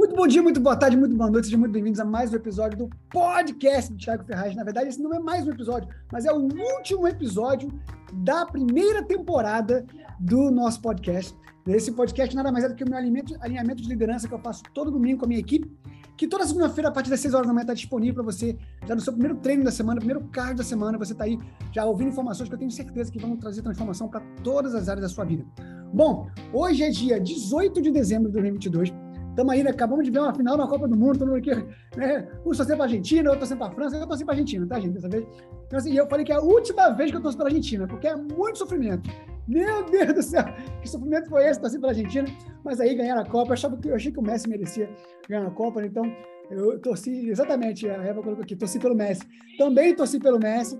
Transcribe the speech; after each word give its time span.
Muito 0.00 0.16
bom 0.16 0.26
dia, 0.26 0.42
muito 0.42 0.58
boa 0.58 0.74
tarde, 0.74 0.96
muito 0.96 1.14
boa 1.14 1.30
noite, 1.30 1.44
sejam 1.44 1.60
muito 1.60 1.72
bem-vindos 1.72 2.00
a 2.00 2.06
mais 2.06 2.32
um 2.32 2.36
episódio 2.36 2.78
do 2.78 2.90
podcast 3.10 3.92
do 3.92 3.98
Thiago 3.98 4.24
Ferraz. 4.24 4.56
Na 4.56 4.64
verdade, 4.64 4.88
esse 4.88 4.98
não 4.98 5.12
é 5.12 5.18
mais 5.18 5.46
um 5.46 5.50
episódio, 5.50 5.90
mas 6.10 6.24
é 6.24 6.32
o 6.32 6.38
último 6.38 7.06
episódio 7.06 7.70
da 8.10 8.46
primeira 8.46 9.02
temporada 9.02 9.84
do 10.18 10.50
nosso 10.50 10.80
podcast. 10.80 11.36
Esse 11.68 11.92
podcast 11.92 12.34
nada 12.34 12.50
mais 12.50 12.64
é 12.64 12.70
do 12.70 12.74
que 12.74 12.82
o 12.82 12.88
meu 12.88 12.96
alinhamento, 12.96 13.82
de 13.82 13.88
liderança 13.90 14.26
que 14.26 14.32
eu 14.32 14.38
faço 14.38 14.62
todo 14.72 14.90
domingo 14.90 15.18
com 15.18 15.26
a 15.26 15.28
minha 15.28 15.40
equipe, 15.40 15.70
que 16.16 16.26
toda 16.26 16.46
segunda-feira, 16.46 16.88
a 16.88 16.92
partir 16.92 17.10
das 17.10 17.20
6 17.20 17.34
horas 17.34 17.46
da 17.46 17.52
manhã, 17.52 17.64
está 17.64 17.74
disponível 17.74 18.14
para 18.14 18.32
você, 18.32 18.56
já 18.88 18.94
no 18.94 19.02
seu 19.02 19.12
primeiro 19.12 19.36
treino 19.36 19.64
da 19.64 19.70
semana, 19.70 19.98
primeiro 19.98 20.26
card 20.32 20.54
da 20.54 20.64
semana, 20.64 20.96
você 20.96 21.12
está 21.12 21.24
aí 21.24 21.38
já 21.72 21.84
ouvindo 21.84 22.08
informações 22.08 22.48
que 22.48 22.54
eu 22.54 22.58
tenho 22.58 22.70
certeza 22.70 23.12
que 23.12 23.18
vão 23.18 23.36
trazer 23.36 23.60
transformação 23.60 24.08
para 24.08 24.22
todas 24.42 24.74
as 24.74 24.88
áreas 24.88 25.02
da 25.02 25.14
sua 25.14 25.26
vida. 25.26 25.44
Bom, 25.92 26.26
hoje 26.54 26.84
é 26.84 26.88
dia 26.88 27.20
18 27.20 27.82
de 27.82 27.90
dezembro 27.90 28.28
de 28.28 28.32
2022. 28.32 29.09
Estamos 29.40 29.54
aí, 29.54 29.62
né? 29.62 29.70
acabamos 29.70 30.04
de 30.04 30.10
ver 30.10 30.18
uma 30.18 30.34
final 30.34 30.54
na 30.54 30.66
Copa 30.66 30.86
do 30.86 30.94
Mundo, 30.94 31.18
todo 31.18 31.28
mundo 31.28 31.38
aqui, 31.38 31.54
né? 31.96 32.28
Um 32.40 32.52
torcendo 32.52 32.76
para 32.76 32.84
a 32.84 32.88
Argentina, 32.88 33.30
outro 33.30 33.38
torcendo 33.38 33.58
para 33.58 33.68
a 33.68 33.74
França, 33.74 33.96
eu 33.96 34.06
torci 34.06 34.22
para 34.22 34.34
a 34.34 34.36
Argentina, 34.36 34.66
tá, 34.66 34.78
gente, 34.78 34.92
dessa 34.92 35.08
vez. 35.08 35.26
Então, 35.66 35.78
assim, 35.78 35.94
eu 35.94 36.06
falei 36.06 36.26
que 36.26 36.32
é 36.32 36.34
a 36.34 36.42
última 36.42 36.90
vez 36.90 37.10
que 37.10 37.16
eu 37.16 37.22
torço 37.22 37.38
para 37.38 37.46
a 37.46 37.48
Argentina, 37.48 37.86
porque 37.86 38.06
é 38.06 38.14
muito 38.14 38.58
sofrimento. 38.58 39.08
Meu 39.48 39.82
Deus 39.86 40.12
do 40.12 40.22
céu, 40.22 40.44
que 40.82 40.86
sofrimento 40.90 41.30
foi 41.30 41.46
esse 41.46 41.58
torcer 41.58 41.80
para 41.80 41.88
a 41.88 41.92
Argentina? 41.92 42.28
Mas 42.62 42.82
aí 42.82 42.94
ganharam 42.94 43.22
a 43.22 43.24
Copa, 43.24 43.48
eu, 43.48 43.54
achava 43.54 43.78
que, 43.78 43.88
eu 43.88 43.94
achei 43.94 44.12
que 44.12 44.18
o 44.18 44.22
Messi 44.22 44.46
merecia 44.46 44.90
ganhar 45.26 45.46
a 45.46 45.50
Copa, 45.50 45.80
né? 45.80 45.86
então 45.86 46.04
eu 46.50 46.78
torci, 46.78 47.30
exatamente, 47.30 47.88
a 47.88 47.94
Eva 47.94 48.22
colocou 48.22 48.44
aqui, 48.44 48.54
torci 48.54 48.78
pelo 48.78 48.94
Messi. 48.94 49.22
Também 49.56 49.96
torci 49.96 50.20
pelo 50.20 50.38
Messi, 50.38 50.76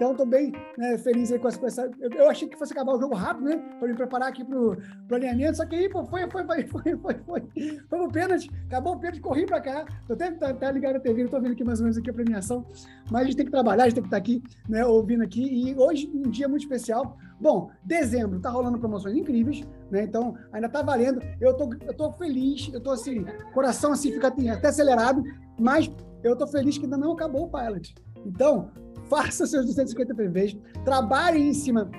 então, 0.00 0.26
bem 0.26 0.52
né, 0.76 0.98
feliz 0.98 1.30
aí 1.30 1.38
com 1.38 1.48
essa. 1.48 1.58
Com 1.58 1.66
essa 1.66 1.90
eu, 2.00 2.28
achei 2.28 2.48
que 2.48 2.56
fosse 2.56 2.72
acabar 2.72 2.94
o 2.94 3.00
jogo 3.00 3.14
rápido, 3.14 3.48
né? 3.48 3.56
Para 3.78 3.88
me 3.88 3.94
preparar 3.94 4.28
aqui 4.28 4.44
para 4.44 4.58
o 4.58 4.76
alinhamento. 5.12 5.56
Só 5.56 5.66
que 5.66 5.76
aí, 5.76 5.88
pô, 5.88 6.04
foi, 6.04 6.28
foi, 6.30 6.44
foi, 6.44 6.66
foi, 6.66 6.96
foi, 6.96 7.14
foi, 7.24 7.80
foi 7.88 8.00
o 8.00 8.10
pênalti. 8.10 8.50
Acabou 8.66 8.94
o 8.94 8.98
pênalti, 8.98 9.20
corri 9.20 9.46
para 9.46 9.60
cá. 9.60 9.84
Estou 10.00 10.14
até 10.14 10.30
tá, 10.32 10.52
tá 10.52 10.70
ligado 10.70 10.94
na 10.94 11.00
TV, 11.00 11.22
estou 11.22 11.40
vendo 11.40 11.52
aqui 11.52 11.64
mais 11.64 11.78
ou 11.80 11.84
menos 11.84 11.98
aqui 11.98 12.10
a 12.10 12.14
premiação. 12.14 12.66
Mas 13.10 13.22
a 13.22 13.24
gente 13.24 13.36
tem 13.36 13.46
que 13.46 13.52
trabalhar, 13.52 13.84
a 13.84 13.88
gente 13.88 13.94
tem 13.94 14.02
que 14.02 14.08
estar 14.08 14.16
tá 14.16 14.22
aqui, 14.22 14.42
né, 14.68 14.84
ouvindo 14.84 15.22
aqui. 15.22 15.42
E 15.42 15.74
hoje, 15.76 16.10
um 16.12 16.30
dia 16.30 16.48
muito 16.48 16.62
especial. 16.62 17.16
Bom, 17.40 17.70
dezembro 17.84 18.40
tá 18.40 18.50
rolando 18.50 18.78
promoções 18.78 19.16
incríveis, 19.16 19.62
né? 19.90 20.04
Então, 20.04 20.36
ainda 20.52 20.68
tá 20.68 20.82
valendo. 20.82 21.20
Eu 21.40 21.54
tô, 21.54 21.70
eu 21.86 21.94
tô 21.94 22.12
feliz, 22.12 22.70
eu 22.72 22.80
tô 22.80 22.92
assim, 22.92 23.24
coração 23.52 23.92
assim, 23.92 24.12
fica 24.12 24.28
até 24.28 24.68
acelerado, 24.68 25.22
mas 25.58 25.90
eu 26.22 26.36
tô 26.36 26.46
feliz 26.46 26.78
que 26.78 26.84
ainda 26.84 26.96
não 26.96 27.12
acabou 27.12 27.44
o 27.44 27.50
pilot. 27.50 27.94
Então, 28.24 28.70
faça 29.08 29.46
seus 29.46 29.66
250 29.66 30.14
PVs, 30.14 30.56
trabalhe 30.84 31.40
em 31.40 31.54
cima 31.54 31.90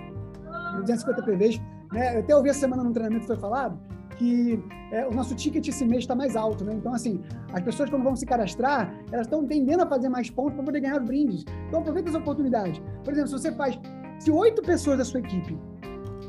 dos 0.73 0.81
250 0.81 1.23
PVs. 1.23 1.62
Né? 1.92 2.16
Eu 2.16 2.20
até 2.20 2.36
ouvi 2.36 2.50
essa 2.50 2.62
semana 2.62 2.84
num 2.84 2.92
treinamento 2.92 3.22
que 3.22 3.28
foi 3.28 3.38
falado 3.38 3.80
que 4.17 4.64
é, 4.92 5.06
o 5.08 5.14
nosso 5.14 5.36
ticket 5.36 5.67
esse 5.67 5.86
mês 5.86 6.03
está 6.03 6.16
mais 6.16 6.36
alto, 6.36 6.64
né? 6.64 6.73
Então, 6.73 6.94
assim, 6.94 7.22
as 7.53 7.62
pessoas 7.62 7.89
quando 7.89 8.03
vão 8.03 8.16
se 8.16 8.25
cadastrar, 8.25 8.94
elas 9.12 9.28
estão 9.28 9.45
tendendo 9.45 9.84
a 9.84 9.88
fazer 9.88 10.09
mais 10.09 10.30
pontos 10.30 10.56
para 10.56 10.64
poder 10.64 10.80
ganhar 10.80 11.00
brindes. 11.00 11.45
Então, 11.67 11.81
aproveita 11.81 12.09
essa 12.09 12.17
oportunidade. 12.17 12.81
Por 13.03 13.14
exemplo, 13.14 13.30
se 13.30 13.34
você 13.34 13.52
faz, 13.52 13.80
se 14.19 14.31
oito 14.31 14.62
pessoas 14.62 14.97
da 14.97 15.06
sua 15.06 15.19
equipe 15.19 15.58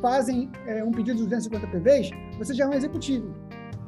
fazem 0.01 0.51
é, 0.67 0.85
um 0.85 0.91
pedido 0.91 1.19
de 1.19 1.25
250 1.25 1.67
PVs, 1.69 2.11
você 2.39 2.55
já 2.55 2.65
é 2.65 2.69
um 2.69 2.73
executivo. 2.73 3.35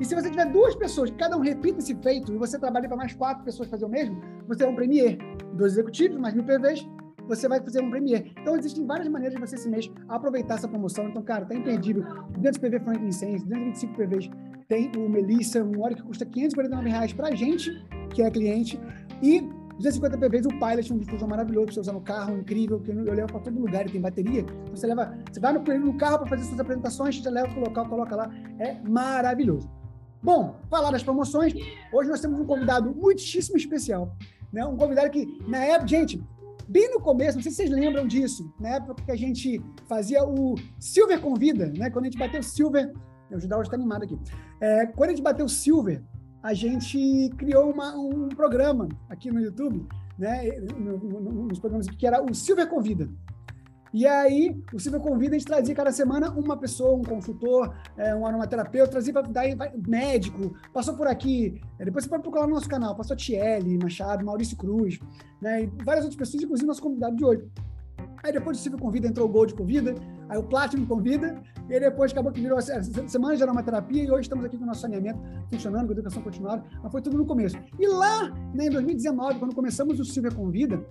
E 0.00 0.04
se 0.04 0.14
você 0.14 0.30
tiver 0.30 0.46
duas 0.46 0.74
pessoas, 0.74 1.10
que 1.10 1.16
cada 1.16 1.36
um 1.36 1.40
repita 1.40 1.78
esse 1.78 1.94
feito, 1.96 2.32
e 2.32 2.36
você 2.36 2.58
trabalha 2.58 2.86
para 2.86 2.96
mais 2.96 3.14
quatro 3.14 3.44
pessoas 3.44 3.68
fazer 3.68 3.84
o 3.84 3.88
mesmo, 3.88 4.20
você 4.46 4.64
é 4.64 4.68
um 4.68 4.74
premier. 4.74 5.18
Dois 5.54 5.72
executivos, 5.72 6.18
mais 6.18 6.34
mil 6.34 6.44
PVs, 6.44 6.86
você 7.26 7.48
vai 7.48 7.60
fazer 7.60 7.82
um 7.82 7.90
premier. 7.90 8.32
Então, 8.40 8.56
existem 8.56 8.86
várias 8.86 9.08
maneiras 9.08 9.34
de 9.34 9.40
você 9.40 9.56
esse 9.56 9.68
mês 9.68 9.90
aproveitar 10.08 10.54
essa 10.54 10.68
promoção. 10.68 11.08
Então, 11.08 11.22
cara, 11.22 11.44
tá 11.44 11.54
imperdível. 11.54 12.04
200 12.30 12.58
PV 12.58 12.80
Franklin 12.80 13.12
Sense, 13.12 13.44
225 13.44 13.94
PVs 13.94 14.30
tem 14.68 14.90
o 14.96 15.08
Melissa, 15.08 15.62
um 15.64 15.80
óleo 15.80 15.96
que 15.96 16.02
custa 16.02 16.26
549 16.26 16.88
reais 16.88 17.12
para 17.12 17.28
a 17.28 17.34
gente, 17.34 17.70
que 18.14 18.22
é 18.22 18.30
cliente, 18.30 18.78
e 19.22 19.40
250 19.76 20.18
PVs 20.18 20.46
o 20.46 20.48
Pilot, 20.48 20.92
um 20.92 20.98
difusor 20.98 21.28
maravilhoso 21.28 21.66
para 21.66 21.74
você 21.74 21.80
usar 21.80 21.92
no 21.92 22.00
carro, 22.00 22.36
incrível, 22.36 22.80
que 22.80 22.90
eu 22.90 23.14
levo 23.14 23.28
para 23.28 23.40
todo 23.40 23.58
lugar 23.58 23.86
e 23.86 23.90
tem 23.90 24.00
bateria. 24.00 24.40
Então, 24.40 24.76
você 24.76 24.86
leva, 24.86 25.16
você 25.30 25.40
vai 25.40 25.52
no, 25.52 25.94
carro 25.94 26.18
para 26.18 26.28
fazer 26.28 26.44
suas 26.44 26.60
apresentações, 26.60 27.20
você 27.20 27.30
leva 27.30 27.48
para 27.48 27.58
o 27.58 27.64
local, 27.64 27.88
coloca 27.88 28.16
lá, 28.16 28.30
é 28.58 28.76
maravilhoso. 28.88 29.77
Bom, 30.22 30.56
falar 30.68 30.90
das 30.90 31.02
promoções, 31.02 31.54
hoje 31.92 32.10
nós 32.10 32.20
temos 32.20 32.40
um 32.40 32.44
convidado 32.44 32.94
muitíssimo 32.94 33.56
especial. 33.56 34.16
Né? 34.52 34.64
Um 34.64 34.76
convidado 34.76 35.10
que, 35.10 35.38
na 35.46 35.64
época, 35.64 35.88
gente, 35.88 36.22
bem 36.68 36.90
no 36.90 37.00
começo, 37.00 37.36
não 37.36 37.42
sei 37.42 37.52
se 37.52 37.58
vocês 37.58 37.70
lembram 37.70 38.06
disso, 38.06 38.52
na 38.58 38.70
época 38.70 39.02
que 39.04 39.10
a 39.12 39.16
gente 39.16 39.62
fazia 39.86 40.24
o 40.24 40.56
Silver 40.78 41.20
Convida, 41.20 41.72
né? 41.76 41.88
Quando 41.90 42.06
a 42.06 42.08
gente 42.08 42.18
bateu 42.18 42.40
o 42.40 42.42
Silver, 42.42 42.92
o 43.30 43.38
Judá 43.38 43.56
hoje 43.56 43.68
está 43.68 43.76
animado 43.76 44.04
aqui. 44.04 44.18
É, 44.60 44.86
quando 44.86 45.10
a 45.10 45.12
gente 45.12 45.22
bateu 45.22 45.46
o 45.46 45.48
Silver, 45.48 46.02
a 46.42 46.52
gente 46.52 47.30
criou 47.36 47.70
uma, 47.70 47.96
um 47.96 48.28
programa 48.28 48.88
aqui 49.08 49.30
no 49.30 49.40
YouTube, 49.40 49.86
né? 50.18 50.58
No, 50.76 50.98
no, 50.98 51.46
nos 51.46 51.58
programas 51.58 51.86
que 51.86 52.06
era 52.06 52.22
o 52.22 52.34
Silver 52.34 52.68
Convida. 52.68 53.08
E 53.92 54.06
aí, 54.06 54.62
o 54.72 54.78
Silvio 54.78 55.00
convida, 55.00 55.34
a 55.34 55.38
gente 55.38 55.46
trazia 55.46 55.74
cada 55.74 55.90
semana 55.92 56.30
uma 56.30 56.56
pessoa, 56.56 56.94
um 56.94 57.02
consultor, 57.02 57.74
é, 57.96 58.14
um 58.14 58.26
aromaterapeuta, 58.26 58.90
trazia 58.90 59.12
para 59.12 59.22
dar 59.22 59.44
médico, 59.86 60.54
passou 60.72 60.94
por 60.94 61.06
aqui, 61.06 61.60
é, 61.78 61.84
depois 61.84 62.04
você 62.04 62.10
pode 62.10 62.22
procurar 62.22 62.46
no 62.46 62.54
nosso 62.54 62.68
canal, 62.68 62.94
passou 62.94 63.16
Tiele 63.16 63.78
Machado, 63.78 64.24
Maurício 64.24 64.56
Cruz, 64.56 64.98
né, 65.40 65.62
e 65.62 65.66
várias 65.84 66.04
outras 66.04 66.16
pessoas, 66.16 66.42
inclusive 66.42 66.66
nosso 66.66 66.82
convidado 66.82 67.16
de 67.16 67.24
hoje. 67.24 67.48
Aí 68.22 68.32
depois 68.32 68.56
do 68.56 68.60
Silvio 68.60 68.80
Convida 68.80 69.06
entrou 69.06 69.28
o 69.28 69.30
Gold 69.30 69.54
Convida, 69.54 69.94
aí 70.28 70.38
o 70.38 70.42
Platinum 70.42 70.84
Convida, 70.86 71.40
e 71.68 71.74
aí 71.74 71.80
depois 71.80 72.10
acabou 72.10 72.32
que 72.32 72.40
virou 72.40 72.58
a 72.58 72.62
semana 72.62 73.36
de 73.36 73.42
aromaterapia 73.42 74.02
e 74.02 74.10
hoje 74.10 74.22
estamos 74.22 74.44
aqui 74.44 74.56
com 74.56 74.64
o 74.64 74.66
nosso 74.66 74.80
saneamento 74.80 75.20
funcionando, 75.48 75.86
com 75.86 75.92
a 75.92 75.94
educação 75.94 76.22
continuada, 76.22 76.64
mas 76.82 76.90
foi 76.90 77.00
tudo 77.00 77.16
no 77.16 77.24
começo. 77.24 77.56
E 77.78 77.86
lá, 77.86 78.30
né, 78.54 78.66
em 78.66 78.70
2019, 78.70 79.38
quando 79.38 79.54
começamos 79.54 80.00
o 80.00 80.04
Silvio 80.04 80.34
Convida, 80.34 80.84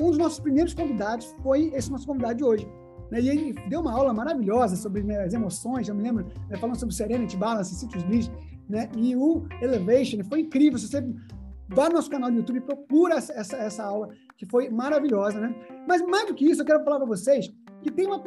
um 0.00 0.08
dos 0.08 0.18
nossos 0.18 0.40
primeiros 0.40 0.74
convidados 0.74 1.34
foi 1.42 1.72
esse 1.74 1.90
nosso 1.90 2.06
convidado 2.06 2.36
de 2.36 2.44
hoje. 2.44 2.68
Né? 3.10 3.20
E 3.20 3.28
ele 3.28 3.52
deu 3.68 3.80
uma 3.80 3.92
aula 3.92 4.12
maravilhosa 4.12 4.76
sobre 4.76 5.02
né, 5.02 5.24
as 5.24 5.34
emoções, 5.34 5.88
eu 5.88 5.94
me 5.94 6.02
lembro, 6.02 6.26
né, 6.48 6.56
falando 6.56 6.78
sobre 6.78 6.94
Serenity 6.94 7.36
Balance, 7.36 7.74
Citrus 7.74 8.04
Bliss, 8.04 8.30
né? 8.68 8.88
e 8.96 9.16
o 9.16 9.46
Elevation, 9.60 10.22
foi 10.24 10.40
incrível. 10.40 10.78
Se 10.78 10.88
você 10.88 11.00
vai 11.68 11.88
no 11.88 11.96
nosso 11.96 12.10
canal 12.10 12.30
do 12.30 12.36
YouTube, 12.36 12.60
procura 12.60 13.16
essa, 13.16 13.56
essa 13.56 13.84
aula, 13.84 14.08
que 14.36 14.46
foi 14.46 14.68
maravilhosa. 14.68 15.40
Né? 15.40 15.54
Mas 15.86 16.02
mais 16.02 16.26
do 16.26 16.34
que 16.34 16.46
isso, 16.46 16.62
eu 16.62 16.66
quero 16.66 16.84
falar 16.84 16.98
para 16.98 17.06
vocês 17.06 17.52
que 17.82 17.90
tem 17.90 18.06
uma. 18.06 18.22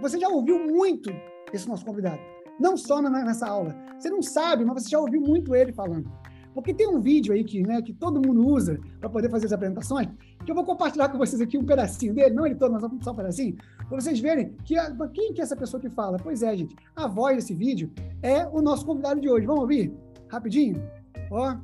Você 0.00 0.18
já 0.18 0.28
ouviu 0.28 0.58
muito 0.58 1.10
esse 1.52 1.68
nosso 1.68 1.84
convidado, 1.84 2.20
não 2.58 2.76
só 2.76 3.00
nessa 3.02 3.48
aula. 3.48 3.76
Você 3.98 4.10
não 4.10 4.22
sabe, 4.22 4.64
mas 4.64 4.82
você 4.82 4.90
já 4.90 4.98
ouviu 4.98 5.20
muito 5.20 5.54
ele 5.54 5.72
falando. 5.72 6.10
Porque 6.54 6.74
tem 6.74 6.88
um 6.88 7.00
vídeo 7.00 7.32
aí 7.32 7.44
que, 7.44 7.62
né, 7.62 7.80
que 7.80 7.92
todo 7.92 8.20
mundo 8.20 8.46
usa 8.46 8.80
para 8.98 9.08
poder 9.08 9.30
fazer 9.30 9.46
as 9.46 9.52
apresentações, 9.52 10.08
que 10.44 10.50
eu 10.50 10.54
vou 10.54 10.64
compartilhar 10.64 11.08
com 11.08 11.16
vocês 11.16 11.40
aqui 11.40 11.56
um 11.56 11.64
pedacinho 11.64 12.12
dele, 12.12 12.34
não 12.34 12.44
ele 12.44 12.56
todo, 12.56 12.72
mas 12.72 12.82
só 13.02 13.12
um 13.12 13.14
pedacinho, 13.14 13.56
para 13.88 14.00
vocês 14.00 14.18
verem 14.18 14.56
que 14.64 14.76
a, 14.76 14.90
quem 15.08 15.32
que 15.32 15.40
é 15.40 15.44
essa 15.44 15.56
pessoa 15.56 15.80
que 15.80 15.88
fala. 15.88 16.16
Pois 16.18 16.42
é, 16.42 16.56
gente, 16.56 16.74
a 16.94 17.06
voz 17.06 17.36
desse 17.36 17.54
vídeo 17.54 17.90
é 18.22 18.46
o 18.46 18.60
nosso 18.60 18.84
convidado 18.84 19.20
de 19.20 19.28
hoje. 19.28 19.46
Vamos 19.46 19.62
ouvir? 19.62 19.92
Rapidinho? 20.28 20.82
Ó. 21.30 21.56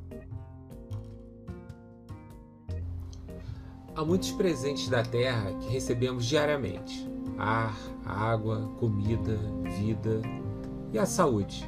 Há 3.95 4.05
muitos 4.05 4.31
presentes 4.33 4.89
da 4.89 5.03
Terra 5.03 5.53
que 5.61 5.69
recebemos 5.69 6.27
diariamente: 6.27 7.09
ar, 7.39 7.77
água, 8.05 8.69
comida, 8.79 9.39
vida 9.79 10.21
e 10.93 10.99
a 10.99 11.07
saúde. 11.07 11.65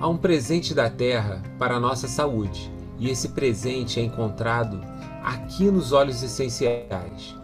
Há 0.00 0.08
um 0.08 0.16
presente 0.16 0.72
da 0.72 0.88
Terra 0.88 1.42
para 1.58 1.76
a 1.76 1.80
nossa 1.80 2.08
saúde, 2.08 2.72
e 2.98 3.10
esse 3.10 3.28
presente 3.28 4.00
é 4.00 4.02
encontrado 4.02 4.80
aqui 5.22 5.64
nos 5.64 5.92
óleos 5.92 6.22
essenciais. 6.22 7.36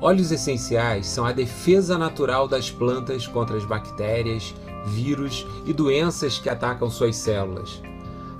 Óleos 0.00 0.32
essenciais 0.32 1.06
são 1.06 1.24
a 1.24 1.30
defesa 1.30 1.96
natural 1.96 2.48
das 2.48 2.68
plantas 2.68 3.28
contra 3.28 3.56
as 3.56 3.64
bactérias, 3.64 4.52
vírus 4.86 5.46
e 5.64 5.72
doenças 5.72 6.36
que 6.36 6.48
atacam 6.48 6.90
suas 6.90 7.14
células. 7.14 7.80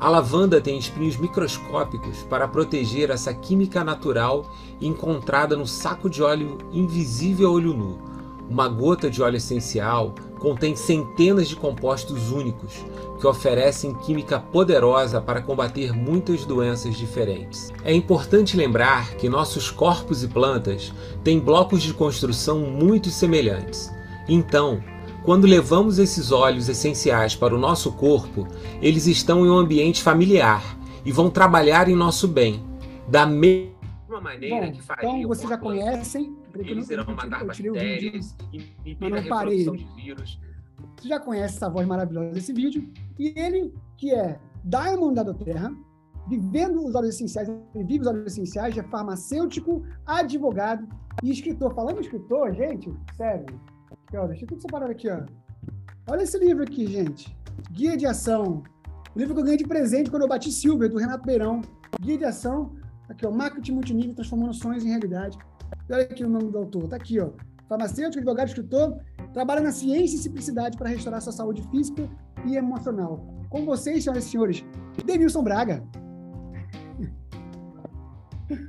A 0.01 0.09
lavanda 0.09 0.61
tem 0.61 0.77
espinhos 0.77 1.17
microscópicos 1.17 2.25
para 2.25 2.49
proteger 2.49 3.11
essa 3.11 3.33
química 3.33 3.85
natural 3.85 4.51
encontrada 4.81 5.57
no 5.57 5.67
saco 5.67 6.11
de 6.11 6.25
óleo 6.25 6.59
invisível 6.73 7.51
a 7.51 7.53
olho 7.53 7.73
nu. 7.73 7.99
Uma 8.49 8.67
gota 8.67 9.09
de 9.09 9.23
óleo 9.23 9.37
essencial 9.37 10.13
contém 10.41 10.75
centenas 10.75 11.49
de 11.49 11.55
compostos 11.55 12.33
únicos 12.33 12.85
que 13.21 13.27
oferecem 13.27 13.95
química 13.95 14.41
poderosa 14.41 15.21
para 15.21 15.43
combater 15.43 15.93
muitas 15.93 16.45
doenças 16.45 16.97
diferentes. 16.97 17.73
É 17.85 17.95
importante 17.95 18.57
lembrar 18.57 19.15
que 19.17 19.29
nossos 19.29 19.71
corpos 19.71 20.25
e 20.25 20.29
plantas 20.29 20.93
têm 21.23 21.39
blocos 21.39 21.83
de 21.83 21.93
construção 21.93 22.61
muito 22.61 23.11
semelhantes. 23.11 23.93
Então, 24.27 24.83
quando 25.23 25.47
levamos 25.47 25.99
esses 25.99 26.33
óleos 26.33 26.69
essenciais 26.69 27.37
para 27.37 27.55
o 27.55 27.59
nosso 27.59 27.93
corpo, 27.93 28.49
eles 28.81 29.07
estão 29.07 29.45
em 29.45 29.51
um 29.51 29.59
ambiente 29.59 30.03
familiar 30.03 30.79
e 31.05 31.13
vão 31.13 31.29
trabalhar 31.29 31.89
em 31.89 31.95
nosso 31.95 32.27
bem, 32.27 32.65
da 33.07 33.27
mesma 33.27 33.71
maneira 34.23 34.67
Bom, 34.67 34.73
que 34.73 34.83
faria. 34.83 35.11
Então 35.11 35.29
vocês 35.29 35.49
já 35.49 35.59
conhecem, 35.59 36.35
eles 36.59 36.91
irão 36.91 37.05
matar 37.15 37.45
bactérias, 37.45 38.37
impedir 38.53 39.15
a 39.15 39.21
reprodução 39.21 39.77
de 39.77 39.85
vírus. 39.97 40.41
Você 40.97 41.09
já 41.09 41.21
conhece 41.21 41.57
essa 41.57 41.69
voz 41.69 41.87
maravilhosa 41.87 42.33
desse 42.33 42.53
vídeo. 42.53 42.91
E 43.19 43.33
ele, 43.39 43.73
que 43.97 44.13
é 44.13 44.39
Diamond 44.65 45.15
da 45.15 45.35
Terra, 45.35 45.73
vivendo 46.29 46.85
os 46.85 46.95
óleos 46.95 47.15
essenciais, 47.15 47.49
vive 47.75 48.01
os 48.01 48.07
óleos 48.07 48.33
essenciais, 48.33 48.77
é 48.77 48.83
farmacêutico, 48.85 49.85
advogado 50.07 50.87
e 51.23 51.31
escritor. 51.31 51.75
Falando 51.75 52.01
escritor, 52.01 52.55
gente, 52.55 52.93
sério, 53.17 53.47
aqui, 53.91 54.17
ó, 54.17 54.27
deixa 54.27 54.47
tudo 54.47 54.61
separado 54.61 54.93
aqui, 54.93 55.09
ó. 55.09 55.25
Olha 56.09 56.23
esse 56.23 56.39
livro 56.39 56.63
aqui, 56.63 56.87
gente. 56.87 57.37
Guia 57.71 57.97
de 57.97 58.07
Ação. 58.07 58.63
O 59.15 59.19
livro 59.19 59.35
que 59.35 59.41
eu 59.41 59.45
ganhei 59.45 59.59
de 59.59 59.67
presente 59.67 60.11
quando 60.11 60.23
eu 60.23 60.29
bati 60.29 60.51
Silver, 60.51 60.89
do 60.89 60.99
Renato 60.99 61.25
Beirão. 61.25 61.63
Guia 62.01 62.19
de 62.19 62.25
Ação. 62.25 62.75
Aqui, 63.09 63.27
ó. 63.27 63.31
Marketing 63.31 63.73
multinível, 63.73 64.15
transformando 64.15 64.55
sonhos 64.55 64.85
em 64.85 64.89
realidade. 64.89 65.39
Olha 65.91 66.03
aqui 66.03 66.25
o 66.25 66.29
nome 66.29 66.51
do 66.51 66.59
autor. 66.59 66.89
Tá 66.89 66.97
aqui, 66.97 67.21
ó. 67.21 67.31
Farmacêutico, 67.69 68.19
advogado, 68.19 68.49
escritor. 68.49 68.99
Trabalha 69.33 69.61
na 69.61 69.73
ciência 69.73 70.17
e 70.17 70.19
simplicidade 70.19 70.77
para 70.77 70.89
restaurar 70.89 71.21
sua 71.21 71.33
saúde 71.33 71.63
física 71.71 72.09
e 72.45 72.57
emocional. 72.57 73.25
Com 73.49 73.65
vocês, 73.65 74.05
senhoras 74.05 74.25
e 74.25 74.29
senhores, 74.29 74.65
Denilson 75.05 75.43
Braga. 75.43 75.83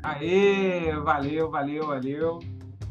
Aê, 0.04 0.94
valeu, 1.00 1.50
valeu, 1.50 1.88
valeu. 1.88 2.40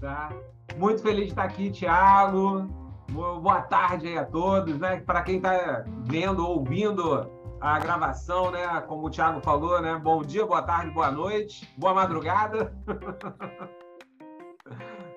Tá? 0.00 0.32
Muito 0.76 1.02
feliz 1.02 1.26
de 1.26 1.30
estar 1.30 1.44
aqui, 1.44 1.70
Thiago. 1.70 2.68
Boa 3.10 3.62
tarde 3.62 4.08
aí 4.08 4.18
a 4.18 4.24
todos, 4.24 4.78
né? 4.78 5.00
Para 5.00 5.22
quem 5.22 5.36
está 5.36 5.84
vendo, 6.04 6.46
ouvindo 6.46 7.28
a 7.60 7.78
gravação, 7.78 8.50
né? 8.50 8.80
Como 8.82 9.06
o 9.06 9.10
Thiago 9.10 9.40
falou, 9.40 9.80
né? 9.80 10.00
Bom 10.02 10.22
dia, 10.22 10.46
boa 10.46 10.62
tarde, 10.62 10.92
boa 10.92 11.10
noite, 11.10 11.68
boa 11.76 11.92
madrugada. 11.92 12.72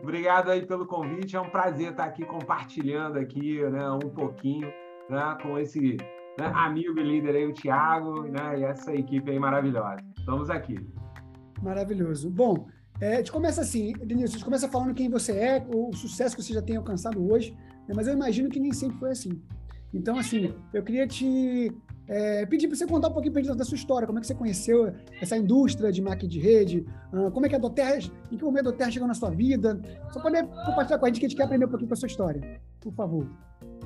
Obrigado 0.03 0.51
aí 0.51 0.65
pelo 0.65 0.85
convite. 0.85 1.37
É 1.37 1.39
um 1.39 1.49
prazer 1.49 1.91
estar 1.91 2.03
aqui 2.03 2.25
compartilhando 2.25 3.17
aqui, 3.17 3.63
né? 3.69 3.89
Um 3.89 4.09
pouquinho, 4.09 4.67
né? 5.09 5.37
Com 5.41 5.57
esse 5.57 5.95
né, 6.37 6.51
amigo 6.53 6.99
e 6.99 7.03
líder 7.03 7.35
aí, 7.37 7.45
o 7.45 7.53
Thiago, 7.53 8.23
né? 8.23 8.59
E 8.59 8.63
essa 8.65 8.93
equipe 8.93 9.31
aí 9.31 9.39
maravilhosa. 9.39 10.01
Estamos 10.17 10.49
aqui. 10.49 10.75
Maravilhoso. 11.61 12.29
Bom, 12.29 12.67
é, 12.99 13.13
a 13.13 13.17
gente 13.17 13.31
começa 13.31 13.61
assim, 13.61 13.93
Denilson, 13.93 14.33
a 14.33 14.37
gente 14.37 14.45
começa 14.45 14.67
falando 14.67 14.93
quem 14.93 15.09
você 15.09 15.31
é, 15.31 15.65
o 15.73 15.93
sucesso 15.95 16.35
que 16.35 16.43
você 16.43 16.53
já 16.53 16.61
tem 16.61 16.75
alcançado 16.75 17.25
hoje, 17.31 17.55
né, 17.87 17.93
mas 17.95 18.05
eu 18.05 18.13
imagino 18.13 18.49
que 18.49 18.59
nem 18.59 18.73
sempre 18.73 18.97
foi 18.97 19.11
assim. 19.11 19.41
Então, 19.93 20.17
assim, 20.17 20.53
eu 20.73 20.83
queria 20.83 21.07
te 21.07 21.71
é, 22.07 22.45
pedir 22.45 22.67
para 22.67 22.75
você 22.75 22.85
contar 22.85 23.07
um 23.07 23.13
pouquinho 23.13 23.33
gente 23.35 23.55
da 23.55 23.63
sua 23.63 23.75
história, 23.75 24.05
como 24.05 24.19
é 24.19 24.21
que 24.21 24.27
você 24.27 24.35
conheceu 24.35 24.93
essa 25.21 25.37
indústria 25.37 25.91
de 25.91 26.01
marketing 26.01 26.27
de 26.27 26.39
rede, 26.39 26.85
uh, 27.13 27.31
como 27.31 27.45
é 27.45 27.49
que 27.49 27.55
a 27.55 27.59
Doterra, 27.59 27.99
em 28.31 28.37
que 28.37 28.43
momento 28.43 28.67
a 28.67 28.71
Doterra 28.71 28.91
chegou 28.91 29.07
na 29.07 29.13
sua 29.13 29.29
vida, 29.29 29.81
só 30.11 30.19
poder 30.19 30.45
compartilhar 30.65 30.99
com 30.99 31.05
a 31.05 31.09
gente 31.09 31.19
que 31.19 31.25
a 31.25 31.29
gente 31.29 31.37
quer 31.37 31.43
aprender 31.43 31.65
um 31.65 31.69
pouquinho 31.69 31.87
com 31.87 31.93
a 31.93 31.97
sua 31.97 32.07
história, 32.07 32.61
por 32.81 32.93
favor. 32.93 33.27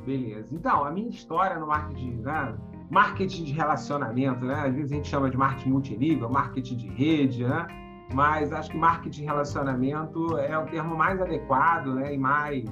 Beleza. 0.05 0.55
Então, 0.55 0.83
a 0.83 0.91
minha 0.91 1.09
história 1.09 1.59
no 1.59 1.67
marketing, 1.67 2.21
né? 2.21 2.57
marketing 2.89 3.43
de 3.43 3.51
relacionamento, 3.51 4.45
né? 4.45 4.55
Às 4.55 4.73
vezes 4.73 4.91
a 4.91 4.95
gente 4.95 5.07
chama 5.07 5.29
de 5.29 5.37
marketing 5.37 5.69
multinível, 5.69 6.29
marketing 6.29 6.77
de 6.77 6.87
rede, 6.87 7.43
né? 7.43 7.67
Mas 8.13 8.53
acho 8.53 8.71
que 8.71 8.77
marketing 8.77 9.21
de 9.21 9.25
relacionamento 9.25 10.37
é 10.37 10.57
o 10.57 10.65
termo 10.65 10.95
mais 10.95 11.21
adequado, 11.21 11.93
né? 11.93 12.13
E 12.13 12.17
mais, 12.17 12.63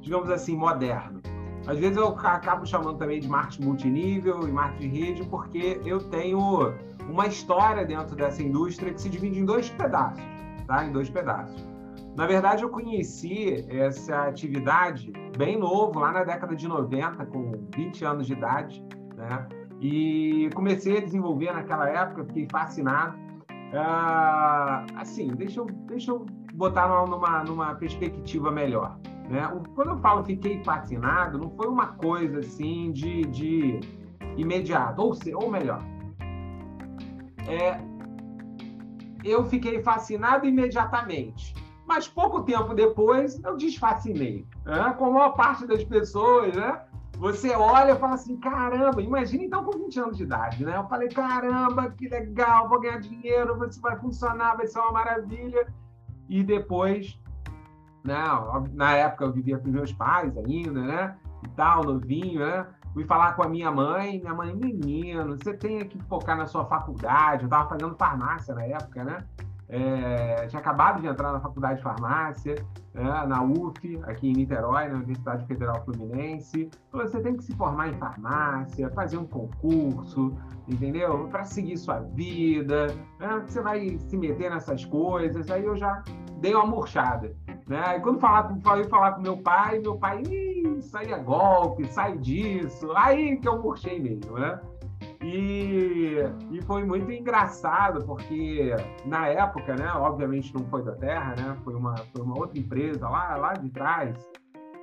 digamos 0.00 0.30
assim, 0.30 0.56
moderno. 0.56 1.20
Às 1.66 1.78
vezes 1.78 1.96
eu 1.96 2.08
acabo 2.08 2.64
chamando 2.64 2.96
também 2.96 3.20
de 3.20 3.28
marketing 3.28 3.64
multinível 3.64 4.48
e 4.48 4.52
marketing 4.52 4.88
de 4.88 4.98
rede 5.00 5.24
porque 5.24 5.80
eu 5.84 5.98
tenho 6.10 6.72
uma 7.08 7.26
história 7.26 7.84
dentro 7.84 8.14
dessa 8.14 8.42
indústria 8.42 8.92
que 8.92 9.00
se 9.00 9.08
divide 9.08 9.40
em 9.40 9.44
dois 9.44 9.68
pedaços, 9.70 10.22
tá? 10.66 10.84
Em 10.84 10.92
dois 10.92 11.10
pedaços. 11.10 11.64
Na 12.16 12.26
verdade, 12.26 12.62
eu 12.62 12.70
conheci 12.70 13.66
essa 13.68 14.22
atividade 14.22 15.12
bem 15.36 15.58
novo, 15.58 15.98
lá 15.98 16.12
na 16.12 16.24
década 16.24 16.56
de 16.56 16.66
90, 16.66 17.26
com 17.26 17.52
20 17.74 18.04
anos 18.04 18.26
de 18.26 18.32
idade, 18.32 18.82
né? 19.14 19.46
E 19.80 20.48
comecei 20.54 20.96
a 20.96 21.00
desenvolver 21.00 21.52
naquela 21.52 21.88
época, 21.88 22.24
fiquei 22.24 22.48
fascinado. 22.50 23.16
Uh, 23.50 24.96
assim, 24.96 25.28
deixa 25.28 25.60
eu, 25.60 25.66
deixa 25.66 26.10
eu 26.12 26.24
botar 26.54 26.88
numa, 26.88 27.44
numa 27.44 27.74
perspectiva 27.74 28.50
melhor. 28.50 28.96
Né? 29.28 29.42
Quando 29.74 29.90
eu 29.90 29.98
falo 29.98 30.24
fiquei 30.24 30.62
fascinado, 30.62 31.38
não 31.38 31.50
foi 31.50 31.66
uma 31.66 31.88
coisa 31.88 32.38
assim 32.38 32.92
de, 32.92 33.22
de 33.22 33.80
imediato, 34.36 35.02
ou, 35.02 35.14
se, 35.14 35.34
ou 35.34 35.50
melhor, 35.50 35.82
é, 37.48 37.80
eu 39.24 39.44
fiquei 39.44 39.82
fascinado 39.82 40.46
imediatamente. 40.46 41.54
Mas 41.86 42.08
pouco 42.08 42.42
tempo 42.42 42.74
depois 42.74 43.42
eu 43.44 43.56
desfascinei. 43.56 44.46
Né? 44.64 44.94
Como 44.98 45.12
a 45.12 45.14
maior 45.14 45.36
parte 45.36 45.66
das 45.66 45.84
pessoas, 45.84 46.54
né? 46.54 46.82
Você 47.18 47.54
olha 47.54 47.92
e 47.92 47.96
fala 47.96 48.14
assim, 48.14 48.36
caramba, 48.36 49.00
imagina 49.00 49.44
então 49.44 49.64
com 49.64 49.78
20 49.78 50.00
anos 50.00 50.16
de 50.18 50.24
idade, 50.24 50.64
né? 50.64 50.76
Eu 50.76 50.86
falei, 50.86 51.08
caramba, 51.08 51.90
que 51.90 52.08
legal, 52.08 52.68
vou 52.68 52.78
ganhar 52.78 52.98
dinheiro, 52.98 53.56
isso 53.66 53.80
vai 53.80 53.96
funcionar, 53.98 54.56
vai 54.56 54.66
ser 54.66 54.80
uma 54.80 54.92
maravilha. 54.92 55.66
E 56.28 56.42
depois, 56.42 57.18
né? 58.06 58.24
Na 58.72 58.92
época 58.92 59.24
eu 59.24 59.32
vivia 59.32 59.58
com 59.58 59.68
meus 59.68 59.92
pais 59.92 60.36
ainda, 60.36 60.80
né? 60.80 61.16
E 61.44 61.48
tal, 61.50 61.84
novinho, 61.84 62.40
né? 62.40 62.66
Fui 62.94 63.04
falar 63.04 63.34
com 63.34 63.42
a 63.42 63.48
minha 63.48 63.70
mãe, 63.70 64.20
minha 64.20 64.34
mãe, 64.34 64.54
menino, 64.54 65.36
você 65.36 65.52
tem 65.52 65.86
que 65.86 66.02
focar 66.04 66.36
na 66.36 66.46
sua 66.46 66.64
faculdade. 66.64 67.42
Eu 67.42 67.46
estava 67.46 67.68
fazendo 67.68 67.94
farmácia 67.96 68.54
na 68.54 68.64
época, 68.64 69.04
né? 69.04 69.18
É, 69.68 70.46
tinha 70.46 70.60
acabado 70.60 71.00
de 71.00 71.08
entrar 71.08 71.32
na 71.32 71.40
faculdade 71.40 71.78
de 71.78 71.82
farmácia, 71.82 72.54
né, 72.94 73.26
na 73.26 73.42
UF, 73.42 74.00
aqui 74.04 74.30
em 74.30 74.32
Niterói, 74.32 74.88
na 74.88 74.94
Universidade 74.94 75.44
Federal 75.46 75.84
Fluminense. 75.84 76.70
Você 76.92 77.20
tem 77.20 77.36
que 77.36 77.42
se 77.42 77.54
formar 77.56 77.88
em 77.88 77.94
farmácia, 77.94 78.88
fazer 78.90 79.18
um 79.18 79.26
concurso, 79.26 80.36
entendeu? 80.68 81.28
Para 81.28 81.44
seguir 81.44 81.76
sua 81.76 82.00
vida. 82.00 82.86
Né? 83.18 83.42
Você 83.46 83.60
vai 83.60 83.98
se 83.98 84.16
meter 84.16 84.50
nessas 84.50 84.84
coisas. 84.84 85.50
Aí 85.50 85.64
eu 85.64 85.76
já 85.76 86.02
dei 86.40 86.54
uma 86.54 86.66
murchada. 86.66 87.34
Né? 87.66 87.96
E 87.96 88.00
quando 88.00 88.20
falar, 88.20 88.56
falei 88.62 88.84
falar 88.84 89.12
com 89.12 89.22
meu 89.22 89.38
pai, 89.38 89.80
meu 89.80 89.96
pai, 89.96 90.22
isso 90.22 90.96
aí 90.96 91.12
é 91.12 91.18
golpe, 91.18 91.84
sai 91.86 92.16
disso. 92.18 92.92
Aí 92.94 93.36
que 93.38 93.48
eu 93.48 93.60
murchei 93.60 93.98
mesmo, 93.98 94.38
né? 94.38 94.60
E, 95.22 96.18
e 96.52 96.62
foi 96.62 96.84
muito 96.84 97.10
engraçado, 97.10 98.04
porque 98.06 98.70
na 99.04 99.26
época, 99.26 99.74
né, 99.74 99.90
obviamente 99.94 100.54
não 100.54 100.64
foi 100.66 100.84
da 100.84 100.92
Terra, 100.92 101.34
né, 101.36 101.56
foi 101.64 101.74
uma, 101.74 101.96
foi 101.96 102.22
uma 102.22 102.38
outra 102.38 102.56
empresa 102.56 103.08
lá, 103.08 103.36
lá 103.36 103.52
de 103.54 103.68
trás, 103.70 104.16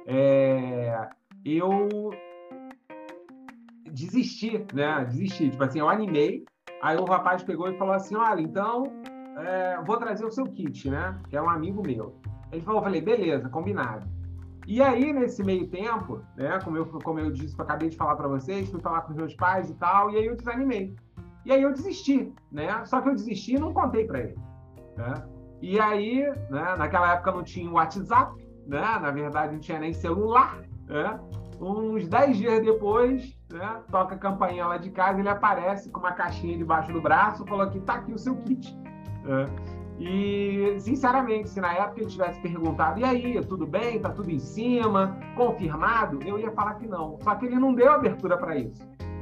é, 0.05 1.07
eu 1.45 1.87
desisti, 3.89 4.65
né, 4.73 5.05
desisti, 5.05 5.49
tipo 5.49 5.63
assim, 5.63 5.79
eu 5.79 5.87
animei, 5.87 6.43
aí 6.81 6.97
o 6.97 7.05
rapaz 7.05 7.41
pegou 7.41 7.69
e 7.69 7.77
falou 7.77 7.93
assim, 7.93 8.15
olha, 8.15 8.41
então, 8.41 8.83
é, 9.37 9.81
vou 9.85 9.95
trazer 9.95 10.25
o 10.25 10.31
seu 10.31 10.45
kit, 10.45 10.89
né, 10.89 11.17
que 11.29 11.37
é 11.37 11.41
um 11.41 11.49
amigo 11.49 11.81
meu. 11.81 12.19
Ele 12.53 12.61
falou, 12.61 12.79
eu 12.79 12.83
falei, 12.83 13.01
beleza, 13.01 13.49
combinado. 13.49 14.07
E 14.65 14.81
aí, 14.81 15.11
nesse 15.11 15.43
meio 15.43 15.67
tempo, 15.67 16.21
né, 16.37 16.59
como 16.63 16.77
eu, 16.77 16.85
como 16.85 17.19
eu 17.19 17.31
disse, 17.31 17.57
eu 17.57 17.63
acabei 17.63 17.89
de 17.89 17.97
falar 17.97 18.15
para 18.15 18.27
vocês, 18.27 18.69
fui 18.69 18.79
falar 18.79 19.01
com 19.01 19.11
os 19.11 19.17
meus 19.17 19.35
pais 19.35 19.69
e 19.69 19.73
tal, 19.73 20.11
e 20.11 20.17
aí 20.17 20.25
eu 20.25 20.35
desanimei. 20.35 20.95
E 21.45 21.51
aí 21.51 21.61
eu 21.61 21.73
desisti, 21.73 22.33
né? 22.51 22.85
Só 22.85 23.01
que 23.01 23.09
eu 23.09 23.15
desisti 23.15 23.55
e 23.55 23.59
não 23.59 23.73
contei 23.73 24.05
para 24.05 24.21
ele. 24.21 24.37
Né? 24.95 25.13
E 25.61 25.79
aí, 25.79 26.21
né, 26.49 26.75
naquela 26.77 27.13
época 27.13 27.31
não 27.31 27.43
tinha 27.43 27.69
WhatsApp, 27.69 28.41
né? 28.65 28.81
Na 29.01 29.11
verdade, 29.11 29.53
não 29.53 29.59
tinha 29.59 29.79
nem 29.79 29.91
celular, 29.91 30.59
né? 30.87 31.19
Uns 31.59 32.07
10 32.07 32.37
dias 32.37 32.61
depois, 32.61 33.37
né, 33.51 33.81
toca 33.89 34.15
a 34.15 34.17
campainha 34.17 34.65
lá 34.65 34.77
de 34.77 34.89
casa, 34.89 35.19
ele 35.19 35.29
aparece 35.29 35.89
com 35.89 35.99
uma 35.99 36.11
caixinha 36.11 36.57
debaixo 36.57 36.91
do 36.91 37.01
braço, 37.01 37.45
falou 37.45 37.69
que 37.69 37.79
tá 37.81 37.95
aqui 37.95 38.13
o 38.13 38.17
seu 38.17 38.35
kit. 38.37 38.75
Né? 39.23 39.45
E, 39.99 40.75
sinceramente, 40.79 41.49
se 41.49 41.61
na 41.61 41.73
época 41.73 42.01
ele 42.01 42.09
tivesse 42.09 42.39
perguntado, 42.41 42.99
e 42.99 43.03
aí, 43.03 43.39
tudo 43.45 43.65
bem? 43.65 43.99
Tá 43.99 44.09
tudo 44.09 44.29
em 44.31 44.39
cima? 44.39 45.17
Confirmado? 45.35 46.19
Eu 46.25 46.39
ia 46.39 46.51
falar 46.51 46.75
que 46.75 46.87
não. 46.87 47.17
Só 47.21 47.35
que 47.35 47.45
ele 47.45 47.55
não 47.55 47.73
deu 47.73 47.91
abertura 47.91 48.37
para 48.37 48.57
isso. 48.57 48.81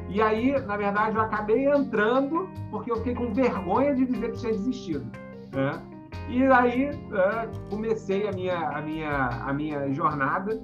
E 0.09 0.21
aí, 0.21 0.59
na 0.65 0.75
verdade, 0.75 1.15
eu 1.15 1.21
acabei 1.21 1.65
entrando 1.67 2.49
porque 2.69 2.91
eu 2.91 2.97
fiquei 2.97 3.15
com 3.15 3.33
vergonha 3.33 3.95
de 3.95 4.05
dizer 4.05 4.31
que 4.31 4.39
tinha 4.39 4.51
desistido. 4.51 5.05
Né? 5.53 5.81
E 6.29 6.43
aí 6.45 6.85
é, 6.85 7.69
comecei 7.69 8.27
a 8.27 8.31
minha, 8.31 8.57
a 8.57 8.81
minha, 8.81 9.27
a 9.27 9.53
minha 9.53 9.91
jornada 9.93 10.61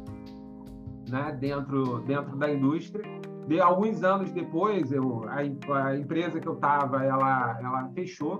né, 1.09 1.37
dentro, 1.39 1.99
dentro 1.99 2.35
da 2.35 2.51
indústria. 2.51 3.05
De 3.47 3.61
alguns 3.61 4.03
anos 4.03 4.31
depois, 4.31 4.91
eu, 4.91 5.25
a, 5.29 5.37
a 5.87 5.97
empresa 5.97 6.39
que 6.39 6.47
eu 6.47 6.55
estava, 6.55 7.03
ela, 7.05 7.57
ela 7.61 7.89
fechou 7.95 8.39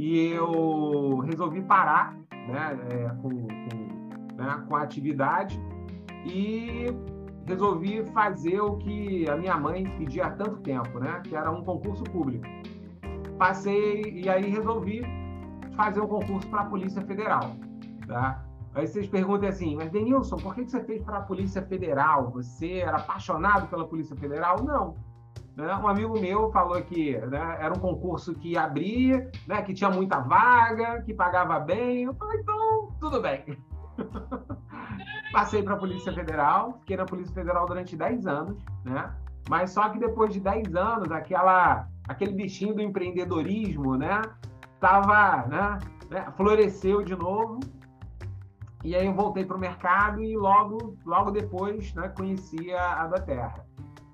e 0.00 0.32
eu 0.32 1.18
resolvi 1.18 1.60
parar 1.60 2.16
né, 2.32 2.78
é, 2.88 3.08
com, 3.20 3.28
com, 3.28 4.42
né, 4.42 4.64
com 4.66 4.74
a 4.74 4.82
atividade 4.82 5.60
e 6.24 6.86
resolvi 7.44 8.02
fazer 8.06 8.62
o 8.62 8.78
que 8.78 9.28
a 9.28 9.36
minha 9.36 9.58
mãe 9.58 9.84
pedia 9.98 10.28
há 10.28 10.30
tanto 10.30 10.56
tempo, 10.62 10.98
né, 10.98 11.20
que 11.22 11.36
era 11.36 11.50
um 11.50 11.62
concurso 11.62 12.02
público. 12.04 12.46
Passei 13.38 14.00
e 14.24 14.26
aí 14.26 14.48
resolvi 14.48 15.02
fazer 15.76 16.00
um 16.00 16.06
concurso 16.06 16.48
para 16.48 16.62
a 16.62 16.64
Polícia 16.64 17.02
Federal. 17.02 17.54
Tá? 18.06 18.42
Aí 18.74 18.86
vocês 18.86 19.06
perguntam 19.06 19.50
assim, 19.50 19.76
mas 19.76 19.90
Denilson, 19.90 20.36
por 20.36 20.54
que 20.54 20.64
você 20.64 20.82
fez 20.82 21.02
para 21.02 21.18
a 21.18 21.22
Polícia 21.22 21.60
Federal? 21.60 22.30
Você 22.30 22.78
era 22.78 22.96
apaixonado 22.96 23.68
pela 23.68 23.86
Polícia 23.86 24.16
Federal? 24.16 24.64
Não. 24.64 24.94
Né, 25.60 25.74
um 25.76 25.86
amigo 25.86 26.18
meu 26.18 26.50
falou 26.50 26.80
que 26.82 27.16
né, 27.18 27.58
era 27.60 27.72
um 27.72 27.78
concurso 27.78 28.34
que 28.34 28.56
abria, 28.56 29.30
né, 29.46 29.62
que 29.62 29.74
tinha 29.74 29.90
muita 29.90 30.18
vaga, 30.20 31.02
que 31.02 31.14
pagava 31.14 31.60
bem. 31.60 32.04
Eu 32.04 32.14
falei, 32.14 32.40
então, 32.40 32.88
tudo 32.98 33.20
bem. 33.20 33.44
Passei 35.32 35.62
para 35.62 35.74
a 35.74 35.78
Polícia 35.78 36.12
Federal, 36.12 36.78
fiquei 36.80 36.96
na 36.96 37.04
Polícia 37.04 37.34
Federal 37.34 37.66
durante 37.66 37.96
10 37.96 38.26
anos, 38.26 38.64
né? 38.84 39.14
Mas 39.48 39.70
só 39.70 39.88
que 39.88 39.98
depois 39.98 40.32
de 40.32 40.40
10 40.40 40.74
anos, 40.74 41.10
aquela, 41.12 41.88
aquele 42.08 42.32
bichinho 42.32 42.74
do 42.74 42.82
empreendedorismo, 42.82 43.96
né? 43.96 44.22
Tava, 44.80 45.46
né, 45.46 45.78
né? 46.10 46.32
Floresceu 46.36 47.02
de 47.04 47.14
novo. 47.14 47.60
E 48.82 48.96
aí 48.96 49.06
eu 49.06 49.14
voltei 49.14 49.44
para 49.44 49.56
o 49.56 49.60
mercado 49.60 50.22
e 50.22 50.36
logo, 50.36 50.96
logo 51.04 51.30
depois, 51.30 51.92
né, 51.94 52.08
conheci 52.16 52.72
a, 52.72 53.02
a 53.02 53.06
da 53.08 53.20
Terra. 53.20 53.66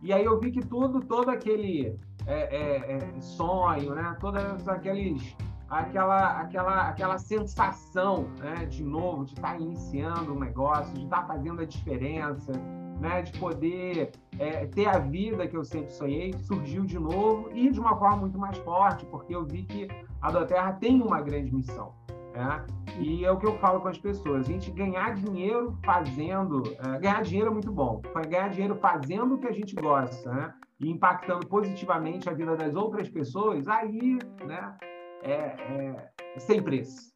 E 0.03 0.13
aí 0.13 0.25
eu 0.25 0.39
vi 0.39 0.51
que 0.51 0.61
tudo, 0.61 1.01
todo 1.01 1.31
aquele 1.31 1.99
é, 2.27 2.57
é, 2.57 2.93
é, 2.97 3.21
sonho, 3.21 3.95
né? 3.95 4.17
Todos 4.21 4.69
aqueles 4.69 5.37
aquela, 5.69 6.41
aquela, 6.41 6.89
aquela 6.89 7.19
sensação 7.19 8.29
né, 8.39 8.67
de 8.67 8.85
novo, 8.85 9.25
de 9.25 9.33
estar 9.33 9.55
tá 9.55 9.59
iniciando 9.59 10.33
um 10.33 10.39
negócio, 10.39 10.95
de 10.95 11.05
estar 11.05 11.23
tá 11.23 11.27
fazendo 11.27 11.61
a 11.61 11.65
diferença, 11.65 12.53
né, 13.01 13.23
de 13.23 13.39
poder 13.39 14.13
é, 14.39 14.67
ter 14.67 14.87
a 14.87 14.99
vida 14.99 15.47
que 15.47 15.57
eu 15.57 15.65
sempre 15.65 15.93
sonhei, 15.93 16.33
surgiu 16.33 16.85
de 16.85 16.99
novo 16.99 17.51
e 17.53 17.71
de 17.71 17.79
uma 17.79 17.97
forma 17.97 18.19
muito 18.19 18.39
mais 18.39 18.57
forte, 18.59 19.05
porque 19.07 19.35
eu 19.35 19.45
vi 19.45 19.65
que 19.65 19.89
a 20.23 20.31
Doterra 20.31 20.73
tem 20.75 21.03
uma 21.03 21.21
grande 21.21 21.55
missão. 21.55 21.93
Né? 22.37 22.67
E 23.01 23.25
é 23.25 23.31
o 23.31 23.39
que 23.39 23.47
eu 23.47 23.59
falo 23.59 23.81
com 23.81 23.89
as 23.89 23.99
pessoas: 23.99 24.47
a 24.47 24.53
gente 24.53 24.71
ganhar 24.71 25.15
dinheiro 25.15 25.79
fazendo. 25.85 26.63
É, 26.79 26.99
ganhar 26.99 27.23
dinheiro 27.23 27.51
é 27.51 27.53
muito 27.53 27.73
bom, 27.73 28.03
ganhar 28.29 28.49
dinheiro 28.49 28.77
fazendo 28.77 29.35
o 29.35 29.39
que 29.39 29.47
a 29.47 29.53
gente 29.53 29.75
gosta, 29.75 30.31
né? 30.31 30.55
e 30.81 30.91
impactando 30.91 31.47
positivamente 31.47 32.29
a 32.29 32.33
vida 32.33 32.57
das 32.57 32.75
outras 32.75 33.09
pessoas, 33.09 33.67
aí 33.67 34.19
né, 34.47 34.77
é, 35.23 35.33
é, 35.33 36.13
sem 36.39 36.63
preço. 36.63 37.13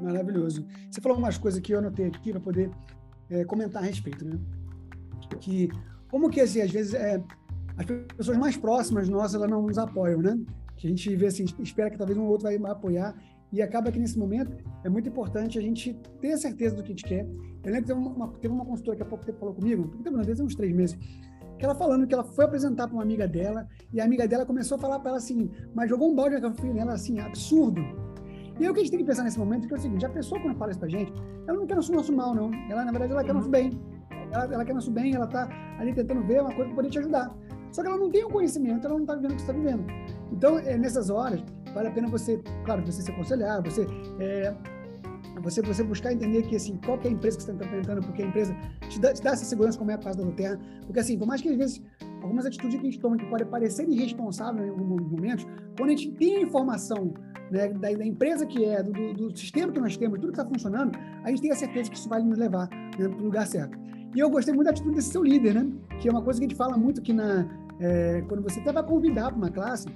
Maravilhoso. 0.00 0.66
Você 0.90 1.00
falou 1.00 1.16
umas 1.16 1.38
coisas 1.38 1.60
que 1.60 1.72
eu 1.72 1.78
anotei 1.78 2.06
aqui 2.06 2.32
para 2.32 2.40
poder 2.40 2.70
é, 3.30 3.44
comentar 3.44 3.82
a 3.82 3.86
respeito, 3.86 4.24
né? 4.24 4.38
Que 5.40 5.68
como 6.10 6.28
que 6.28 6.40
assim, 6.40 6.60
às 6.60 6.70
vezes 6.70 6.94
é, 6.94 7.22
as 7.78 7.86
pessoas 7.86 8.36
mais 8.36 8.56
próximas 8.56 9.08
nossas 9.08 9.36
elas 9.36 9.48
não 9.48 9.62
nos 9.62 9.78
apoiam, 9.78 10.20
né? 10.20 10.36
Que 10.84 10.88
a 10.88 10.90
gente 10.90 11.16
vê 11.16 11.28
assim, 11.28 11.46
espera 11.60 11.88
que 11.88 11.96
talvez 11.96 12.18
um 12.18 12.26
outro 12.26 12.46
vai 12.46 12.70
apoiar 12.70 13.16
e 13.50 13.62
acaba 13.62 13.90
que 13.90 13.98
nesse 13.98 14.18
momento 14.18 14.54
é 14.84 14.88
muito 14.90 15.08
importante 15.08 15.58
a 15.58 15.62
gente 15.62 15.94
ter 16.20 16.36
certeza 16.36 16.76
do 16.76 16.82
que 16.82 16.92
a 16.92 16.94
gente 16.94 17.04
quer. 17.04 17.26
Eu 17.64 17.72
lembro 17.72 17.80
que 17.80 17.86
teve 17.86 17.98
uma, 17.98 18.28
teve 18.32 18.52
uma 18.52 18.66
consultora 18.66 18.94
que 18.94 19.02
há 19.02 19.06
pouco 19.06 19.24
tempo 19.24 19.38
falou 19.38 19.54
comigo, 19.54 19.88
tempo 20.02 20.10
não, 20.10 20.44
uns 20.44 20.54
três 20.54 20.74
meses, 20.74 20.94
que 21.58 21.64
ela 21.64 21.74
falando 21.74 22.06
que 22.06 22.12
ela 22.12 22.22
foi 22.22 22.44
apresentar 22.44 22.86
para 22.86 22.92
uma 22.92 23.02
amiga 23.02 23.26
dela 23.26 23.66
e 23.94 23.98
a 23.98 24.04
amiga 24.04 24.28
dela 24.28 24.44
começou 24.44 24.76
a 24.76 24.78
falar 24.78 24.98
para 24.98 25.12
ela 25.12 25.16
assim, 25.16 25.50
mas 25.74 25.88
jogou 25.88 26.12
um 26.12 26.14
balde 26.14 26.36
nela 26.74 26.92
assim, 26.92 27.18
absurdo. 27.18 27.80
E 28.60 28.64
aí 28.64 28.68
o 28.68 28.74
que 28.74 28.80
a 28.80 28.82
gente 28.82 28.90
tem 28.90 29.00
que 29.00 29.06
pensar 29.06 29.22
nesse 29.22 29.38
momento 29.38 29.64
é 29.64 29.68
que 29.68 29.72
é 29.72 29.78
o 29.78 29.80
seguinte, 29.80 30.04
a 30.04 30.10
pessoa 30.10 30.38
quando 30.38 30.58
fala 30.58 30.70
isso 30.70 30.80
pra 30.80 30.88
gente, 30.90 31.10
ela 31.48 31.58
não 31.58 31.66
quer 31.66 31.76
nosso, 31.76 31.92
nosso 31.94 32.12
mal, 32.12 32.34
não. 32.34 32.52
Ela, 32.70 32.84
na 32.84 32.90
verdade, 32.90 33.10
ela 33.10 33.24
quer 33.24 33.32
nosso 33.32 33.48
bem. 33.48 33.70
Ela, 34.30 34.52
ela 34.52 34.64
quer 34.66 34.74
nosso 34.74 34.90
bem, 34.90 35.14
ela 35.14 35.26
tá 35.26 35.48
ali 35.78 35.94
tentando 35.94 36.22
ver 36.24 36.42
uma 36.42 36.54
coisa 36.54 36.66
para 36.66 36.74
poder 36.74 36.90
te 36.90 36.98
ajudar. 36.98 37.34
Só 37.72 37.82
que 37.82 37.88
ela 37.88 37.96
não 37.96 38.10
tem 38.10 38.22
o 38.22 38.28
conhecimento, 38.28 38.86
ela 38.86 38.96
não 38.96 39.02
está 39.02 39.14
vivendo 39.14 39.32
o 39.32 39.34
que 39.34 39.40
você 39.40 39.50
está 39.50 39.58
vivendo. 39.58 39.84
Então, 40.34 40.58
é, 40.58 40.76
nessas 40.76 41.10
horas, 41.10 41.42
vale 41.72 41.88
a 41.88 41.90
pena 41.92 42.08
você, 42.08 42.42
claro, 42.64 42.84
você 42.84 43.02
se 43.02 43.10
aconselhar, 43.10 43.62
você 43.62 43.86
é, 44.18 44.52
você, 45.40 45.62
você 45.62 45.82
buscar 45.82 46.12
entender 46.12 46.42
que, 46.42 46.56
assim, 46.56 46.78
qual 46.84 46.98
que 46.98 47.06
é 47.06 47.10
a 47.10 47.14
empresa 47.14 47.36
que 47.36 47.44
você 47.44 47.52
está 47.52 47.64
implementando, 47.64 48.00
porque 48.02 48.22
a 48.22 48.26
empresa 48.26 48.56
te 48.88 49.00
dá, 49.00 49.12
te 49.12 49.22
dá 49.22 49.30
essa 49.30 49.44
segurança, 49.44 49.78
como 49.78 49.90
é 49.90 49.94
a 49.94 49.98
casa 49.98 50.24
da 50.24 50.32
Terra. 50.32 50.58
Porque, 50.86 50.98
assim, 51.00 51.16
por 51.18 51.26
mais 51.26 51.40
que 51.40 51.48
às 51.48 51.56
vezes 51.56 51.82
algumas 52.22 52.46
atitudes 52.46 52.74
que 52.80 52.86
a 52.86 52.90
gente 52.90 53.00
toma 53.00 53.16
que 53.16 53.26
podem 53.26 53.46
parecer 53.46 53.88
irresponsáveis 53.88 54.66
em 54.66 54.70
alguns 54.70 55.10
momentos, 55.10 55.46
quando 55.76 55.90
a 55.90 55.96
gente 55.96 56.10
tem 56.12 56.36
a 56.36 56.40
informação 56.40 57.14
né, 57.50 57.68
da, 57.68 57.92
da, 57.92 58.06
empresa 58.06 58.46
que 58.46 58.64
é, 58.64 58.82
do, 58.82 59.14
do, 59.14 59.36
sistema 59.36 59.72
que 59.72 59.80
nós 59.80 59.96
temos, 59.96 60.18
tudo 60.18 60.32
que 60.32 60.40
está 60.40 60.48
funcionando, 60.48 60.98
a 61.22 61.28
gente 61.30 61.42
tem 61.42 61.50
a 61.52 61.56
certeza 61.56 61.90
que 61.90 61.96
isso 61.96 62.08
vai 62.08 62.22
nos 62.22 62.38
levar 62.38 62.68
né, 62.98 63.08
para 63.08 63.18
o 63.18 63.24
lugar 63.24 63.46
certo. 63.46 63.78
E 64.14 64.20
eu 64.20 64.30
gostei 64.30 64.54
muito 64.54 64.66
da 64.66 64.70
atitude 64.70 64.94
desse 64.94 65.10
seu 65.10 65.22
líder, 65.22 65.54
né? 65.54 65.72
Que 66.00 66.08
é 66.08 66.10
uma 66.10 66.22
coisa 66.22 66.38
que 66.38 66.46
a 66.46 66.48
gente 66.48 66.56
fala 66.56 66.76
muito 66.78 67.02
que 67.02 67.12
na, 67.12 67.46
é, 67.80 68.22
quando 68.28 68.42
você 68.42 68.60
até 68.60 68.72
vai 68.72 68.84
convidar 68.84 69.26
para 69.30 69.36
uma 69.36 69.50
classe, 69.50 69.88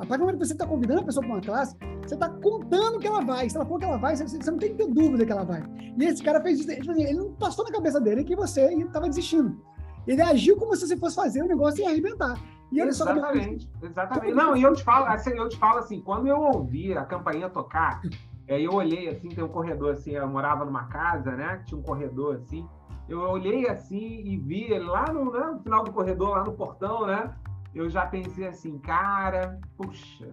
a 0.00 0.06
partir 0.06 0.16
do 0.16 0.20
momento 0.20 0.38
que 0.38 0.46
você 0.46 0.54
está 0.54 0.66
convidando 0.66 1.00
a 1.00 1.04
pessoa 1.04 1.22
para 1.22 1.34
uma 1.34 1.42
classe, 1.42 1.76
você 2.02 2.14
está 2.14 2.26
contando 2.30 2.98
que 2.98 3.06
ela 3.06 3.20
vai. 3.20 3.50
Se 3.50 3.56
ela 3.56 3.66
falou 3.66 3.78
que 3.78 3.84
ela 3.84 3.98
vai, 3.98 4.16
você, 4.16 4.24
você, 4.24 4.50
não 4.50 4.58
tem 4.58 4.70
que 4.70 4.76
ter 4.76 4.90
dúvida 4.90 5.26
que 5.26 5.30
ela 5.30 5.44
vai. 5.44 5.62
E 5.78 6.04
esse 6.04 6.22
cara 6.22 6.40
fez 6.40 6.60
isso. 6.60 6.74
Tipo 6.74 6.90
assim, 6.90 7.04
ele 7.04 7.18
não 7.18 7.34
passou 7.34 7.66
na 7.66 7.70
cabeça 7.70 8.00
dele 8.00 8.24
que 8.24 8.34
você 8.34 8.72
estava 8.72 9.06
desistindo. 9.06 9.62
Ele 10.06 10.22
agiu 10.22 10.56
como 10.56 10.74
se 10.74 10.88
você 10.88 10.96
fosse 10.96 11.14
fazer 11.14 11.42
o 11.42 11.46
negócio 11.46 11.82
e 11.82 11.86
arrebentar. 11.86 12.34
E 12.72 12.80
olha 12.80 12.88
exatamente, 12.88 13.68
só 13.78 13.86
exatamente. 13.86 14.34
Não, 14.34 14.56
e 14.56 14.62
eu 14.62 14.74
te 14.74 14.82
falo, 14.82 15.04
assim, 15.06 15.30
eu 15.32 15.48
te 15.50 15.58
falo 15.58 15.80
assim, 15.80 16.00
quando 16.00 16.28
eu 16.28 16.40
ouvi 16.40 16.96
a 16.96 17.04
campainha 17.04 17.50
tocar, 17.50 18.00
aí 18.48 18.64
eu 18.64 18.72
olhei 18.72 19.08
assim, 19.10 19.28
tem 19.28 19.44
um 19.44 19.48
corredor 19.48 19.92
assim, 19.92 20.12
eu 20.12 20.26
morava 20.26 20.64
numa 20.64 20.84
casa, 20.84 21.32
né? 21.32 21.62
Tinha 21.66 21.78
um 21.78 21.82
corredor 21.82 22.36
assim. 22.36 22.66
Eu 23.06 23.20
olhei 23.20 23.68
assim 23.68 24.22
e 24.24 24.38
vi 24.38 24.72
ele 24.72 24.86
lá 24.86 25.12
no, 25.12 25.30
né, 25.30 25.50
no 25.52 25.60
final 25.60 25.84
do 25.84 25.92
corredor, 25.92 26.30
lá 26.30 26.44
no 26.44 26.52
portão, 26.52 27.06
né? 27.06 27.34
Eu 27.74 27.88
já 27.88 28.06
pensei 28.06 28.46
assim, 28.46 28.78
cara, 28.78 29.58
puxa, 29.76 30.28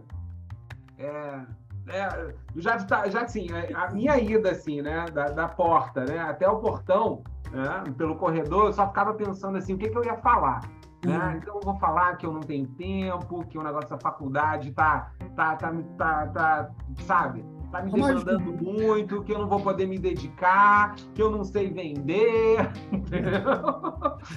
é, 0.98 1.42
é, 1.90 2.36
já, 2.56 2.78
já 3.08 3.22
assim, 3.22 3.48
é, 3.52 3.74
a 3.74 3.90
minha 3.92 4.18
ida 4.18 4.52
assim, 4.52 4.82
né, 4.82 5.06
da, 5.14 5.26
da 5.26 5.48
porta, 5.48 6.06
né, 6.06 6.20
até 6.20 6.50
o 6.50 6.60
portão, 6.60 7.24
né, 7.52 7.84
pelo 7.98 8.16
corredor, 8.16 8.68
eu 8.68 8.74
só 8.74 8.88
ficava 8.88 9.14
pensando 9.14 9.58
assim, 9.58 9.74
o 9.74 9.78
que, 9.78 9.90
que 9.90 9.98
eu 9.98 10.04
ia 10.04 10.18
falar. 10.18 10.62
Né? 11.06 11.18
Uhum. 11.18 11.38
Então 11.38 11.56
eu 11.56 11.62
vou 11.62 11.76
falar 11.76 12.16
que 12.18 12.26
eu 12.26 12.34
não 12.34 12.42
tenho 12.42 12.68
tempo, 12.70 13.46
que 13.46 13.58
o 13.58 13.64
negócio 13.64 13.90
da 13.90 14.00
faculdade 14.00 14.72
tá, 14.72 15.12
tá, 15.36 15.56
tá, 15.56 15.72
tá, 15.98 16.28
tá 16.28 16.70
sabe? 17.04 17.46
Tá 17.72 17.82
me 17.82 17.92
demandando 17.92 18.54
muito, 18.54 19.24
que 19.24 19.34
eu 19.34 19.40
não 19.40 19.48
vou 19.48 19.60
poder 19.60 19.88
me 19.88 19.98
dedicar, 19.98 20.96
que 21.14 21.22
eu 21.22 21.30
não 21.30 21.44
sei 21.44 21.70
vender, 21.70 22.58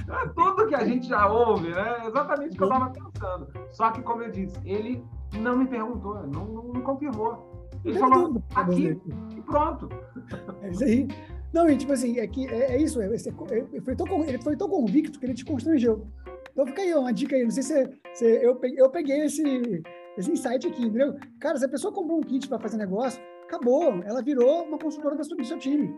É 0.08 0.28
tudo 0.34 0.66
que 0.66 0.74
a 0.74 0.84
gente 0.84 1.08
já 1.08 1.26
ouve, 1.26 1.70
né? 1.70 2.06
Exatamente 2.06 2.54
o 2.54 2.56
que 2.56 2.62
eu 2.62 2.68
estava 2.68 2.90
pensando. 2.90 3.48
Só 3.70 3.90
que, 3.90 4.02
como 4.02 4.22
eu 4.22 4.30
disse, 4.30 4.58
ele 4.64 5.04
não 5.38 5.56
me 5.56 5.66
perguntou, 5.66 6.14
não, 6.26 6.44
não, 6.44 6.62
não 6.64 6.80
confirmou. 6.82 7.68
Ele 7.84 7.98
falou 7.98 8.42
aqui 8.54 9.00
e 9.36 9.40
pronto. 9.42 9.88
É 10.62 10.70
isso 10.70 10.84
aí. 10.84 11.08
Não, 11.52 11.68
e 11.68 11.76
tipo 11.76 11.92
assim, 11.92 12.18
é, 12.18 12.26
que, 12.26 12.46
é, 12.46 12.74
é 12.74 12.82
isso, 12.82 13.00
é, 13.00 13.06
é, 13.06 13.08
ele, 13.08 13.80
foi 13.80 13.96
tão, 13.96 14.24
ele 14.24 14.38
foi 14.38 14.56
tão 14.56 14.68
convicto 14.68 15.18
que 15.18 15.26
ele 15.26 15.34
te 15.34 15.44
constrangeu. 15.44 16.06
Então 16.52 16.66
fica 16.66 16.82
aí, 16.82 16.94
uma 16.94 17.12
dica 17.12 17.34
aí, 17.34 17.42
não 17.42 17.50
sei 17.50 17.62
se, 17.62 17.90
se 18.14 18.24
eu, 18.24 18.56
peguei, 18.56 18.80
eu 18.80 18.90
peguei 18.90 19.24
esse, 19.24 19.82
esse 20.16 20.30
insight 20.30 20.66
aqui, 20.66 20.84
entendeu? 20.84 21.16
Cara, 21.38 21.58
se 21.58 21.64
a 21.64 21.68
pessoa 21.68 21.92
comprou 21.92 22.18
um 22.18 22.22
kit 22.22 22.48
para 22.48 22.58
fazer 22.58 22.76
negócio, 22.76 23.22
acabou. 23.44 24.02
Ela 24.04 24.22
virou 24.22 24.64
uma 24.64 24.78
consultora 24.78 25.16
do 25.16 25.24
seu 25.24 25.58
time. 25.58 25.96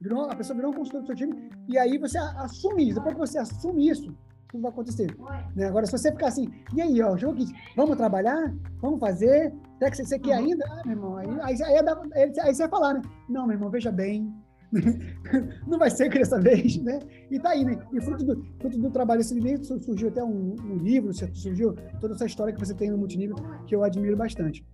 Virou, 0.00 0.30
a 0.30 0.34
pessoa 0.34 0.56
virou 0.56 0.70
uma 0.70 0.78
consultora 0.78 1.02
do 1.02 1.06
seu 1.06 1.16
time. 1.16 1.50
E 1.68 1.78
aí 1.78 1.98
você 1.98 2.18
assume 2.18 2.88
isso. 2.88 2.94
Depois 2.94 3.14
que 3.14 3.20
você 3.20 3.38
assume 3.38 3.88
isso, 3.88 4.14
tudo 4.48 4.62
vai 4.62 4.70
acontecer. 4.70 5.16
Né? 5.56 5.66
Agora, 5.66 5.86
se 5.86 5.92
você 5.92 6.12
ficar 6.12 6.28
assim, 6.28 6.48
e 6.74 6.82
aí, 6.82 7.02
ó, 7.02 7.16
chegou 7.16 7.34
aqui, 7.34 7.46
vamos 7.76 7.96
trabalhar? 7.96 8.54
Vamos 8.80 9.00
fazer? 9.00 9.52
Será 9.78 9.90
que 9.90 9.96
você, 9.96 10.18
quer 10.18 10.38
uhum. 10.38 10.44
ainda? 10.44 10.64
Ah, 10.68 10.82
meu 10.84 10.96
irmão, 10.96 11.16
aí, 11.16 11.28
aí, 11.42 11.62
aí, 11.62 11.78
aí, 12.14 12.32
aí 12.40 12.54
você 12.54 12.62
vai 12.62 12.70
falar, 12.70 12.94
né? 12.94 13.02
Não, 13.28 13.46
meu 13.46 13.54
irmão, 13.54 13.70
veja 13.70 13.90
bem, 13.90 14.32
não 15.66 15.78
vai 15.78 15.90
ser 15.90 16.08
dessa 16.08 16.40
vez, 16.40 16.78
né? 16.78 16.98
E 17.30 17.38
tá 17.38 17.50
aí, 17.50 17.64
né? 17.64 17.78
E 17.92 18.00
fruto 18.00 18.24
do, 18.24 18.44
fruto 18.58 18.78
do 18.78 18.90
trabalho 18.90 19.20
desse 19.20 19.38
livro, 19.38 19.64
surgiu 19.64 20.08
até 20.08 20.24
um, 20.24 20.56
um, 20.58 20.76
livro, 20.76 21.12
surgiu 21.12 21.74
toda 22.00 22.14
essa 22.14 22.24
história 22.24 22.52
que 22.52 22.58
você 22.58 22.74
tem 22.74 22.90
no 22.90 22.96
multinível, 22.96 23.36
que 23.66 23.74
eu 23.74 23.84
admiro 23.84 24.16
bastante. 24.16 24.64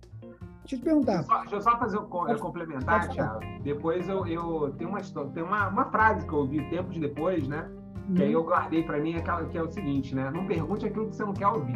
Deixa 0.61 0.75
eu 0.75 0.79
te 0.79 0.83
perguntar. 0.83 1.23
Só, 1.23 1.39
deixa 1.39 1.55
eu 1.55 1.61
só 1.61 1.77
fazer 1.79 1.97
um 1.97 2.05
pode, 2.05 2.39
complementar, 2.39 3.09
Thiago. 3.09 3.39
Depois 3.63 4.07
eu, 4.07 4.25
eu 4.27 4.73
tenho 4.77 4.89
uma 4.89 4.99
história, 4.99 5.31
tem 5.31 5.43
uma, 5.43 5.67
uma 5.67 5.85
frase 5.85 6.25
que 6.25 6.31
eu 6.31 6.39
ouvi 6.39 6.63
tempos 6.69 6.97
depois, 6.97 7.47
né? 7.47 7.69
Uhum. 8.07 8.15
Que 8.15 8.23
aí 8.23 8.33
eu 8.33 8.43
guardei 8.43 8.83
para 8.83 8.99
mim, 8.99 9.15
aquela, 9.15 9.45
que 9.45 9.57
é 9.57 9.63
o 9.63 9.67
seguinte, 9.67 10.15
né? 10.15 10.31
Não 10.31 10.45
pergunte 10.45 10.85
aquilo 10.85 11.09
que 11.09 11.15
você 11.15 11.25
não 11.25 11.33
quer 11.33 11.47
ouvir. 11.47 11.75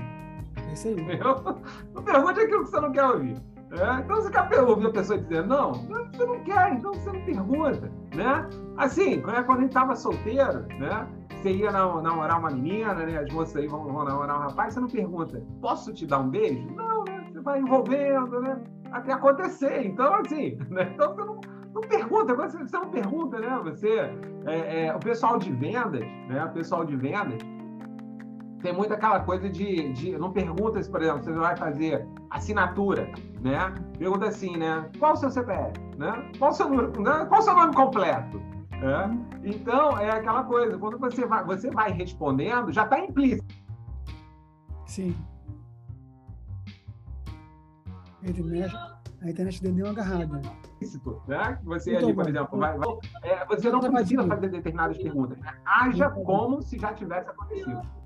É 0.69 0.73
isso 0.73 0.87
aí. 0.87 0.95
Não 1.93 2.03
pergunte 2.03 2.39
aquilo 2.39 2.63
que 2.63 2.69
você 2.69 2.79
não 2.79 2.91
quer 2.91 3.05
ouvir. 3.05 3.35
É? 3.73 3.99
Então 4.01 4.17
você 4.17 4.29
quer 4.29 4.61
ouvir 4.61 4.87
a 4.87 4.91
pessoa 4.91 5.17
dizer 5.17 5.45
não, 5.47 5.73
você 5.73 6.25
não 6.25 6.43
quer, 6.43 6.73
então 6.73 6.93
você 6.93 7.11
não 7.11 7.25
pergunta, 7.25 7.91
né? 8.15 8.47
Assim, 8.77 9.19
quando 9.21 9.49
a 9.49 9.55
gente 9.55 9.69
estava 9.69 9.95
solteiro, 9.95 10.67
né? 10.79 11.07
Você 11.41 11.51
ia 11.51 11.71
namorar 11.71 12.39
uma 12.39 12.51
menina, 12.51 12.93
né? 12.93 13.17
As 13.17 13.33
moças 13.33 13.57
aí 13.57 13.67
vão, 13.67 13.83
vão 13.85 14.05
namorar 14.05 14.37
um 14.37 14.41
rapaz, 14.41 14.73
você 14.73 14.79
não 14.79 14.87
pergunta, 14.87 15.43
posso 15.59 15.91
te 15.91 16.05
dar 16.05 16.19
um 16.19 16.29
beijo? 16.29 16.69
Não, 16.75 17.03
né? 17.03 17.25
Você 17.31 17.41
vai 17.41 17.59
envolvendo, 17.59 18.41
né? 18.41 18.63
Até 18.91 19.11
acontecer. 19.11 19.87
Então, 19.87 20.13
assim, 20.15 20.55
né? 20.69 20.91
Então 20.93 21.15
você 21.15 21.25
não, 21.25 21.41
não 21.73 21.81
pergunta, 21.81 22.35
você, 22.35 22.57
você 22.59 22.77
não 22.77 22.89
pergunta, 22.89 23.39
né? 23.39 23.59
Você, 23.63 23.89
é, 24.45 24.85
é, 24.85 24.95
o 24.95 24.99
pessoal 24.99 25.39
de 25.39 25.51
vendas, 25.51 26.05
né? 26.29 26.45
O 26.45 26.53
pessoal 26.53 26.85
de 26.85 26.95
vendas, 26.95 27.41
tem 28.63 28.73
muito 28.73 28.93
aquela 28.93 29.19
coisa 29.19 29.49
de, 29.49 29.91
de 29.91 30.17
não 30.17 30.31
pergunta 30.31 30.81
se, 30.81 30.89
por 30.89 31.01
exemplo, 31.01 31.21
você 31.21 31.33
vai 31.33 31.55
fazer 31.57 32.07
assinatura, 32.29 33.11
né? 33.41 33.75
Pergunta 33.99 34.27
assim, 34.27 34.55
né? 34.55 34.89
Qual 34.97 35.13
o 35.13 35.15
seu 35.17 35.29
CPF, 35.29 35.79
né? 35.97 36.31
Qual 36.39 36.49
o 36.49 36.53
seu 36.53 36.69
né? 36.69 37.25
qual 37.27 37.41
o 37.41 37.43
seu 37.43 37.53
nome 37.53 37.75
completo? 37.75 38.41
Né? 38.71 39.19
Então 39.43 39.99
é 39.99 40.09
aquela 40.11 40.45
coisa, 40.45 40.77
quando 40.77 40.97
você 40.97 41.25
vai, 41.25 41.43
você 41.43 41.69
vai 41.69 41.91
respondendo, 41.91 42.71
já 42.71 42.85
está 42.85 42.97
implícito. 42.99 43.53
Sim. 44.85 45.13
A 48.23 48.29
internet, 48.29 48.73
a 49.21 49.29
internet 49.29 49.61
deu 49.61 49.85
uma 49.85 49.91
agarrada. 49.91 50.39
Né? 51.27 51.59
Você 51.65 51.97
ali, 51.97 52.13
por 52.13 52.29
exemplo, 52.29 52.57
vai, 52.57 52.77
vai, 52.77 52.87
é, 53.23 53.45
você 53.45 53.69
não 53.69 53.81
precisa 53.81 54.25
fazer 54.25 54.49
determinadas 54.49 54.97
perguntas. 54.97 55.37
Né? 55.37 55.53
Haja 55.65 56.09
como 56.09 56.61
se 56.61 56.79
já 56.79 56.93
tivesse 56.93 57.29
acontecido. 57.29 58.02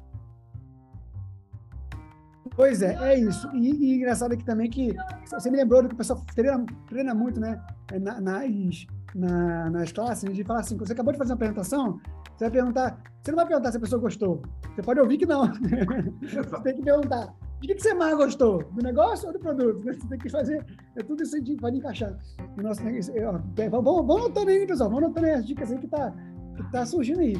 Pois 2.56 2.82
é, 2.82 2.96
é 3.02 3.20
isso. 3.20 3.50
E, 3.54 3.70
e 3.70 3.96
engraçado 3.96 4.34
aqui 4.34 4.44
também 4.44 4.70
que 4.70 4.96
você 5.30 5.50
me 5.50 5.58
lembrou 5.58 5.82
do 5.82 5.90
que 5.90 5.96
o 5.96 5.98
pessoal 5.98 6.24
treina, 6.36 6.66
treina 6.88 7.14
muito, 7.14 7.40
né? 7.40 7.62
É, 7.92 8.00
na, 8.00 8.20
nas, 8.20 8.88
na, 9.16 9.70
nas 9.70 9.92
classes, 9.92 10.34
de 10.34 10.44
falar 10.44 10.62
assim, 10.62 10.78
você 10.78 10.94
acabou 10.94 11.12
de 11.12 11.18
fazer 11.18 11.32
uma 11.32 11.36
apresentação, 11.36 12.00
você 12.38 12.46
vai 12.46 12.52
perguntar, 12.52 13.02
você 13.22 13.32
não 13.32 13.38
vai 13.38 13.48
perguntar 13.48 13.72
se 13.72 13.78
a 13.78 13.80
pessoa 13.80 14.02
gostou. 14.02 14.42
Você 14.76 14.82
pode 14.82 15.00
ouvir 15.00 15.18
que 15.18 15.26
não. 15.26 15.48
você 16.22 16.62
tem 16.64 16.76
que 16.76 16.84
perguntar. 16.84 17.34
De 17.60 17.68
que, 17.68 17.76
que 17.76 17.82
você 17.82 17.94
mais 17.94 18.16
gostou? 18.16 18.64
Do 18.72 18.84
negócio 18.84 19.28
ou 19.28 19.34
do 19.34 19.40
produto? 19.40 19.82
Você 19.84 20.08
tem 20.08 20.20
que 20.20 20.30
fazer. 20.30 20.64
É 20.96 21.02
tudo 21.02 21.24
isso 21.24 21.36
aí 21.36 21.58
pode 21.58 21.78
encaixar. 21.78 22.16
E 22.56 22.62
nosso, 22.62 22.84
ó, 22.84 23.40
vamos, 23.82 24.06
vamos 24.06 24.24
notando 24.28 24.52
aí, 24.52 24.68
pessoal. 24.68 24.90
Vamos 24.92 25.10
notando 25.10 25.26
aí 25.26 25.34
as 25.34 25.46
dicas 25.46 25.72
aí 25.72 25.80
que 25.80 25.88
tá, 25.88 26.14
que 26.56 26.72
tá 26.72 26.86
surgindo 26.86 27.22
aí. 27.22 27.36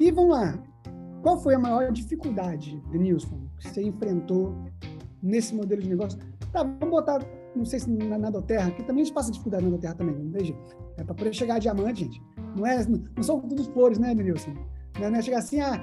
E 0.00 0.10
vamos 0.10 0.30
lá. 0.30 0.58
Qual 1.22 1.38
foi 1.42 1.56
a 1.56 1.58
maior 1.58 1.92
dificuldade, 1.92 2.82
Denilson, 2.90 3.47
que 3.58 3.68
você 3.68 3.82
enfrentou 3.82 4.54
nesse 5.22 5.54
modelo 5.54 5.82
de 5.82 5.88
negócio? 5.88 6.18
Tá, 6.52 6.62
vamos 6.62 6.90
botar, 6.90 7.20
não 7.54 7.64
sei 7.64 7.80
se 7.80 7.90
na, 7.90 8.18
na 8.18 8.30
Doterra, 8.30 8.70
que 8.70 8.82
também 8.82 9.02
a 9.02 9.04
gente 9.04 9.14
passa 9.14 9.30
dificuldade 9.30 9.64
na 9.64 9.70
Doterra 9.70 9.94
também, 9.94 10.14
não 10.14 10.30
veja. 10.30 10.54
É 10.96 11.04
para 11.04 11.14
poder 11.14 11.34
chegar 11.34 11.56
a 11.56 11.58
diamante, 11.58 12.04
gente. 12.04 12.22
Não, 12.56 12.66
é, 12.66 12.84
não 12.86 13.22
são 13.22 13.40
tudo 13.40 13.64
flores, 13.72 13.98
né, 13.98 14.14
Denilson? 14.14 14.54
Não 14.98 15.14
é 15.14 15.22
chegar 15.22 15.38
assim, 15.38 15.60
ah, 15.60 15.76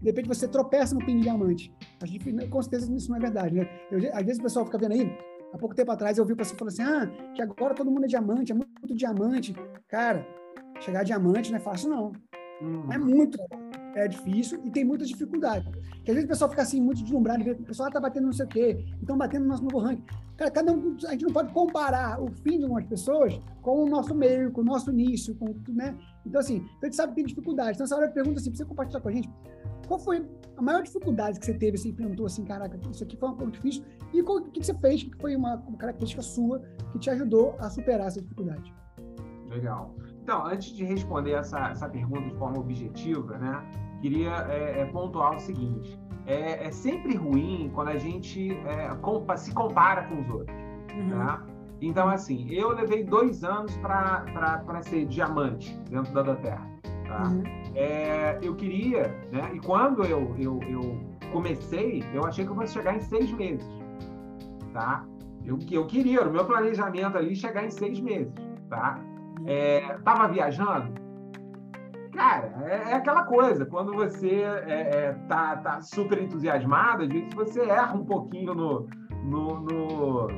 de 0.00 0.06
repente 0.06 0.28
você 0.28 0.48
tropeça 0.48 0.94
no 0.94 1.04
pin 1.04 1.16
de 1.16 1.22
diamante. 1.22 1.72
A 2.02 2.06
gente, 2.06 2.48
com 2.48 2.62
certeza 2.62 2.92
isso 2.92 3.10
não 3.10 3.16
é 3.16 3.20
verdade, 3.20 3.54
né? 3.54 3.68
Eu, 3.90 3.98
às 4.12 4.22
vezes 4.24 4.38
o 4.38 4.42
pessoal 4.42 4.64
fica 4.64 4.78
vendo 4.78 4.92
aí, 4.92 5.10
há 5.52 5.58
pouco 5.58 5.74
tempo 5.74 5.92
atrás 5.92 6.18
eu 6.18 6.24
ouvi 6.24 6.32
o 6.32 6.36
pessoal 6.36 6.58
falando 6.58 6.72
assim, 6.72 6.82
ah, 6.82 7.32
que 7.34 7.42
agora 7.42 7.74
todo 7.74 7.90
mundo 7.90 8.04
é 8.04 8.08
diamante, 8.08 8.52
é 8.52 8.54
muito 8.54 8.94
diamante. 8.94 9.54
Cara, 9.88 10.26
chegar 10.80 11.00
a 11.00 11.04
diamante 11.04 11.50
não 11.50 11.58
é 11.58 11.60
fácil, 11.60 11.90
não. 11.90 12.12
Hum. 12.62 12.90
É 12.90 12.98
muito 12.98 13.38
é 13.96 14.06
difícil 14.06 14.60
e 14.62 14.70
tem 14.70 14.84
muita 14.84 15.04
dificuldade. 15.04 15.68
Porque 15.70 16.10
às 16.10 16.14
vezes 16.14 16.24
o 16.24 16.28
pessoal 16.28 16.50
fica 16.50 16.62
assim, 16.62 16.80
muito 16.80 17.02
deslumbrado, 17.02 17.42
o 17.50 17.64
pessoal 17.64 17.88
está 17.88 17.98
batendo 17.98 18.26
não 18.26 18.32
sei 18.32 18.44
o 18.44 18.48
quê, 18.48 18.84
então 19.02 19.16
batendo 19.16 19.44
no 19.44 19.48
nosso 19.48 19.64
novo 19.64 19.78
ranking. 19.78 20.04
Cara, 20.36 20.50
cada 20.50 20.70
um, 20.70 20.96
a 21.06 21.12
gente 21.12 21.24
não 21.24 21.32
pode 21.32 21.50
comparar 21.52 22.22
o 22.22 22.30
fim 22.30 22.58
de 22.58 22.64
algumas 22.64 22.84
pessoas 22.84 23.40
com 23.62 23.84
o 23.84 23.88
nosso 23.88 24.14
meio, 24.14 24.52
com 24.52 24.60
o 24.60 24.64
nosso 24.64 24.90
início, 24.90 25.34
com 25.34 25.46
né? 25.70 25.96
Então, 26.26 26.40
assim, 26.40 26.56
então 26.56 26.80
a 26.82 26.86
gente 26.86 26.96
sabe 26.96 27.12
que 27.12 27.16
tem 27.16 27.24
dificuldade. 27.24 27.72
Então, 27.72 27.84
essa 27.84 27.96
hora 27.96 28.06
eu 28.06 28.12
pergunto 28.12 28.38
assim, 28.38 28.50
pra 28.50 28.58
você 28.58 28.64
compartilhar 28.66 29.00
com 29.00 29.08
a 29.08 29.12
gente, 29.12 29.30
qual 29.88 29.98
foi 29.98 30.28
a 30.56 30.62
maior 30.62 30.82
dificuldade 30.82 31.40
que 31.40 31.46
você 31.46 31.54
teve, 31.54 31.78
você 31.78 31.88
enfrentou 31.88 32.26
assim, 32.26 32.44
caraca, 32.44 32.78
isso 32.90 33.02
aqui 33.02 33.16
foi 33.16 33.30
um 33.30 33.34
pouco 33.34 33.52
difícil, 33.52 33.82
e 34.12 34.20
o 34.20 34.42
que, 34.42 34.60
que 34.60 34.66
você 34.66 34.74
fez, 34.74 35.04
que 35.04 35.16
foi 35.16 35.34
uma, 35.34 35.56
uma 35.56 35.78
característica 35.78 36.20
sua 36.20 36.60
que 36.92 36.98
te 36.98 37.08
ajudou 37.08 37.56
a 37.58 37.70
superar 37.70 38.08
essa 38.08 38.20
dificuldade? 38.20 38.74
Legal. 39.48 39.94
Então, 40.22 40.44
antes 40.44 40.74
de 40.74 40.84
responder 40.84 41.32
essa, 41.32 41.70
essa 41.70 41.88
pergunta 41.88 42.28
de 42.28 42.36
forma 42.36 42.58
objetiva, 42.58 43.38
né, 43.38 43.85
queria 44.06 44.46
é, 44.48 44.82
é, 44.82 44.84
pontuar 44.86 45.34
o 45.34 45.40
seguinte: 45.40 45.98
é, 46.26 46.66
é, 46.66 46.70
sempre 46.70 47.16
ruim 47.16 47.70
quando 47.74 47.88
a 47.88 47.96
gente 47.96 48.52
é, 48.66 48.88
compa 49.00 49.36
se 49.36 49.52
compara 49.52 50.04
com 50.04 50.20
os 50.20 50.30
outros. 50.30 50.56
Uhum. 50.94 51.10
Tá? 51.10 51.42
Então, 51.80 52.08
assim, 52.08 52.48
eu 52.50 52.70
levei 52.70 53.04
dois 53.04 53.44
anos 53.44 53.76
para 53.78 54.82
ser 54.82 55.04
diamante 55.06 55.76
dentro 55.90 56.12
da 56.14 56.22
Doterra. 56.22 56.66
Tá? 57.06 57.28
Uhum. 57.28 57.42
É, 57.74 58.38
eu 58.42 58.54
queria, 58.54 59.08
né? 59.30 59.50
E 59.52 59.60
quando 59.60 60.04
eu, 60.04 60.34
eu, 60.38 60.60
eu 60.68 60.98
comecei, 61.32 62.02
eu 62.14 62.24
achei 62.24 62.44
que 62.46 62.50
eu 62.50 62.54
fosse 62.54 62.72
chegar 62.72 62.96
em 62.96 63.00
seis 63.00 63.30
meses. 63.32 63.68
Tá? 64.72 65.04
Eu, 65.44 65.58
eu 65.70 65.86
queria, 65.86 66.22
o 66.22 66.32
meu 66.32 66.44
planejamento 66.46 67.18
ali, 67.18 67.36
chegar 67.36 67.64
em 67.64 67.70
seis 67.70 68.00
meses. 68.00 68.32
Tá? 68.70 68.98
É, 69.44 69.98
tava 70.02 70.28
viajando? 70.28 71.05
Cara, 72.16 72.54
é, 72.64 72.92
é, 72.92 72.94
aquela 72.94 73.24
coisa, 73.24 73.66
quando 73.66 73.92
você 73.92 74.40
é, 74.40 74.70
é, 74.70 75.12
tá, 75.28 75.56
tá 75.56 75.80
super 75.82 76.22
entusiasmado, 76.22 77.02
às 77.02 77.08
vezes 77.10 77.34
você 77.34 77.60
erra 77.68 77.94
um 77.94 78.06
pouquinho 78.06 78.54
no, 78.54 78.88
no, 79.22 79.60
no 79.60 80.28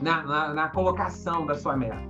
na, 0.00 0.22
na, 0.22 0.54
na, 0.54 0.68
colocação 0.68 1.44
da 1.44 1.56
sua 1.56 1.76
meta. 1.76 2.00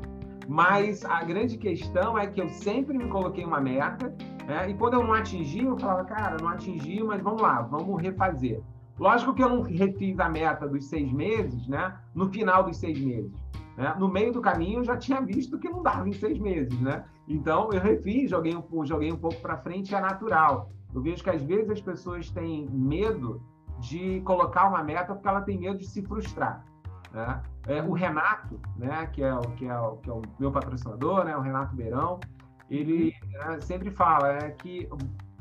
Mas 0.47 1.03
a 1.03 1.25
grande 1.25 1.57
questão 1.57 2.19
é 2.19 2.27
que 2.27 2.43
eu 2.43 2.49
sempre 2.51 2.99
me 2.99 3.09
coloquei 3.09 3.43
uma 3.43 3.59
meta, 3.59 4.15
né? 4.47 4.69
e 4.69 4.75
quando 4.75 4.95
eu 4.95 5.05
não 5.05 5.15
atingi, 5.15 5.65
eu 5.65 5.79
falava, 5.79 6.05
cara, 6.05 6.37
não 6.39 6.49
atingi, 6.49 7.03
mas 7.03 7.23
vamos 7.23 7.41
lá, 7.41 7.63
vamos 7.63 8.03
refazer. 8.03 8.61
Lógico 8.99 9.33
que 9.33 9.43
eu 9.43 9.49
não 9.49 9.63
refiz 9.63 10.21
a 10.21 10.29
meta 10.29 10.69
dos 10.69 10.85
seis 10.91 11.11
meses, 11.11 11.67
né? 11.67 11.97
No 12.15 12.29
final 12.29 12.63
dos 12.65 12.77
seis 12.77 13.01
meses. 13.01 13.33
Né? 13.77 13.95
No 13.99 14.09
meio 14.09 14.33
do 14.33 14.43
caminho, 14.43 14.81
eu 14.81 14.85
já 14.85 14.97
tinha 14.99 15.23
visto 15.23 15.59
que 15.59 15.71
não 15.71 15.83
dava 15.83 16.07
em 16.07 16.13
seis 16.13 16.39
meses, 16.39 16.79
né? 16.79 17.03
Então, 17.33 17.71
eu 17.73 17.81
refiz, 17.81 18.31
joguei 18.31 18.55
um, 18.55 18.85
joguei 18.85 19.11
um 19.11 19.17
pouco 19.17 19.41
para 19.41 19.57
frente, 19.57 19.95
é 19.95 20.01
natural. 20.01 20.71
Eu 20.95 21.01
vejo 21.01 21.25
que 21.25 21.31
às 21.31 21.43
vezes 21.43 21.71
as 21.71 21.81
pessoas 21.81 22.31
têm 22.31 22.69
medo 22.69 23.43
de 23.81 24.21
colocar 24.21 24.69
uma 24.69 24.83
meta 24.83 25.15
porque 25.15 25.27
ela 25.27 25.41
tem 25.41 25.59
medo 25.59 25.79
de 25.79 25.87
se 25.87 26.03
frustrar. 26.03 26.63
Né? 27.11 27.43
É, 27.67 27.83
o 27.83 27.93
Renato, 27.93 28.61
né, 28.77 29.07
que, 29.07 29.23
é 29.23 29.35
o, 29.35 29.41
que, 29.41 29.65
é 29.67 29.79
o, 29.79 29.97
que 29.97 30.11
é 30.11 30.13
o 30.13 30.21
meu 30.39 30.53
patrocinador, 30.53 31.25
né, 31.25 31.35
o 31.35 31.41
Renato 31.41 31.75
Beirão, 31.75 32.21
ele 32.69 33.15
né, 33.31 33.59
sempre 33.61 33.91
fala 33.91 34.29
é, 34.33 34.51
que 34.51 34.87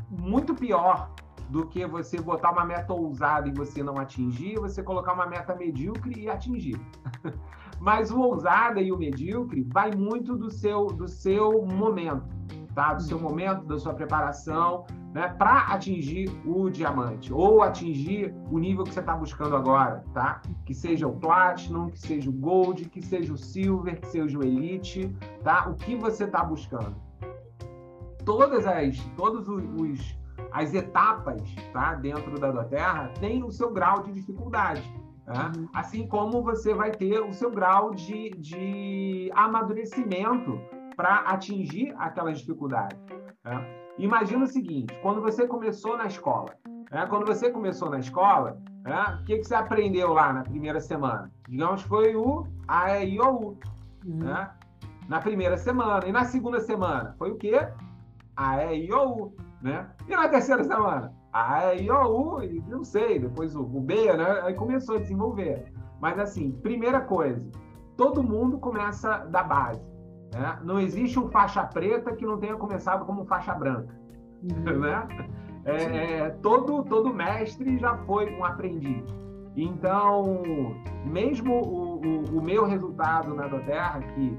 muito 0.09 0.55
pior 0.55 1.11
do 1.51 1.67
que 1.67 1.85
você 1.85 2.19
botar 2.19 2.51
uma 2.51 2.63
meta 2.63 2.93
ousada 2.93 3.47
e 3.49 3.51
você 3.51 3.83
não 3.83 3.97
atingir, 3.97 4.57
você 4.57 4.81
colocar 4.81 5.13
uma 5.13 5.27
meta 5.27 5.53
medíocre 5.53 6.21
e 6.21 6.29
atingir. 6.29 6.79
Mas 7.79 8.09
o 8.09 8.21
ousada 8.21 8.79
e 8.79 8.91
o 8.91 8.97
medíocre 8.97 9.67
vai 9.69 9.91
muito 9.91 10.37
do 10.37 10.49
seu, 10.49 10.85
do 10.87 11.09
seu 11.09 11.65
momento, 11.65 12.23
tá? 12.73 12.93
Do 12.93 13.03
seu 13.03 13.19
momento, 13.19 13.65
da 13.65 13.77
sua 13.77 13.93
preparação, 13.93 14.85
né? 15.13 15.27
Para 15.27 15.73
atingir 15.73 16.31
o 16.45 16.69
diamante 16.69 17.33
ou 17.33 17.61
atingir 17.61 18.33
o 18.49 18.57
nível 18.57 18.85
que 18.85 18.93
você 18.93 19.01
está 19.01 19.13
buscando 19.13 19.55
agora, 19.55 20.05
tá? 20.13 20.41
Que 20.65 20.73
seja 20.73 21.05
o 21.05 21.13
Platinum, 21.13 21.89
que 21.89 21.99
seja 21.99 22.29
o 22.29 22.33
Gold, 22.33 22.85
que 22.85 23.01
seja 23.01 23.33
o 23.33 23.37
Silver, 23.37 23.99
que 23.99 24.07
seja 24.07 24.39
o 24.39 24.43
Elite, 24.43 25.13
tá? 25.43 25.67
O 25.67 25.75
que 25.75 25.95
você 25.97 26.23
está 26.23 26.43
buscando. 26.45 26.95
Todas 28.23 28.65
as, 28.67 28.97
todos 29.17 29.49
os, 29.49 30.20
as 30.51 30.73
etapas, 30.73 31.41
tá? 31.73 31.95
Dentro 31.95 32.39
da 32.39 32.51
Doterra 32.51 33.11
tem 33.19 33.43
o 33.43 33.51
seu 33.51 33.71
grau 33.71 34.03
de 34.03 34.11
dificuldade. 34.11 34.83
Né? 35.25 35.51
Uhum. 35.55 35.69
Assim 35.73 36.07
como 36.07 36.41
você 36.41 36.73
vai 36.73 36.91
ter 36.91 37.19
o 37.19 37.31
seu 37.31 37.51
grau 37.51 37.91
de, 37.91 38.31
de 38.31 39.31
amadurecimento 39.33 40.59
para 40.95 41.17
atingir 41.19 41.93
aquela 41.97 42.33
dificuldade. 42.33 42.95
Né? 43.43 43.65
Imagina 43.97 44.43
o 44.43 44.47
seguinte: 44.47 44.93
quando 45.01 45.21
você 45.21 45.47
começou 45.47 45.97
na 45.97 46.05
escola, 46.05 46.55
né? 46.91 47.05
quando 47.07 47.25
você 47.25 47.49
começou 47.49 47.89
na 47.89 47.99
escola, 47.99 48.57
né? 48.83 49.19
o 49.21 49.25
que, 49.25 49.37
que 49.37 49.43
você 49.43 49.55
aprendeu 49.55 50.13
lá 50.13 50.33
na 50.33 50.43
primeira 50.43 50.79
semana? 50.79 51.31
Digamos 51.47 51.83
que 51.83 51.89
foi 51.89 52.15
o 52.15 52.45
A, 52.67 52.99
E, 52.99 53.15
I, 53.15 53.19
O, 53.19 53.29
U. 53.29 53.57
Uhum. 54.05 54.17
Né? 54.17 54.49
Na 55.07 55.19
primeira 55.19 55.57
semana. 55.57 56.05
E 56.05 56.11
na 56.11 56.25
segunda 56.25 56.59
semana? 56.59 57.15
Foi 57.17 57.31
o 57.31 57.35
quê? 57.35 57.67
A, 58.35 58.65
E, 58.65 58.85
I, 58.85 58.93
O, 58.93 59.25
U. 59.25 59.35
Né? 59.61 59.87
E 60.07 60.15
na 60.15 60.27
terceira 60.27 60.63
semana? 60.63 61.13
Aí, 61.31 61.89
ó, 61.89 62.07
U, 62.07 62.39
não 62.67 62.83
sei, 62.83 63.19
depois 63.19 63.55
o, 63.55 63.61
o 63.61 63.79
B, 63.79 64.11
né? 64.13 64.41
Aí 64.43 64.53
começou 64.53 64.95
a 64.95 64.99
desenvolver. 64.99 65.71
Mas, 65.99 66.17
assim, 66.19 66.51
primeira 66.51 66.99
coisa, 66.99 67.41
todo 67.95 68.23
mundo 68.23 68.57
começa 68.57 69.19
da 69.25 69.43
base. 69.43 69.81
Né? 70.33 70.59
Não 70.63 70.79
existe 70.79 71.19
um 71.19 71.29
faixa 71.29 71.63
preta 71.63 72.15
que 72.15 72.25
não 72.25 72.37
tenha 72.37 72.55
começado 72.55 73.05
como 73.05 73.25
faixa 73.25 73.53
branca. 73.53 73.93
Uhum. 74.43 74.79
Né? 74.79 75.07
É, 75.63 75.83
é, 75.83 76.29
todo, 76.41 76.83
todo 76.83 77.13
mestre 77.13 77.77
já 77.77 77.95
foi 77.99 78.33
um 78.35 78.43
aprendiz. 78.43 79.05
Então, 79.55 80.43
mesmo 81.05 81.53
o, 81.53 82.01
o, 82.01 82.37
o 82.37 82.41
meu 82.41 82.65
resultado 82.65 83.35
na 83.35 83.47
Doterra, 83.47 83.99
que 83.99 84.37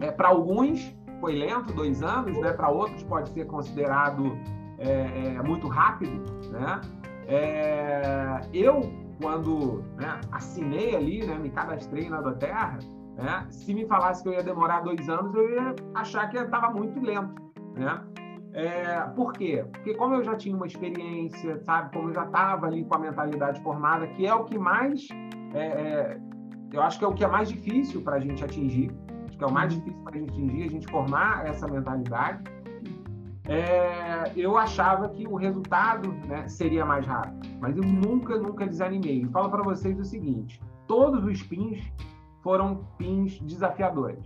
é, 0.00 0.10
para 0.10 0.28
alguns 0.28 0.96
foi 1.20 1.34
lento, 1.34 1.72
dois 1.72 2.02
anos, 2.02 2.36
né? 2.38 2.52
para 2.52 2.68
outros 2.68 3.02
pode 3.04 3.30
ser 3.30 3.46
considerado 3.46 4.38
é, 4.78 5.34
é 5.36 5.42
muito 5.42 5.68
rápido, 5.68 6.22
né? 6.50 6.80
É, 7.26 8.40
eu, 8.54 8.80
quando 9.20 9.84
né, 9.96 10.20
assinei 10.32 10.96
ali, 10.96 11.26
né, 11.26 11.36
me 11.36 11.50
cadastrei 11.50 12.08
na 12.08 12.20
Doterra, 12.22 12.78
né, 13.16 13.46
se 13.50 13.74
me 13.74 13.84
falasse 13.86 14.22
que 14.22 14.28
eu 14.30 14.32
ia 14.32 14.42
demorar 14.42 14.80
dois 14.80 15.08
anos, 15.10 15.34
eu 15.34 15.50
ia 15.50 15.74
achar 15.94 16.30
que 16.30 16.38
estava 16.38 16.70
muito 16.70 16.98
lento, 17.00 17.34
né? 17.74 18.00
É, 18.54 19.00
por 19.14 19.34
quê? 19.34 19.64
Porque 19.72 19.94
como 19.94 20.14
eu 20.14 20.24
já 20.24 20.34
tinha 20.34 20.56
uma 20.56 20.66
experiência, 20.66 21.58
sabe, 21.58 21.94
como 21.94 22.08
eu 22.08 22.14
já 22.14 22.24
estava 22.24 22.66
ali 22.66 22.84
com 22.84 22.94
a 22.94 22.98
mentalidade 22.98 23.60
formada, 23.62 24.06
que 24.08 24.26
é 24.26 24.34
o 24.34 24.44
que 24.44 24.58
mais, 24.58 25.06
é, 25.52 25.66
é, 25.66 26.20
eu 26.72 26.82
acho 26.82 26.98
que 26.98 27.04
é 27.04 27.08
o 27.08 27.12
que 27.12 27.24
é 27.24 27.28
mais 27.28 27.48
difícil 27.48 28.00
para 28.00 28.16
a 28.16 28.20
gente 28.20 28.42
atingir, 28.42 28.90
que 29.38 29.44
é 29.44 29.46
o 29.46 29.52
mais 29.52 29.72
difícil 29.72 30.02
para 30.02 30.16
a 30.16 30.18
gente 30.18 30.30
atingir, 30.30 30.62
a 30.64 30.70
gente 30.70 30.86
formar 30.88 31.46
essa 31.46 31.66
mentalidade, 31.68 32.42
é, 33.48 34.30
eu 34.36 34.58
achava 34.58 35.08
que 35.08 35.26
o 35.26 35.36
resultado 35.36 36.12
né, 36.26 36.46
seria 36.48 36.84
mais 36.84 37.06
rápido, 37.06 37.48
mas 37.60 37.76
eu 37.76 37.82
nunca, 37.82 38.36
nunca 38.36 38.66
desanimei. 38.66 39.22
E 39.22 39.28
falo 39.28 39.48
para 39.48 39.62
vocês 39.62 39.98
o 39.98 40.04
seguinte: 40.04 40.60
todos 40.86 41.24
os 41.24 41.42
pins 41.42 41.80
foram 42.42 42.84
pins 42.98 43.40
desafiadores. 43.40 44.24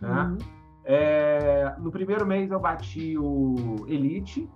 Né? 0.00 0.22
Uhum. 0.22 0.38
É, 0.84 1.74
no 1.78 1.90
primeiro 1.90 2.24
mês 2.24 2.50
eu 2.50 2.60
bati 2.60 3.18
o 3.18 3.84
Elite, 3.88 4.48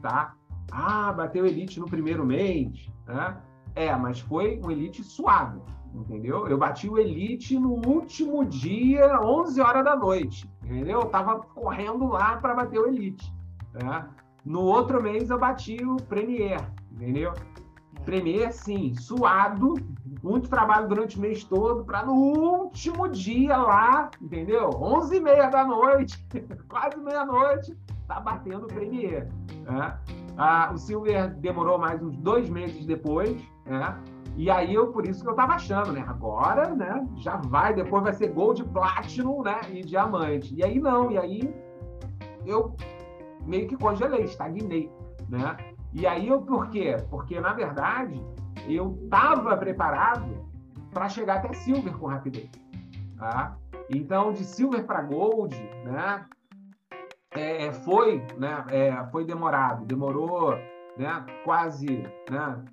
tá? 0.00 0.34
Ah, 0.70 1.12
bateu 1.12 1.44
Elite 1.44 1.80
no 1.80 1.86
primeiro 1.86 2.24
mês, 2.24 2.88
né? 3.06 3.36
É, 3.74 3.94
mas 3.96 4.20
foi 4.20 4.60
um 4.64 4.70
Elite 4.70 5.02
suave, 5.02 5.60
entendeu? 5.94 6.46
Eu 6.48 6.58
bati 6.58 6.88
o 6.88 6.98
Elite 6.98 7.58
no 7.58 7.86
último 7.86 8.44
dia, 8.44 9.20
11 9.20 9.60
horas 9.60 9.84
da 9.84 9.96
noite, 9.96 10.48
entendeu? 10.64 11.00
Eu 11.00 11.06
tava 11.06 11.40
correndo 11.40 12.06
lá 12.06 12.36
para 12.36 12.54
bater 12.54 12.78
o 12.78 12.86
Elite, 12.86 13.32
né? 13.74 14.08
No 14.44 14.62
outro 14.62 15.02
mês 15.02 15.30
eu 15.30 15.38
bati 15.38 15.76
o 15.84 15.96
Premier, 15.96 16.60
entendeu? 16.90 17.32
Premier, 18.04 18.52
sim, 18.52 18.94
suado, 18.94 19.74
muito 20.22 20.48
trabalho 20.48 20.88
durante 20.88 21.16
o 21.16 21.20
mês 21.20 21.44
todo, 21.44 21.84
para 21.84 22.04
no 22.04 22.14
último 22.14 23.08
dia 23.08 23.56
lá, 23.56 24.10
entendeu? 24.20 24.70
11 24.70 25.16
e 25.16 25.20
meia 25.20 25.48
da 25.48 25.64
noite, 25.64 26.24
quase 26.68 26.98
meia-noite, 26.98 27.76
tá 28.08 28.18
batendo 28.18 28.64
o 28.64 28.68
Premier. 28.68 29.28
Né? 29.62 29.98
Ah, 30.36 30.70
o 30.74 30.78
Silver 30.78 31.32
demorou 31.36 31.78
mais 31.78 32.02
uns 32.02 32.16
dois 32.16 32.48
meses 32.48 32.84
depois, 32.84 33.40
né? 33.64 33.96
E 34.36 34.50
aí 34.50 34.74
eu, 34.74 34.92
por 34.92 35.06
isso 35.06 35.22
que 35.22 35.28
eu 35.28 35.34
tava 35.34 35.54
achando, 35.54 35.92
né? 35.92 36.04
Agora, 36.08 36.74
né? 36.74 37.06
Já 37.16 37.36
vai, 37.36 37.74
depois 37.74 38.02
vai 38.02 38.12
ser 38.14 38.28
Gold, 38.28 38.64
Platinum, 38.64 39.42
né? 39.42 39.60
E 39.70 39.82
Diamante. 39.82 40.54
E 40.54 40.64
aí 40.64 40.78
não, 40.78 41.10
e 41.10 41.18
aí 41.18 41.54
eu 42.46 42.74
meio 43.44 43.68
que 43.68 43.76
congelei, 43.76 44.24
estagnei, 44.24 44.90
né? 45.28 45.56
E 45.92 46.06
aí 46.06 46.28
eu, 46.28 46.40
por 46.40 46.70
quê? 46.70 46.96
Porque, 47.10 47.38
na 47.40 47.52
verdade, 47.52 48.20
eu 48.66 48.98
estava 49.04 49.56
preparado 49.56 50.46
para 50.90 51.08
chegar 51.08 51.36
até 51.36 51.52
Silver 51.52 51.96
com 51.96 52.06
rapidez. 52.06 52.50
Tá? 53.18 53.56
Então, 53.90 54.32
de 54.32 54.44
Silver 54.44 54.84
para 54.84 55.02
Gold, 55.02 55.54
né? 55.84 56.24
É, 57.30 57.66
é, 57.66 57.72
foi, 57.72 58.24
né? 58.38 58.64
É, 58.70 59.04
foi 59.10 59.24
demorado, 59.24 59.84
demorou, 59.84 60.54
né? 60.96 61.24
Quase, 61.44 61.86
né? 62.30 62.64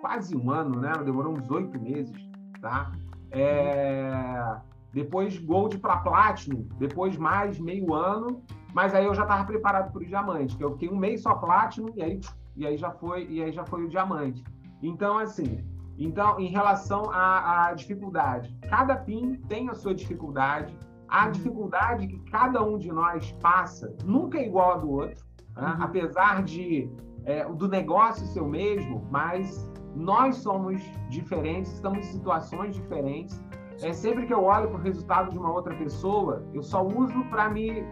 Quase 0.00 0.36
um 0.36 0.50
ano, 0.50 0.80
né? 0.80 0.92
Demorou 1.04 1.36
uns 1.36 1.50
oito 1.50 1.78
meses, 1.80 2.16
tá? 2.60 2.92
É, 3.30 4.56
depois 4.92 5.38
Gold 5.38 5.78
para 5.78 5.98
Platinum, 5.98 6.66
depois 6.78 7.16
mais 7.16 7.58
meio 7.60 7.94
ano, 7.94 8.42
mas 8.74 8.94
aí 8.94 9.04
eu 9.04 9.14
já 9.14 9.22
estava 9.22 9.44
preparado 9.44 9.92
para 9.92 10.02
o 10.02 10.04
diamante, 10.04 10.56
que 10.56 10.64
eu 10.64 10.72
fiquei 10.72 10.88
um 10.88 10.96
mês 10.96 11.22
só 11.22 11.34
Platinum 11.34 11.90
e 11.94 12.02
aí 12.02 12.20
e 12.56 12.66
aí 12.66 12.76
já 12.76 12.90
foi 12.90 13.26
e 13.28 13.42
aí 13.42 13.52
já 13.52 13.64
foi 13.64 13.84
o 13.84 13.88
diamante. 13.88 14.42
Então 14.82 15.18
assim, 15.18 15.64
então 15.96 16.40
em 16.40 16.48
relação 16.48 17.10
à, 17.10 17.68
à 17.68 17.74
dificuldade, 17.74 18.56
cada 18.68 18.96
PIN 18.96 19.34
tem 19.48 19.68
a 19.68 19.74
sua 19.74 19.94
dificuldade. 19.94 20.76
A 21.08 21.26
uhum. 21.26 21.32
dificuldade 21.32 22.06
que 22.06 22.18
cada 22.30 22.62
um 22.62 22.78
de 22.78 22.92
nós 22.92 23.32
passa 23.40 23.94
nunca 24.04 24.38
é 24.38 24.46
igual 24.46 24.74
a 24.74 24.76
do 24.76 24.90
outro, 24.90 25.24
né? 25.56 25.76
uhum. 25.76 25.82
apesar 25.82 26.42
de 26.42 26.90
é, 27.24 27.44
do 27.44 27.68
negócio 27.68 28.26
ser 28.26 28.40
o 28.40 28.48
mesmo, 28.48 29.06
mas 29.10 29.68
nós 29.94 30.36
somos 30.36 30.80
diferentes, 31.08 31.72
estamos 31.72 31.98
em 31.98 32.12
situações 32.12 32.74
diferentes. 32.74 33.42
É 33.82 33.92
sempre 33.92 34.26
que 34.26 34.34
eu 34.34 34.44
olho 34.44 34.68
para 34.68 34.78
o 34.78 34.82
resultado 34.82 35.30
de 35.30 35.38
uma 35.38 35.52
outra 35.52 35.74
pessoa, 35.74 36.44
eu 36.52 36.62
só 36.62 36.84
uso 36.84 37.24
para 37.30 37.48
me 37.48 37.84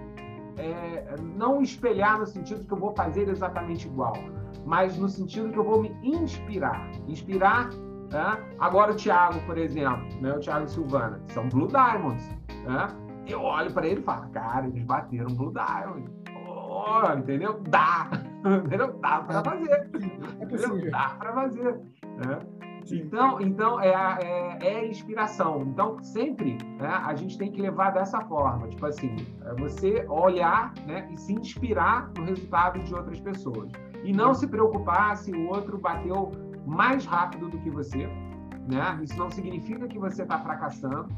é, 0.58 1.14
não 1.36 1.62
espelhar 1.62 2.18
no 2.18 2.26
sentido 2.26 2.64
que 2.64 2.72
eu 2.72 2.78
vou 2.78 2.92
fazer 2.94 3.28
exatamente 3.28 3.86
igual, 3.86 4.14
mas 4.66 4.98
no 4.98 5.08
sentido 5.08 5.50
que 5.50 5.58
eu 5.58 5.64
vou 5.64 5.82
me 5.82 5.96
inspirar. 6.02 6.90
Inspirar. 7.06 7.70
Né? 8.10 8.54
Agora 8.58 8.92
o 8.92 8.96
Thiago, 8.96 9.40
por 9.46 9.56
exemplo, 9.56 10.06
né? 10.20 10.34
o 10.34 10.40
Thiago 10.40 10.68
Silvana, 10.68 11.20
são 11.28 11.48
Blue 11.48 11.68
Diamonds. 11.68 12.28
Né? 12.66 12.88
Eu 13.26 13.42
olho 13.42 13.72
para 13.72 13.86
ele 13.86 14.00
e 14.00 14.02
falo, 14.02 14.28
cara, 14.30 14.66
eles 14.66 14.82
bateram 14.84 15.34
Blue 15.34 15.52
Diamond. 15.52 16.10
Oh, 16.46 17.12
entendeu? 17.16 17.60
Dá. 17.68 18.10
entendeu? 18.64 18.92
Dá 19.00 19.20
para 19.20 19.42
fazer. 19.42 19.70
É 20.40 20.46
possível. 20.46 20.90
Dá 20.90 21.08
para 21.18 21.32
fazer. 21.32 21.74
Né? 22.04 22.38
Então, 22.90 23.40
então 23.40 23.80
é, 23.80 23.92
é, 24.22 24.58
é, 24.60 24.88
inspiração. 24.88 25.62
Então, 25.62 26.02
sempre 26.02 26.56
né, 26.78 26.88
a 26.88 27.14
gente 27.14 27.36
tem 27.36 27.50
que 27.50 27.60
levar 27.60 27.90
dessa 27.90 28.20
forma. 28.22 28.68
Tipo 28.68 28.86
assim, 28.86 29.14
é 29.44 29.54
você 29.54 30.06
olhar 30.08 30.72
né, 30.86 31.08
e 31.12 31.16
se 31.18 31.34
inspirar 31.34 32.10
no 32.16 32.24
resultado 32.24 32.78
de 32.80 32.94
outras 32.94 33.20
pessoas. 33.20 33.70
E 34.04 34.12
não 34.12 34.32
se 34.32 34.46
preocupar 34.46 35.16
se 35.16 35.32
o 35.32 35.48
outro 35.48 35.78
bateu 35.78 36.30
mais 36.64 37.04
rápido 37.04 37.48
do 37.48 37.58
que 37.58 37.70
você. 37.70 38.06
Né? 38.68 39.00
Isso 39.02 39.18
não 39.18 39.30
significa 39.30 39.86
que 39.88 39.98
você 39.98 40.22
está 40.22 40.38
fracassando, 40.38 41.08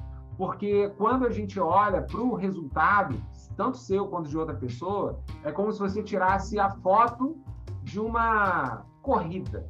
porque 0.41 0.89
quando 0.97 1.27
a 1.27 1.31
gente 1.31 1.61
olha 1.61 2.01
para 2.01 2.19
o 2.19 2.35
resultado, 2.35 3.15
tanto 3.59 3.77
seu 3.77 4.09
quanto 4.09 4.31
de 4.31 4.39
outra 4.39 4.55
pessoa, 4.55 5.21
é 5.45 5.53
como 5.53 5.71
se 5.71 5.79
você 5.79 6.03
tirasse 6.03 6.59
a 6.59 6.71
foto 6.71 7.37
de 7.83 8.01
uma 8.01 8.87
corrida, 9.03 9.69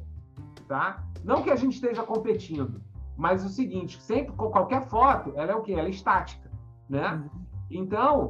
tá? 0.69 1.03
Não 1.25 1.43
que 1.43 1.51
a 1.51 1.57
gente 1.57 1.73
esteja 1.73 2.03
competindo, 2.03 2.81
mas 3.17 3.43
o 3.43 3.49
seguinte, 3.49 4.01
sempre 4.01 4.31
com 4.31 4.49
qualquer 4.49 4.87
foto, 4.87 5.33
ela 5.35 5.51
é 5.51 5.55
o 5.55 5.61
quê? 5.61 5.73
Ela 5.73 5.89
é 5.89 5.91
estática, 5.91 6.49
né? 6.87 7.15
Uhum. 7.15 7.29
Então, 7.69 8.29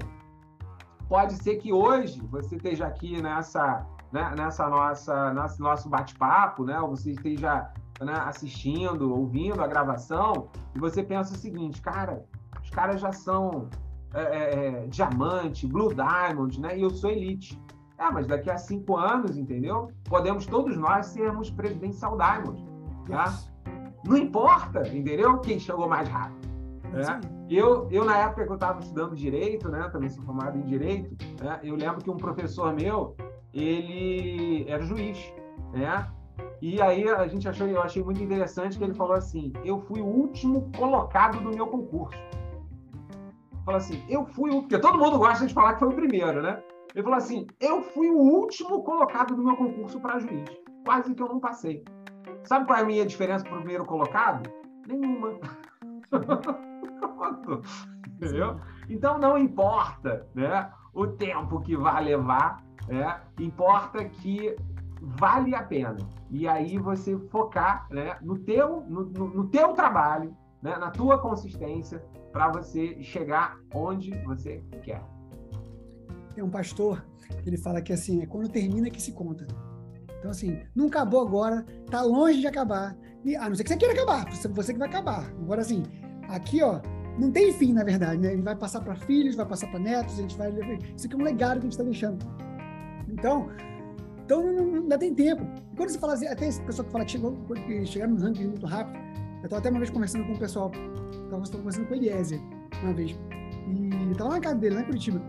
pode 1.08 1.36
ser 1.44 1.58
que 1.58 1.72
hoje 1.72 2.22
você 2.22 2.56
esteja 2.56 2.88
aqui 2.88 3.22
nessa, 3.22 3.86
né, 4.12 4.34
nessa 4.36 4.68
nossa, 4.68 5.32
nosso, 5.32 5.62
nosso 5.62 5.90
bate-papo, 5.90 6.66
né? 6.66 6.82
Ou 6.82 6.90
você 6.90 7.12
esteja 7.12 7.72
né, 8.02 8.14
assistindo, 8.26 9.14
ouvindo 9.14 9.62
a 9.62 9.68
gravação, 9.68 10.48
e 10.76 10.80
você 10.80 11.04
pensa 11.04 11.34
o 11.34 11.38
seguinte, 11.38 11.82
cara, 11.82 12.26
os 12.62 12.70
caras 12.70 13.00
já 13.00 13.12
são 13.12 13.70
é, 14.14 14.22
é, 14.22 14.68
é 14.84 14.88
diamante, 14.88 15.68
blue 15.68 15.94
diamond, 15.94 16.60
né? 16.60 16.78
E 16.78 16.82
eu 16.82 16.90
sou 16.90 17.10
elite. 17.10 17.62
Ah, 17.98 18.12
mas 18.12 18.26
daqui 18.26 18.50
a 18.50 18.58
cinco 18.58 18.98
anos, 18.98 19.38
entendeu? 19.38 19.92
Podemos 20.10 20.46
todos 20.46 20.76
nós 20.76 21.06
sermos 21.08 21.52
presidencial 21.52 22.18
diamond. 22.18 22.66
Tá? 23.08 23.34
Não 24.04 24.18
importa, 24.18 24.88
entendeu? 24.88 25.38
Quem 25.40 25.60
chegou 25.60 25.88
mais 25.88 26.10
rápido. 26.10 26.50
Né? 26.92 27.22
Eu, 27.50 27.88
eu, 27.92 28.04
na 28.04 28.18
época 28.18 28.46
que 28.46 28.52
eu 28.52 28.56
estava 28.56 28.80
estudando 28.80 29.16
direito, 29.16 29.70
né, 29.70 29.88
também 29.90 30.10
sou 30.10 30.24
formado 30.24 30.58
em 30.58 30.62
direito, 30.62 31.16
né, 31.42 31.60
eu 31.64 31.76
lembro 31.76 32.04
que 32.04 32.10
um 32.10 32.18
professor 32.18 32.74
meu, 32.74 33.16
ele 33.54 34.66
era 34.68 34.84
juiz, 34.84 35.34
né? 35.74 36.08
E 36.62 36.80
aí 36.80 37.10
a 37.10 37.28
gente 37.28 37.50
achou, 37.50 37.68
eu 37.68 37.82
achei 37.82 38.04
muito 38.04 38.22
interessante 38.22 38.78
que 38.78 38.84
ele 38.84 38.94
falou 38.94 39.16
assim: 39.16 39.52
eu 39.66 39.80
fui 39.82 40.00
o 40.00 40.06
último 40.06 40.72
colocado 40.78 41.40
do 41.42 41.50
meu 41.50 41.66
concurso. 41.68 42.18
Falou 43.66 43.78
assim, 43.78 44.04
eu 44.08 44.26
fui 44.26 44.52
o. 44.52 44.62
Porque 44.62 44.78
todo 44.78 45.00
mundo 45.00 45.18
gosta 45.18 45.48
de 45.48 45.54
falar 45.54 45.74
que 45.74 45.80
foi 45.80 45.90
o 45.90 45.96
primeiro, 45.96 46.42
né? 46.42 46.62
Ele 46.94 47.04
falou 47.04 47.18
assim: 47.18 47.48
eu 47.60 47.82
fui 47.82 48.10
o 48.10 48.18
último 48.18 48.84
colocado 48.84 49.36
do 49.36 49.44
meu 49.44 49.56
concurso 49.56 50.00
para 50.00 50.20
juiz. 50.20 50.50
Quase 50.86 51.16
que 51.16 51.24
eu 51.24 51.28
não 51.28 51.40
passei. 51.40 51.84
Sabe 52.44 52.66
qual 52.66 52.78
é 52.78 52.82
a 52.82 52.86
minha 52.86 53.06
diferença 53.06 53.44
para 53.44 53.54
o 53.54 53.58
primeiro 53.58 53.86
colocado? 53.86 54.48
Nenhuma. 54.88 55.40
Entendeu? 58.06 58.60
Então 58.88 59.18
não 59.18 59.38
importa 59.38 60.28
né, 60.36 60.72
o 60.94 61.08
tempo 61.08 61.62
que 61.62 61.76
vai 61.76 62.04
levar, 62.04 62.64
né, 62.88 63.20
importa 63.40 64.06
que 64.06 64.56
vale 65.02 65.56
a 65.56 65.64
pena. 65.64 65.98
E 66.30 66.48
aí 66.48 66.78
você 66.78 67.18
focar 67.30 67.88
né, 67.90 68.18
no, 68.22 68.38
teu, 68.38 68.82
no, 68.82 69.06
no, 69.06 69.28
no 69.30 69.48
teu 69.48 69.74
trabalho, 69.74 70.38
né, 70.62 70.78
na 70.78 70.92
tua 70.92 71.18
consistência, 71.18 72.04
para 72.32 72.50
você 72.50 73.02
chegar 73.02 73.58
onde 73.74 74.12
você 74.24 74.64
quer. 74.84 75.04
Tem 76.36 76.44
um 76.44 76.50
pastor 76.50 77.04
que 77.42 77.50
ele 77.50 77.58
fala 77.58 77.82
que 77.82 77.92
assim, 77.92 78.22
é 78.22 78.26
quando 78.26 78.48
termina 78.48 78.90
que 78.90 79.02
se 79.02 79.12
conta. 79.12 79.46
Então, 80.20 80.30
assim, 80.30 80.62
não 80.76 80.86
acabou 80.86 81.22
agora, 81.22 81.66
tá 81.90 82.04
longe 82.04 82.40
de 82.40 82.48
acabar. 82.48 82.96
E, 83.26 83.36
a 83.36 83.50
não 83.50 83.56
ser 83.56 83.64
que 83.64 83.70
você 83.70 83.78
queira 83.78 83.94
acabar, 83.96 84.30
você, 84.32 84.72
que 84.72 84.80
vai 84.80 84.88
acabar. 84.88 85.26
Agora, 85.42 85.62
assim, 85.62 85.84
aqui, 86.30 86.62
ó, 86.62 86.80
não 87.18 87.32
tem 87.32 87.52
fim, 87.54 87.74
na 87.74 87.84
verdade, 87.84 88.22
né? 88.22 88.34
Ele 88.34 88.42
vai 88.44 88.56
passar 88.56 88.82
para 88.82 88.96
filhos, 88.96 89.36
vai 89.36 89.48
passar 89.48 89.68
para 89.72 89.80
netos, 89.80 90.20
a 90.20 90.22
gente 90.22 90.38
vai. 90.38 90.52
Isso 90.96 91.08
aqui 91.08 91.16
é 91.16 91.18
um 91.18 91.24
legado 91.24 91.54
que 91.54 91.60
a 91.60 91.62
gente 91.64 91.72
está 91.72 91.84
deixando. 91.84 92.24
Então, 93.10 93.50
então 94.32 94.82
não, 94.88 94.98
tem 94.98 95.14
tempo. 95.14 95.44
E 95.74 95.76
quando 95.76 95.90
você 95.90 96.00
fala 96.00 96.14
assim, 96.14 96.28
até 96.28 96.48
esse 96.48 96.62
pessoal 96.62 96.86
que 96.86 96.92
fala 96.92 97.06
que, 97.06 97.12
chegou, 97.12 97.34
que 97.68 97.86
chegaram 97.86 98.14
no 98.14 98.22
ranking 98.22 98.48
muito 98.48 98.66
rápido, 98.66 98.98
eu 99.40 99.44
estava 99.44 99.58
até 99.58 99.70
uma 99.70 99.80
vez 99.80 99.90
conversando 99.90 100.26
com 100.26 100.34
o 100.34 100.40
pessoal, 100.40 100.72
estava 101.12 101.44
conversando 101.58 101.88
com 101.88 101.94
o 101.94 101.98
Eliezer 101.98 102.40
uma 102.82 102.94
vez, 102.94 103.12
e 103.12 104.12
estava 104.12 104.30
lá 104.30 104.36
na 104.36 104.42
casa 104.42 104.56
dele, 104.56 104.76
lá 104.76 104.82
em 104.82 104.86
Curitiba. 104.86 105.22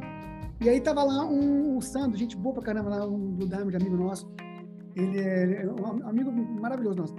E 0.60 0.68
aí 0.68 0.80
tava 0.80 1.02
lá 1.02 1.26
um, 1.26 1.76
um 1.76 1.80
Sandro, 1.80 2.16
gente 2.16 2.36
boa 2.36 2.54
pra 2.54 2.62
caramba, 2.62 2.90
lá, 2.90 3.06
um 3.06 3.34
do 3.34 3.48
Diamond, 3.48 3.76
amigo 3.76 3.96
nosso. 3.96 4.30
Ele 4.94 5.18
é, 5.18 5.64
é 5.64 5.66
um 5.66 6.06
amigo 6.06 6.30
maravilhoso 6.30 6.98
nosso. 6.98 7.16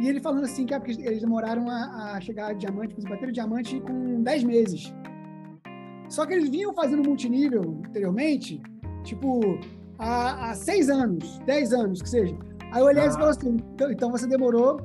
E 0.00 0.06
ele 0.06 0.20
falando 0.20 0.44
assim, 0.44 0.64
que 0.64 0.74
é 0.74 0.78
porque 0.78 1.00
eles 1.02 1.20
demoraram 1.20 1.68
a, 1.68 2.12
a 2.12 2.20
chegar 2.20 2.50
a 2.50 2.52
diamante, 2.52 2.94
eles 2.94 3.04
bateram 3.04 3.32
diamante 3.32 3.80
com 3.80 4.22
10 4.22 4.44
meses. 4.44 4.94
Só 6.08 6.24
que 6.26 6.34
eles 6.34 6.48
vinham 6.48 6.72
fazendo 6.74 7.02
multinível 7.02 7.80
anteriormente, 7.84 8.62
tipo, 9.02 9.58
há, 9.98 10.50
há 10.50 10.54
seis 10.54 10.88
anos, 10.88 11.38
dez 11.46 11.72
anos, 11.72 12.02
que 12.02 12.08
seja. 12.08 12.36
Aí 12.72 12.82
o 12.82 12.90
Eliezer 12.90 13.10
ah. 13.10 13.14
falou 13.14 13.28
assim: 13.30 13.56
então, 13.74 13.90
então, 13.90 14.10
você 14.10 14.26
demorou 14.26 14.80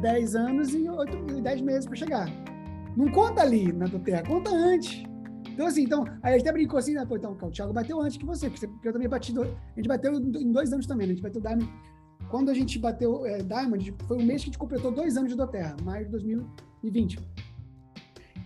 dez 0.00 0.34
anos 0.34 0.72
e 0.72 0.86
e 0.86 1.40
dez 1.40 1.60
meses 1.60 1.86
para 1.86 1.96
chegar. 1.96 2.28
Não 2.96 3.10
conta 3.10 3.42
ali 3.42 3.72
na 3.72 3.88
tua 3.88 4.00
terra, 4.00 4.22
conta 4.22 4.50
antes. 4.50 5.04
Então, 5.50 5.66
assim, 5.66 5.82
então, 5.82 6.04
aí 6.22 6.34
a 6.34 6.38
gente 6.38 6.42
até 6.42 6.52
brincou 6.52 6.78
assim, 6.78 6.94
né? 6.94 7.04
Pô, 7.06 7.16
então, 7.16 7.36
o 7.40 7.50
Thiago 7.50 7.72
bateu 7.72 8.00
antes 8.00 8.16
que 8.16 8.24
você, 8.24 8.50
porque 8.50 8.88
eu 8.88 8.92
também 8.92 9.08
bati. 9.08 9.32
A 9.38 9.76
gente 9.76 9.88
bateu 9.88 10.14
em 10.14 10.52
dois 10.52 10.72
anos 10.72 10.86
também, 10.86 11.06
né? 11.06 11.12
A 11.12 11.16
gente 11.16 11.22
bateu 11.22 11.40
Diamond. 11.40 11.72
Quando 12.30 12.50
a 12.50 12.54
gente 12.54 12.78
bateu 12.78 13.24
é, 13.24 13.38
Diamond, 13.38 13.94
foi 14.08 14.16
o 14.16 14.22
mês 14.22 14.42
que 14.42 14.48
a 14.48 14.50
gente 14.50 14.58
completou 14.58 14.90
dois 14.90 15.16
anos 15.16 15.34
de 15.34 15.46
Terra, 15.48 15.76
maio 15.84 16.06
de 16.06 16.10
2020. 16.10 17.18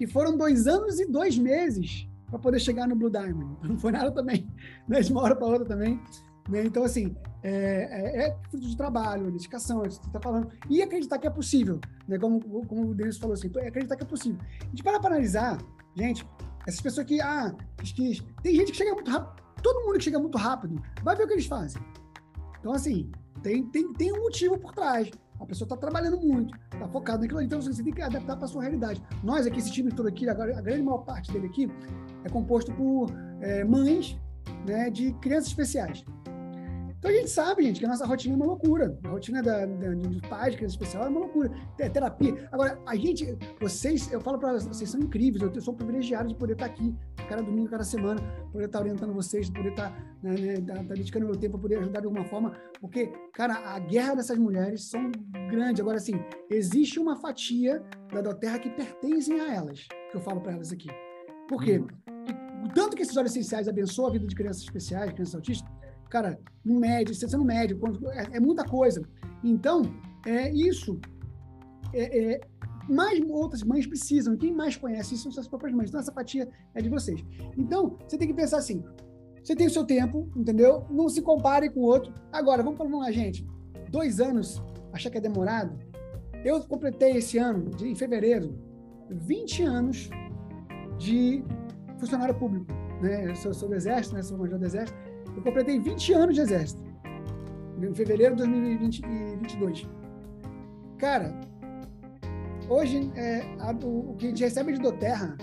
E 0.00 0.06
foram 0.06 0.36
dois 0.36 0.66
anos 0.66 1.00
e 1.00 1.06
dois 1.06 1.38
meses 1.38 2.08
para 2.30 2.38
poder 2.38 2.60
chegar 2.60 2.86
no 2.86 2.96
Blue 2.96 3.10
Diamond. 3.10 3.56
Não 3.66 3.78
foi 3.78 3.92
nada 3.92 4.10
também, 4.10 4.50
né? 4.86 5.00
de 5.00 5.12
uma 5.12 5.22
hora 5.22 5.36
para 5.36 5.46
outra 5.46 5.64
também. 5.64 6.00
Né? 6.48 6.64
Então, 6.64 6.82
assim, 6.82 7.14
é, 7.42 7.50
é, 7.50 8.28
é, 8.28 8.36
fruto 8.50 8.66
de 8.66 8.76
trabalho, 8.76 9.30
dedicação, 9.30 9.84
é 9.84 9.90
você 9.90 10.00
está 10.00 10.20
falando. 10.20 10.50
E 10.68 10.82
acreditar 10.82 11.18
que 11.18 11.26
é 11.26 11.30
possível, 11.30 11.80
né? 12.06 12.18
como, 12.18 12.40
como 12.66 12.90
o 12.90 12.94
Denis 12.94 13.18
falou 13.18 13.34
assim, 13.34 13.50
é 13.56 13.68
acreditar 13.68 13.96
que 13.96 14.02
é 14.02 14.06
possível. 14.06 14.40
A 14.60 14.64
gente 14.64 14.82
para 14.82 14.98
para 14.98 15.10
analisar, 15.10 15.58
gente, 15.94 16.26
essas 16.66 16.80
pessoas 16.80 17.06
que, 17.06 17.20
ah, 17.20 17.54
que, 17.82 18.22
tem 18.42 18.54
gente 18.54 18.72
que 18.72 18.78
chega 18.78 18.94
muito 18.94 19.10
rápido, 19.10 19.42
todo 19.62 19.84
mundo 19.84 19.98
que 19.98 20.04
chega 20.04 20.18
muito 20.18 20.38
rápido, 20.38 20.82
vai 21.02 21.14
ver 21.14 21.24
o 21.24 21.26
que 21.26 21.34
eles 21.34 21.46
fazem. 21.46 21.80
Então, 22.60 22.72
assim, 22.72 23.10
tem, 23.42 23.64
tem, 23.66 23.92
tem 23.92 24.12
um 24.12 24.22
motivo 24.22 24.58
por 24.58 24.72
trás. 24.72 25.10
A 25.40 25.46
pessoa 25.46 25.66
está 25.66 25.76
trabalhando 25.76 26.18
muito, 26.20 26.52
está 26.72 26.88
focada 26.88 27.20
naquilo. 27.20 27.40
Então, 27.40 27.60
você 27.60 27.82
tem 27.82 27.92
que 27.92 28.02
adaptar 28.02 28.36
para 28.36 28.44
a 28.44 28.48
sua 28.48 28.62
realidade. 28.62 29.00
Nós 29.22 29.46
aqui, 29.46 29.58
esse 29.58 29.70
time 29.70 29.92
todo 29.92 30.08
aqui, 30.08 30.28
a, 30.28 30.32
a 30.32 30.60
grande 30.60 30.82
maior 30.82 30.98
parte 30.98 31.30
dele 31.30 31.46
aqui, 31.46 31.70
é 32.24 32.28
composto 32.28 32.72
por 32.72 33.08
é, 33.40 33.64
mães 33.64 34.18
né, 34.66 34.90
de 34.90 35.12
crianças 35.14 35.48
especiais. 35.48 36.04
Então 36.98 37.12
a 37.12 37.14
gente 37.14 37.30
sabe, 37.30 37.62
gente, 37.62 37.78
que 37.78 37.86
a 37.86 37.88
nossa 37.88 38.04
rotina 38.04 38.34
é 38.34 38.36
uma 38.36 38.46
loucura. 38.46 38.98
A 39.04 39.08
rotina 39.08 39.40
da, 39.40 39.64
da, 39.64 39.94
dos 39.94 40.20
pais, 40.22 40.56
criança 40.56 40.74
especial, 40.74 41.04
é 41.04 41.08
uma 41.08 41.20
loucura. 41.20 41.50
Terapia. 41.76 42.48
Agora, 42.50 42.76
a 42.84 42.96
gente, 42.96 43.38
vocês, 43.60 44.10
eu 44.10 44.20
falo 44.20 44.36
para 44.36 44.54
vocês, 44.54 44.90
são 44.90 45.00
incríveis. 45.00 45.40
Eu, 45.40 45.60
sou 45.60 45.74
privilegiado 45.74 46.28
de 46.28 46.34
poder 46.34 46.54
estar 46.54 46.66
aqui, 46.66 46.92
cada 47.28 47.40
domingo, 47.40 47.70
cada 47.70 47.84
semana, 47.84 48.20
poder 48.50 48.66
estar 48.66 48.80
orientando 48.80 49.14
vocês, 49.14 49.48
poder 49.48 49.70
estar 49.70 49.90
né, 50.20 50.32
né, 50.32 50.60
tá, 50.60 50.74
tá 50.74 50.94
dedicando 50.94 51.26
meu 51.26 51.36
tempo 51.36 51.56
poder 51.56 51.78
ajudar 51.78 52.00
de 52.00 52.06
alguma 52.06 52.24
forma. 52.24 52.52
Porque, 52.80 53.06
cara, 53.32 53.54
a 53.54 53.78
guerra 53.78 54.16
dessas 54.16 54.36
mulheres 54.36 54.90
são 54.90 55.08
grande. 55.48 55.80
Agora, 55.80 55.98
assim, 55.98 56.20
existe 56.50 56.98
uma 56.98 57.14
fatia 57.14 57.80
da, 58.12 58.20
da 58.20 58.34
terra 58.34 58.58
que 58.58 58.70
pertencem 58.70 59.40
a 59.40 59.54
elas, 59.54 59.86
que 60.10 60.16
eu 60.16 60.20
falo 60.20 60.40
para 60.40 60.52
elas 60.52 60.72
aqui. 60.72 60.88
Por 61.48 61.62
quê? 61.64 61.78
Uhum. 61.78 62.68
Tanto 62.74 62.94
que 62.94 63.02
esses 63.02 63.16
olhos 63.16 63.32
essenciais 63.32 63.66
abençoam 63.66 64.08
a 64.08 64.12
vida 64.12 64.26
de 64.26 64.34
crianças 64.34 64.62
especiais, 64.62 65.12
crianças 65.12 65.34
autistas, 65.34 65.68
cara, 66.10 66.38
no 66.64 66.78
médio, 66.78 67.14
você 67.14 67.36
no 67.36 67.44
médio, 67.44 67.80
é, 68.12 68.36
é, 68.36 68.40
muita 68.40 68.64
coisa. 68.64 69.02
Então, 69.42 69.82
é 70.26 70.52
isso. 70.52 71.00
É, 71.94 72.34
é, 72.34 72.40
mais 72.88 73.20
outras 73.30 73.62
mães 73.62 73.86
precisam. 73.86 74.36
Quem 74.36 74.52
mais 74.52 74.76
conhece 74.76 75.14
isso 75.14 75.24
são 75.24 75.32
suas 75.32 75.48
próprias 75.48 75.74
mães. 75.74 75.88
Então, 75.88 76.00
essa 76.00 76.12
fatia 76.12 76.48
é 76.74 76.82
de 76.82 76.88
vocês. 76.88 77.24
Então, 77.56 77.96
você 78.06 78.18
tem 78.18 78.28
que 78.28 78.34
pensar 78.34 78.58
assim: 78.58 78.82
você 79.42 79.56
tem 79.56 79.66
o 79.66 79.70
seu 79.70 79.84
tempo, 79.84 80.30
entendeu? 80.36 80.84
Não 80.90 81.08
se 81.08 81.22
compare 81.22 81.70
com 81.70 81.80
o 81.80 81.84
outro. 81.84 82.12
Agora, 82.32 82.62
vamos 82.62 82.78
falar 82.78 82.96
lá, 82.98 83.10
gente. 83.10 83.46
Dois 83.90 84.20
anos, 84.20 84.62
achar 84.92 85.10
que 85.10 85.18
é 85.18 85.20
demorado? 85.20 85.78
Eu 86.44 86.60
completei 86.64 87.16
esse 87.16 87.38
ano, 87.38 87.70
de, 87.70 87.88
em 87.88 87.94
fevereiro, 87.94 88.54
20 89.10 89.62
anos 89.62 90.10
de 90.98 91.44
funcionário 91.98 92.34
público. 92.34 92.66
Né? 93.00 93.30
Eu 93.30 93.36
sou, 93.36 93.54
sou 93.54 93.68
do 93.68 93.74
Exército, 93.74 94.16
né? 94.16 94.22
sou 94.22 94.36
major 94.38 94.58
do 94.58 94.66
Exército. 94.66 94.98
Eu 95.34 95.42
completei 95.42 95.78
20 95.78 96.12
anos 96.14 96.34
de 96.34 96.40
exército. 96.40 96.82
Em 97.80 97.94
fevereiro 97.94 98.34
de 98.34 98.42
2022. 98.42 99.88
Cara, 100.98 101.32
hoje 102.68 103.10
é, 103.14 103.42
a, 103.60 103.72
o, 103.84 104.10
o, 104.10 104.16
que 104.16 104.26
a 104.26 104.28
gente 104.30 104.42
recebe 104.42 104.72
de 104.72 104.80
Doterra 104.80 105.36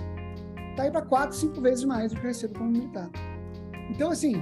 tá 0.76 0.84
aí 0.84 0.92
para 0.92 1.02
4, 1.02 1.34
5 1.34 1.62
vezes 1.62 1.86
mais 1.86 2.12
do 2.12 2.20
que 2.20 2.26
eu 2.26 2.28
recebo 2.28 2.60
como 2.60 2.72
militar. 2.72 3.10
Então, 3.90 4.12
assim, 4.12 4.36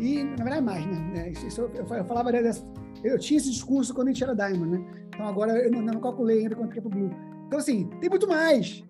e 0.00 0.24
na 0.24 0.44
verdade 0.44 0.62
mais, 0.62 0.84
né? 0.84 1.12
É, 1.16 1.30
isso, 1.30 1.60
eu, 1.60 1.70
eu, 1.74 2.04
falava 2.04 2.32
dessa. 2.32 2.64
Eu 3.04 3.16
tinha 3.18 3.38
esse 3.38 3.50
discurso 3.50 3.94
quando 3.94 4.08
a 4.08 4.10
gente 4.10 4.24
era 4.24 4.34
Diamond, 4.34 4.78
né? 4.78 4.84
Então 5.08 5.28
agora 5.28 5.52
eu 5.52 5.70
não, 5.70 5.80
não 5.80 6.00
calculei 6.00 6.40
ainda 6.40 6.56
quanto 6.56 6.72
que 6.72 6.78
é 6.78 6.82
pro 6.82 6.90
Blue. 6.90 7.10
Então, 7.46 7.58
assim, 7.58 7.88
tem 8.00 8.10
muito 8.10 8.26
mais. 8.26 8.84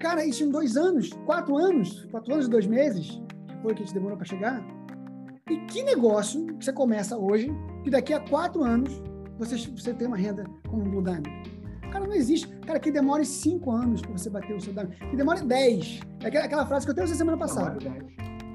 Cara, 0.00 0.24
isso 0.24 0.42
em 0.42 0.48
dois 0.48 0.78
anos, 0.78 1.10
quatro 1.26 1.58
anos, 1.58 2.06
quatro 2.10 2.32
anos 2.32 2.46
e 2.46 2.50
dois 2.50 2.66
meses, 2.66 3.20
que 3.46 3.62
foi 3.62 3.74
que 3.74 3.82
a 3.82 3.84
gente 3.84 3.94
demorou 3.94 4.16
para 4.16 4.26
chegar, 4.26 4.64
e 5.48 5.58
que 5.66 5.82
negócio 5.82 6.46
que 6.46 6.64
você 6.64 6.72
começa 6.72 7.18
hoje, 7.18 7.50
que 7.84 7.90
daqui 7.90 8.14
a 8.14 8.20
quatro 8.20 8.64
anos 8.64 8.90
você, 9.38 9.56
você 9.56 9.92
tem 9.92 10.06
uma 10.06 10.16
renda 10.16 10.44
como 10.68 10.84
um 10.84 10.90
Blue 10.90 11.02
Diamond? 11.02 11.28
Cara, 11.92 12.06
não 12.06 12.14
existe. 12.14 12.48
Cara, 12.60 12.80
que 12.80 12.90
demore 12.90 13.26
cinco 13.26 13.72
anos 13.72 14.00
para 14.00 14.12
você 14.12 14.30
bater 14.30 14.56
o 14.56 14.60
seu 14.60 14.72
Diamond. 14.72 14.96
Que 14.96 15.16
demore 15.16 15.42
dez. 15.42 16.00
É 16.22 16.28
aquela, 16.28 16.44
aquela 16.46 16.66
frase 16.66 16.86
que 16.86 16.90
eu 16.92 16.94
tenho 16.94 17.04
essa 17.04 17.16
semana 17.16 17.36
passada. 17.36 17.76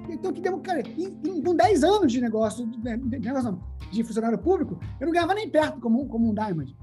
Então, 0.10 0.34
que 0.34 0.42
demora, 0.42 0.64
cara, 0.64 0.84
com 0.84 1.56
10 1.56 1.84
anos 1.84 2.12
de 2.12 2.22
negócio, 2.22 2.66
de, 2.66 2.98
de, 2.98 3.20
negócio 3.20 3.52
não, 3.52 3.60
de 3.92 4.04
funcionário 4.04 4.38
público, 4.38 4.80
eu 5.00 5.06
não 5.06 5.14
ganhava 5.14 5.34
nem 5.34 5.50
perto 5.50 5.80
como, 5.80 6.08
como 6.08 6.30
um 6.30 6.34
Diamond. 6.34 6.76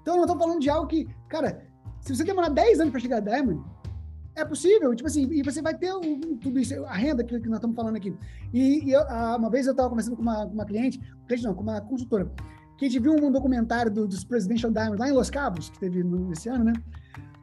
Então, 0.00 0.14
eu 0.14 0.18
não 0.18 0.24
estou 0.24 0.38
falando 0.38 0.60
de 0.60 0.68
algo 0.68 0.86
que, 0.86 1.06
cara, 1.28 1.62
se 2.00 2.14
você 2.14 2.24
demorar 2.24 2.48
10 2.48 2.80
anos 2.80 2.90
para 2.90 3.00
chegar 3.00 3.18
a 3.18 3.20
Diamond, 3.20 3.62
é 4.34 4.44
possível, 4.44 4.94
tipo 4.94 5.06
assim, 5.06 5.28
e 5.30 5.42
você 5.42 5.60
vai 5.60 5.76
ter 5.76 5.92
um, 5.94 6.36
tudo 6.38 6.58
isso, 6.58 6.84
a 6.86 6.94
renda 6.94 7.22
que, 7.22 7.38
que 7.38 7.48
nós 7.48 7.58
estamos 7.58 7.76
falando 7.76 7.96
aqui. 7.96 8.16
E, 8.52 8.84
e 8.84 8.92
eu, 8.92 9.02
uma 9.36 9.50
vez 9.50 9.66
eu 9.66 9.72
estava 9.72 9.88
conversando 9.88 10.16
com 10.16 10.22
uma, 10.22 10.44
uma 10.44 10.64
cliente, 10.64 10.98
cliente 11.26 11.44
não, 11.44 11.54
com 11.54 11.62
uma 11.62 11.80
consultora, 11.80 12.30
que 12.78 12.86
a 12.86 12.88
gente 12.88 13.00
viu 13.00 13.12
um 13.12 13.30
documentário 13.30 13.90
do, 13.90 14.06
dos 14.06 14.24
Presidential 14.24 14.72
Diamonds 14.72 14.98
lá 14.98 15.08
em 15.08 15.12
Los 15.12 15.30
Cabos, 15.30 15.68
que 15.70 15.78
teve 15.78 16.02
no, 16.02 16.32
esse 16.32 16.48
ano, 16.48 16.64
né? 16.64 16.72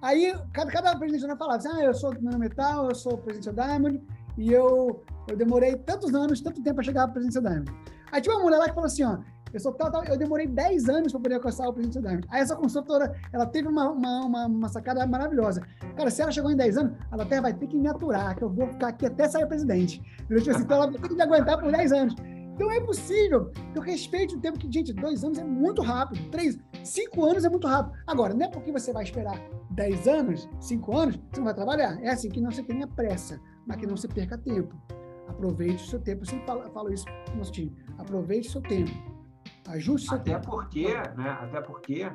Aí 0.02 0.34
cada, 0.54 0.71
cada 0.71 0.97
Presidential 0.97 1.38
falava 1.38 1.58
assim, 1.58 1.69
ah, 1.71 1.84
eu 1.84 1.93
sou 1.93 2.13
do 2.13 2.39
metal, 2.39 2.89
eu 2.89 2.95
sou 2.95 3.17
Presidential 3.17 3.54
Diamond, 3.54 4.02
e 4.38 4.52
eu, 4.52 5.04
eu 5.28 5.38
demorei 5.38 5.75
tantos 5.75 6.13
anos, 6.15 6.41
tanto 6.41 6.62
tempo 6.63 6.75
para 6.75 6.84
chegar 6.84 7.04
para 7.04 7.13
Presidential 7.13 7.43
Diamond. 7.43 7.71
Aí 8.12 8.21
tinha 8.21 8.36
uma 8.36 8.43
mulher 8.43 8.58
lá 8.58 8.65
que 8.65 8.73
falou 8.73 8.88
assim, 8.88 9.04
ó, 9.04 9.19
eu, 9.53 9.59
sou 9.59 9.73
tal, 9.73 9.91
tal, 9.91 10.03
eu 10.05 10.17
demorei 10.17 10.47
10 10.47 10.89
anos 10.89 11.12
para 11.12 11.21
poder 11.21 11.35
alcançar 11.35 11.67
o 11.67 11.73
Presidente 11.73 12.01
Diamond. 12.01 12.27
Aí 12.29 12.41
essa 12.41 12.55
consultora, 12.55 13.15
ela 13.31 13.45
teve 13.45 13.67
uma, 13.67 13.89
uma, 13.89 14.25
uma, 14.25 14.45
uma, 14.45 14.69
sacada 14.69 15.05
maravilhosa. 15.05 15.62
Cara, 15.95 16.09
se 16.09 16.21
ela 16.21 16.31
chegou 16.31 16.51
em 16.51 16.55
10 16.55 16.77
anos, 16.77 16.97
ela 17.12 17.23
até 17.23 17.41
vai 17.41 17.53
ter 17.53 17.67
que 17.67 17.77
me 17.77 17.88
aturar, 17.88 18.35
que 18.35 18.43
eu 18.43 18.49
vou 18.49 18.67
ficar 18.67 18.89
aqui 18.89 19.05
até 19.05 19.27
sair 19.27 19.47
presidente. 19.47 20.01
Assim, 20.29 20.62
então 20.62 20.77
ela 20.77 20.91
vai 20.91 20.99
ter 20.99 21.07
que 21.07 21.15
me 21.15 21.21
aguentar 21.21 21.59
por 21.59 21.71
10 21.71 21.91
anos. 21.91 22.15
Então 22.53 22.69
é 22.71 22.81
possível. 22.81 23.51
Eu 23.73 23.81
respeito 23.81 24.35
o 24.35 24.39
tempo 24.39 24.59
que, 24.59 24.69
gente, 24.69 24.91
dois 24.91 25.23
anos 25.23 25.39
é 25.39 25.43
muito 25.43 25.81
rápido. 25.81 26.29
Três, 26.29 26.59
cinco 26.83 27.25
anos 27.25 27.45
é 27.45 27.49
muito 27.49 27.65
rápido. 27.65 27.97
Agora, 28.05 28.33
não 28.33 28.45
é 28.45 28.49
porque 28.49 28.71
você 28.71 28.91
vai 28.91 29.03
esperar 29.03 29.39
10 29.71 30.07
anos, 30.07 30.49
5 30.59 30.97
anos, 30.97 31.15
você 31.15 31.39
não 31.39 31.45
vai 31.45 31.53
trabalhar. 31.53 31.97
É 32.03 32.09
assim 32.09 32.29
que 32.29 32.41
não 32.41 32.51
se 32.51 32.62
tenha 32.63 32.85
pressa, 32.85 33.39
mas 33.65 33.77
que 33.77 33.88
não 33.88 33.95
se 33.95 34.09
perca 34.09 34.38
tempo. 34.38 34.75
Aproveite 35.29 35.85
o 35.85 35.88
seu 35.88 36.01
tempo. 36.01 36.23
Eu 36.23 36.25
sempre 36.25 36.45
falo, 36.45 36.69
falo 36.71 36.93
isso 36.93 37.05
no 37.31 37.38
nosso 37.38 37.51
time. 37.53 37.73
Aproveite 37.97 38.49
o 38.49 38.51
seu 38.51 38.62
tempo 38.62 38.91
Ajuste 39.69 40.13
Até 40.13 40.38
porque, 40.39 40.88
né? 41.15 41.38
Até 41.41 41.62
porque 41.62 42.12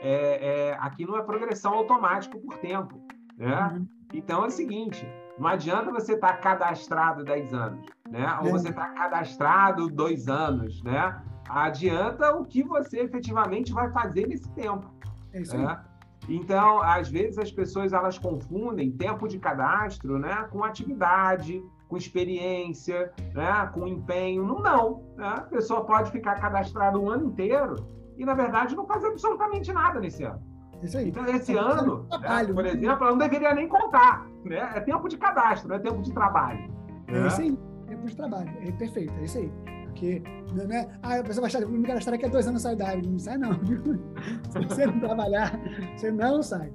é, 0.00 0.70
é, 0.70 0.76
aqui 0.80 1.06
não 1.06 1.16
é 1.16 1.22
progressão 1.22 1.74
automática 1.74 2.36
por 2.38 2.58
tempo. 2.58 3.00
Né? 3.36 3.72
Uhum. 3.72 3.88
Então 4.12 4.44
é 4.44 4.48
o 4.48 4.50
seguinte: 4.50 5.06
não 5.38 5.46
adianta 5.46 5.92
você 5.92 6.14
estar 6.14 6.34
tá 6.34 6.38
cadastrado 6.38 7.24
10 7.24 7.54
anos, 7.54 7.86
né? 8.10 8.38
Ou 8.42 8.50
você 8.50 8.70
estar 8.70 8.88
tá 8.88 8.94
cadastrado 8.94 9.88
2 9.88 10.28
anos, 10.28 10.82
né? 10.82 11.22
Adianta 11.48 12.34
o 12.34 12.44
que 12.44 12.62
você 12.62 13.00
efetivamente 13.00 13.72
vai 13.72 13.90
fazer 13.92 14.26
nesse 14.26 14.50
tempo. 14.52 14.92
É 15.32 15.40
isso 15.40 15.56
né? 15.56 15.80
Então, 16.28 16.82
às 16.82 17.08
vezes 17.08 17.38
as 17.38 17.50
pessoas 17.50 17.92
elas 17.92 18.18
confundem 18.18 18.90
tempo 18.90 19.26
de 19.26 19.38
cadastro, 19.38 20.18
né, 20.18 20.46
com 20.50 20.62
atividade, 20.62 21.62
com 21.88 21.96
experiência, 21.96 23.12
né, 23.34 23.70
com 23.72 23.86
empenho. 23.86 24.44
Não, 24.44 24.60
não. 24.60 25.02
Né? 25.16 25.26
A 25.26 25.40
pessoa 25.40 25.84
pode 25.84 26.10
ficar 26.10 26.36
cadastrada 26.36 26.98
um 26.98 27.10
ano 27.10 27.26
inteiro 27.26 27.76
e, 28.16 28.24
na 28.24 28.34
verdade, 28.34 28.76
não 28.76 28.86
fazer 28.86 29.08
absolutamente 29.08 29.72
nada 29.72 29.98
nesse 29.98 30.22
ano. 30.22 30.42
Então, 30.80 31.26
esse 31.26 31.56
é 31.56 31.58
ano, 31.58 32.06
né, 32.20 32.44
por 32.44 32.62
né? 32.62 32.70
exemplo, 32.70 33.04
ela 33.04 33.10
não 33.10 33.18
deveria 33.18 33.52
nem 33.52 33.66
contar. 33.66 34.24
Né? 34.44 34.58
É 34.76 34.80
tempo 34.80 35.08
de 35.08 35.16
cadastro, 35.16 35.74
é 35.74 35.78
tempo 35.78 36.00
de 36.02 36.12
trabalho. 36.12 36.70
É 37.08 37.12
né? 37.12 37.26
isso 37.26 37.40
aí, 37.40 37.58
tempo 37.88 38.06
de 38.06 38.16
trabalho. 38.16 38.50
É 38.60 38.70
perfeito, 38.72 39.12
é 39.18 39.24
isso 39.24 39.38
aí. 39.38 39.52
Porque, 39.86 40.22
né? 40.52 40.88
Ah, 41.02 41.16
a 41.16 41.22
pessoa 41.24 41.48
vai 41.48 41.50
achar, 41.50 41.66
me 41.66 41.84
cadastrar 41.84 42.14
daqui 42.14 42.26
a 42.26 42.28
dois 42.28 42.46
anos 42.46 42.62
sai 42.62 42.76
da 42.76 42.94
Não 42.94 43.18
sai, 43.18 43.38
não. 43.38 43.52
Se 44.50 44.60
você 44.60 44.86
não 44.86 45.00
trabalhar, 45.00 45.58
você 45.96 46.12
não 46.12 46.42
sai. 46.42 46.72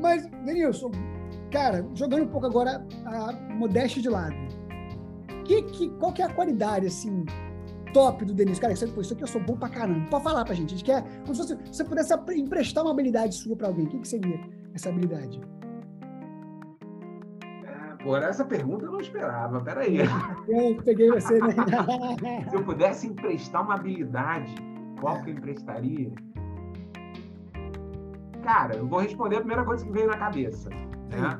Mas, 0.00 0.24
Denilson, 0.44 0.92
Cara, 1.50 1.84
jogando 1.94 2.24
um 2.24 2.28
pouco 2.28 2.46
agora 2.46 2.86
a 3.06 3.32
modéstia 3.54 4.00
de 4.00 4.08
lado. 4.08 4.36
Que, 5.44 5.62
que, 5.62 5.90
qual 5.98 6.12
que 6.12 6.22
é 6.22 6.26
a 6.26 6.32
qualidade, 6.32 6.86
assim, 6.86 7.24
top 7.92 8.24
do 8.24 8.32
Denis? 8.32 8.60
Cara, 8.60 8.72
isso 8.72 8.84
aqui 8.84 9.22
eu 9.22 9.26
sou 9.26 9.40
bom 9.40 9.56
pra 9.56 9.68
caramba. 9.68 10.08
Pode 10.08 10.22
falar 10.22 10.44
pra 10.44 10.54
gente. 10.54 10.74
A 10.74 10.76
gente 10.76 10.84
quer, 10.84 11.02
como 11.22 11.34
se 11.34 11.42
você, 11.42 11.56
se 11.64 11.78
você 11.78 11.84
pudesse 11.84 12.14
emprestar 12.36 12.84
uma 12.84 12.92
habilidade 12.92 13.34
sua 13.34 13.56
pra 13.56 13.66
alguém, 13.66 13.86
o 13.86 13.88
que, 13.88 13.98
que 13.98 14.06
seria 14.06 14.38
essa 14.74 14.90
habilidade? 14.90 15.40
É, 17.64 18.04
por 18.04 18.22
essa 18.22 18.44
pergunta 18.44 18.84
eu 18.84 18.92
não 18.92 19.00
esperava. 19.00 19.60
Peraí. 19.60 19.98
Eu 20.46 20.76
peguei 20.84 21.10
você, 21.10 21.40
né? 21.40 21.48
Se 22.48 22.54
eu 22.54 22.62
pudesse 22.62 23.08
emprestar 23.08 23.64
uma 23.64 23.74
habilidade, 23.74 24.54
qual 25.00 25.20
que 25.22 25.30
eu 25.30 25.34
emprestaria? 25.34 26.12
Cara, 28.44 28.76
eu 28.76 28.86
vou 28.86 29.00
responder 29.00 29.36
a 29.36 29.40
primeira 29.40 29.64
coisa 29.64 29.84
que 29.84 29.90
veio 29.90 30.06
na 30.06 30.16
cabeça. 30.16 30.70
Né? 31.10 31.38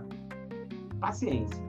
Paciência. 1.01 1.65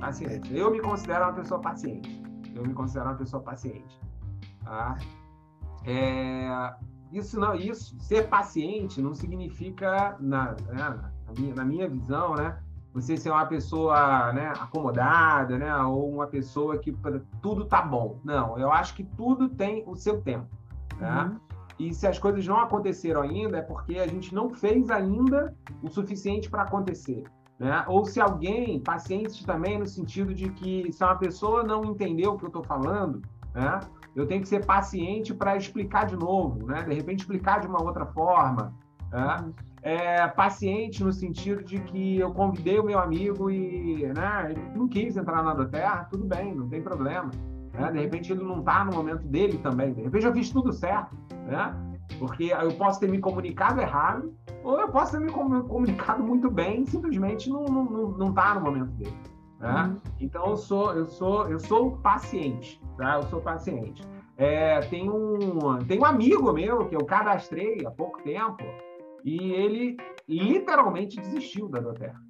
Paciência. 0.00 0.42
Eu 0.50 0.70
me 0.70 0.80
considero 0.80 1.24
uma 1.24 1.32
pessoa 1.32 1.60
paciente. 1.60 2.22
Eu 2.54 2.62
me 2.64 2.72
considero 2.72 3.10
uma 3.10 3.16
pessoa 3.16 3.42
paciente. 3.42 4.00
Tá? 4.64 4.96
É, 5.84 6.74
isso 7.12 7.38
não, 7.38 7.54
isso, 7.54 7.98
ser 8.00 8.28
paciente 8.28 9.00
não 9.00 9.14
significa, 9.14 10.16
na, 10.18 10.52
né, 10.52 11.00
na, 11.26 11.32
minha, 11.38 11.54
na 11.54 11.64
minha 11.64 11.88
visão, 11.88 12.34
né, 12.34 12.58
você 12.92 13.16
ser 13.16 13.30
uma 13.30 13.46
pessoa 13.46 14.32
né, 14.32 14.52
acomodada, 14.58 15.58
né, 15.58 15.76
ou 15.82 16.10
uma 16.10 16.26
pessoa 16.26 16.78
que 16.78 16.96
tudo 17.42 17.64
tá 17.66 17.82
bom. 17.82 18.18
Não, 18.24 18.58
eu 18.58 18.72
acho 18.72 18.94
que 18.94 19.04
tudo 19.04 19.48
tem 19.48 19.84
o 19.86 19.94
seu 19.94 20.20
tempo. 20.22 20.48
Tá? 20.98 21.24
Uhum. 21.24 21.45
E 21.78 21.92
se 21.92 22.06
as 22.06 22.18
coisas 22.18 22.46
não 22.46 22.58
aconteceram 22.58 23.22
ainda, 23.22 23.58
é 23.58 23.62
porque 23.62 23.98
a 23.98 24.06
gente 24.06 24.34
não 24.34 24.50
fez 24.50 24.90
ainda 24.90 25.54
o 25.82 25.88
suficiente 25.88 26.48
para 26.48 26.62
acontecer. 26.62 27.24
Né? 27.58 27.84
Ou 27.86 28.04
se 28.04 28.20
alguém, 28.20 28.80
paciente 28.80 29.44
também, 29.44 29.78
no 29.78 29.86
sentido 29.86 30.34
de 30.34 30.50
que 30.50 30.90
se 30.92 31.02
uma 31.04 31.16
pessoa 31.16 31.62
não 31.62 31.84
entendeu 31.84 32.32
o 32.32 32.38
que 32.38 32.44
eu 32.44 32.48
estou 32.48 32.64
falando, 32.64 33.22
né? 33.54 33.80
eu 34.14 34.26
tenho 34.26 34.40
que 34.40 34.48
ser 34.48 34.64
paciente 34.64 35.34
para 35.34 35.56
explicar 35.56 36.06
de 36.06 36.16
novo, 36.16 36.66
né? 36.66 36.82
de 36.82 36.94
repente 36.94 37.20
explicar 37.20 37.60
de 37.60 37.66
uma 37.66 37.82
outra 37.82 38.06
forma. 38.06 38.72
Né? 39.10 39.52
É, 39.82 40.26
paciente 40.26 41.04
no 41.04 41.12
sentido 41.12 41.62
de 41.62 41.78
que 41.80 42.18
eu 42.18 42.32
convidei 42.32 42.78
o 42.78 42.84
meu 42.84 42.98
amigo 42.98 43.50
e 43.50 44.04
né, 44.06 44.48
ele 44.50 44.60
não 44.74 44.88
quis 44.88 45.16
entrar 45.16 45.44
na 45.44 45.64
Terra, 45.66 46.08
tudo 46.10 46.24
bem, 46.24 46.54
não 46.54 46.68
tem 46.68 46.82
problema. 46.82 47.30
Né? 47.76 47.92
De 47.92 48.00
repente 48.00 48.32
ele 48.32 48.42
não 48.42 48.60
está 48.60 48.84
no 48.84 48.92
momento 48.92 49.22
dele 49.26 49.58
também. 49.58 49.92
De 49.92 50.02
repente 50.02 50.26
eu 50.26 50.32
fiz 50.32 50.50
tudo 50.50 50.72
certo, 50.72 51.16
né? 51.46 51.74
Porque 52.18 52.44
eu 52.44 52.72
posso 52.74 53.00
ter 53.00 53.08
me 53.08 53.18
comunicado 53.18 53.80
errado 53.80 54.34
ou 54.62 54.80
eu 54.80 54.88
posso 54.88 55.12
ter 55.12 55.20
me 55.20 55.30
comunicado 55.30 56.22
muito 56.22 56.50
bem, 56.50 56.86
simplesmente 56.86 57.50
não 57.50 57.64
não, 57.64 57.84
não, 57.84 58.08
não 58.12 58.32
tá 58.32 58.54
no 58.54 58.62
momento 58.62 58.90
dele. 58.92 59.16
Né? 59.60 59.82
Uhum. 59.82 60.00
Então 60.20 60.46
eu 60.46 60.56
sou 60.56 60.94
eu 60.94 61.06
sou 61.06 61.48
eu 61.48 61.58
sou 61.58 61.98
paciente, 61.98 62.80
tá? 62.96 63.16
Eu 63.16 63.22
sou 63.24 63.40
paciente. 63.40 64.02
É, 64.38 64.80
tem 64.80 65.10
um 65.10 65.78
tem 65.86 65.98
um 65.98 66.04
amigo 66.04 66.52
meu 66.52 66.86
que 66.88 66.96
eu 66.96 67.04
cadastrei 67.04 67.84
há 67.86 67.90
pouco 67.90 68.22
tempo 68.22 68.64
e 69.24 69.52
ele 69.52 69.96
literalmente 70.28 71.20
desistiu 71.20 71.68
da 71.68 71.80
Doterra. 71.80 72.22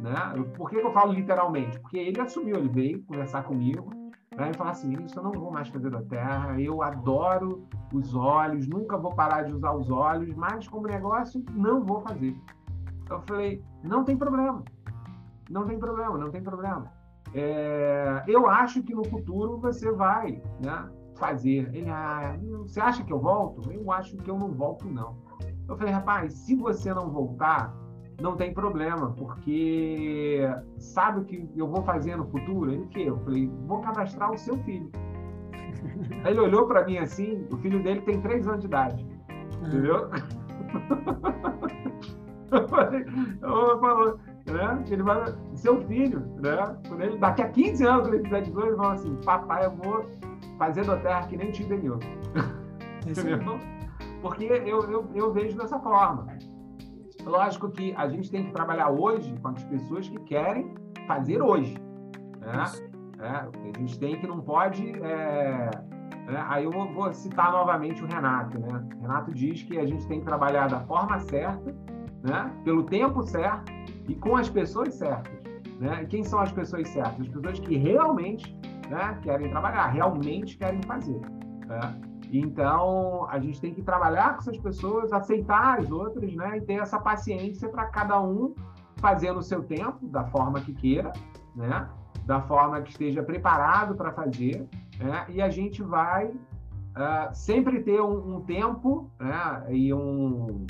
Né? 0.00 0.14
Por 0.56 0.70
que 0.70 0.76
eu 0.76 0.92
falo 0.92 1.12
literalmente? 1.12 1.80
Porque 1.80 1.98
ele 1.98 2.20
assumiu, 2.20 2.56
ele 2.56 2.68
veio 2.68 3.02
conversar 3.04 3.44
comigo 3.44 3.90
né? 4.34 4.50
e 4.50 4.54
falar 4.54 4.70
assim: 4.70 4.92
Isso 5.04 5.18
eu 5.18 5.22
não 5.22 5.32
vou 5.32 5.50
mais 5.50 5.68
fazer 5.68 5.90
da 5.90 6.02
terra, 6.02 6.60
eu 6.60 6.82
adoro 6.82 7.66
os 7.92 8.14
olhos, 8.14 8.66
nunca 8.66 8.96
vou 8.96 9.14
parar 9.14 9.42
de 9.42 9.52
usar 9.52 9.72
os 9.72 9.90
olhos, 9.90 10.34
mas 10.34 10.66
como 10.68 10.86
negócio, 10.86 11.44
não 11.52 11.84
vou 11.84 12.00
fazer. 12.00 12.36
Eu 13.08 13.20
falei: 13.22 13.62
Não 13.82 14.04
tem 14.04 14.16
problema, 14.16 14.64
não 15.50 15.64
tem 15.64 15.78
problema, 15.78 16.18
não 16.18 16.30
tem 16.30 16.42
problema. 16.42 16.90
É, 17.34 18.24
eu 18.26 18.48
acho 18.48 18.82
que 18.82 18.94
no 18.94 19.04
futuro 19.04 19.58
você 19.58 19.90
vai 19.92 20.42
né, 20.64 20.88
fazer. 21.16 21.74
Ele, 21.74 21.90
ah, 21.90 22.36
você 22.62 22.80
acha 22.80 23.04
que 23.04 23.12
eu 23.12 23.18
volto? 23.18 23.70
Eu 23.70 23.90
acho 23.92 24.16
que 24.16 24.30
eu 24.30 24.38
não 24.38 24.52
volto, 24.52 24.86
não. 24.88 25.16
Eu 25.68 25.76
falei, 25.76 25.92
rapaz, 25.92 26.32
se 26.32 26.54
você 26.54 26.94
não 26.94 27.10
voltar, 27.10 27.74
não 28.20 28.36
tem 28.36 28.52
problema, 28.52 29.12
porque 29.12 30.42
sabe 30.78 31.20
o 31.20 31.24
que 31.24 31.48
eu 31.56 31.68
vou 31.68 31.82
fazer 31.82 32.16
no 32.16 32.26
futuro? 32.26 32.72
Ele 32.72 32.86
que 32.86 33.02
eu 33.02 33.16
falei, 33.18 33.48
vou 33.66 33.80
cadastrar 33.80 34.32
o 34.32 34.38
seu 34.38 34.58
filho. 34.58 34.90
Aí 36.24 36.32
ele 36.32 36.40
olhou 36.40 36.66
para 36.66 36.84
mim 36.84 36.98
assim, 36.98 37.46
o 37.50 37.56
filho 37.58 37.82
dele 37.82 38.00
tem 38.02 38.20
três 38.20 38.46
anos 38.48 38.60
de 38.60 38.66
idade, 38.66 39.06
ah. 39.28 39.66
entendeu? 39.66 40.10
eu 42.52 42.68
falei, 42.68 43.04
eu 43.42 43.80
falou, 43.80 44.18
né? 44.46 44.84
Ele 44.90 45.02
vai, 45.02 45.34
seu 45.54 45.80
filho, 45.86 46.20
né? 46.40 46.76
Quando 46.88 47.02
ele, 47.02 47.18
daqui 47.18 47.42
a 47.42 47.48
15 47.48 47.84
anos, 47.84 48.02
quando 48.02 48.14
ele 48.14 48.24
fizer 48.24 48.42
18, 48.42 48.68
ele 48.68 48.76
fala 48.76 48.94
assim, 48.94 49.16
papai, 49.24 49.66
eu 49.66 49.70
vou 49.72 50.06
fazer 50.58 50.84
da 50.84 50.96
terra 50.98 51.26
que 51.26 51.36
nem 51.36 51.50
tio 51.50 51.68
Denilson. 51.68 52.08
Entendeu? 53.06 53.58
Porque 54.22 54.44
eu, 54.44 54.80
eu, 54.90 55.06
eu 55.14 55.32
vejo 55.32 55.56
dessa 55.56 55.78
forma. 55.78 56.26
Lógico 57.26 57.68
que 57.70 57.92
a 57.96 58.08
gente 58.08 58.30
tem 58.30 58.44
que 58.44 58.52
trabalhar 58.52 58.88
hoje 58.88 59.34
com 59.42 59.48
as 59.48 59.64
pessoas 59.64 60.08
que 60.08 60.18
querem 60.20 60.72
fazer 61.08 61.42
hoje. 61.42 61.76
Né? 62.40 62.64
É, 63.18 63.28
a 63.28 63.78
gente 63.78 63.98
tem 63.98 64.20
que 64.20 64.26
não 64.28 64.40
pode. 64.40 64.92
É, 65.02 65.70
é, 66.28 66.36
aí 66.48 66.64
eu 66.64 66.70
vou, 66.70 66.92
vou, 66.92 67.12
citar 67.12 67.50
novamente 67.50 68.02
o 68.02 68.06
Renato. 68.06 68.58
Né? 68.60 68.88
O 68.96 69.02
Renato 69.02 69.34
diz 69.34 69.62
que 69.64 69.76
a 69.76 69.84
gente 69.84 70.06
tem 70.06 70.20
que 70.20 70.26
trabalhar 70.26 70.68
da 70.68 70.80
forma 70.80 71.18
certa, 71.18 71.74
né? 72.22 72.52
pelo 72.62 72.84
tempo 72.84 73.22
certo 73.24 73.72
e 74.08 74.14
com 74.14 74.36
as 74.36 74.48
pessoas 74.48 74.94
certas. 74.94 75.34
Né? 75.80 76.04
E 76.04 76.06
quem 76.06 76.22
são 76.22 76.38
as 76.38 76.52
pessoas 76.52 76.88
certas? 76.88 77.20
As 77.20 77.28
pessoas 77.28 77.58
que 77.58 77.76
realmente 77.76 78.56
né, 78.88 79.18
querem 79.22 79.50
trabalhar, 79.50 79.86
realmente 79.88 80.56
querem 80.56 80.80
fazer. 80.82 81.20
Né? 81.66 82.00
Então, 82.32 83.26
a 83.28 83.38
gente 83.38 83.60
tem 83.60 83.72
que 83.72 83.82
trabalhar 83.82 84.34
com 84.34 84.40
essas 84.40 84.58
pessoas, 84.58 85.12
aceitar 85.12 85.78
as 85.78 85.90
outras, 85.90 86.34
né? 86.34 86.58
E 86.58 86.60
ter 86.60 86.74
essa 86.74 86.98
paciência 86.98 87.68
para 87.68 87.86
cada 87.86 88.20
um 88.20 88.54
fazer 88.96 89.32
no 89.32 89.42
seu 89.42 89.62
tempo, 89.62 90.06
da 90.06 90.24
forma 90.24 90.60
que 90.60 90.72
queira, 90.72 91.12
né? 91.54 91.88
Da 92.24 92.40
forma 92.42 92.80
que 92.82 92.90
esteja 92.90 93.22
preparado 93.22 93.94
para 93.94 94.12
fazer, 94.12 94.66
né? 94.98 95.26
E 95.28 95.40
a 95.40 95.48
gente 95.48 95.82
vai 95.82 96.26
uh, 96.26 97.32
sempre 97.32 97.82
ter 97.82 98.00
um, 98.00 98.36
um, 98.36 98.40
tempo, 98.40 99.10
né? 99.20 99.64
E 99.70 99.94
um, 99.94 100.66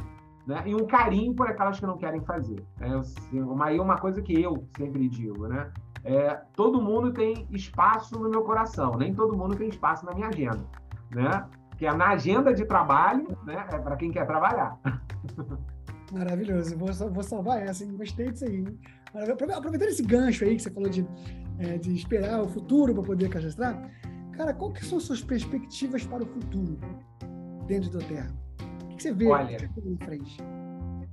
né? 0.47 0.63
E 0.67 0.75
um 0.75 0.87
carinho 0.87 1.35
por 1.35 1.49
aquelas 1.49 1.81
que 1.81 1.87
não 1.87 1.97
querem 1.97 2.21
fazer. 2.21 2.63
Né? 2.79 3.01
Eu, 3.33 3.51
uma, 3.51 3.71
uma 3.71 3.97
coisa 3.97 4.21
que 4.21 4.41
eu 4.41 4.67
sempre 4.77 5.09
digo, 5.09 5.49
né? 5.49 5.71
É, 6.05 6.41
todo 6.55 6.81
mundo 6.81 7.13
tem 7.13 7.49
espaço 7.51 8.17
no 8.21 8.29
meu 8.29 8.43
coração, 8.43 8.93
nem 8.97 9.13
todo 9.13 9.37
mundo 9.37 9.57
tem 9.57 9.69
espaço 9.69 10.07
na 10.07 10.15
minha 10.15 10.29
agenda 10.29 10.65
né? 11.11 11.47
Que 11.77 11.87
é 11.87 11.93
na 11.93 12.11
agenda 12.11 12.55
de 12.55 12.65
trabalho, 12.65 13.37
né? 13.45 13.67
É 13.71 13.79
para 13.79 13.97
quem 13.97 14.11
quer 14.11 14.27
trabalhar. 14.27 14.79
Maravilhoso. 16.13 16.77
Vou, 16.77 16.89
vou 17.11 17.23
salvar 17.23 17.63
essa, 17.63 17.85
hein? 17.85 17.95
Gostei 17.97 18.31
disso 18.31 18.45
aí. 18.45 18.65
Aproveitando 19.15 19.89
esse 19.89 20.03
gancho 20.03 20.45
aí 20.45 20.57
que 20.57 20.63
você 20.63 20.71
falou 20.71 20.89
de, 20.89 21.07
é, 21.59 21.79
de 21.79 21.95
esperar 21.95 22.43
o 22.43 22.49
futuro 22.49 22.95
para 22.95 23.03
poder 23.03 23.29
cadastrar, 23.29 23.91
cara, 24.33 24.53
qual 24.53 24.73
que 24.73 24.85
são 24.85 25.01
suas 25.01 25.23
perspectivas 25.23 26.05
para 26.07 26.23
o 26.23 26.27
futuro 26.27 26.79
dentro 27.67 27.91
da 27.91 27.99
Terra? 28.07 28.31
O 28.85 28.97
que 28.97 29.03
você 29.03 29.13
vê 29.13 29.27
Olha, 29.27 29.57
em 29.85 29.97
frente? 29.99 30.39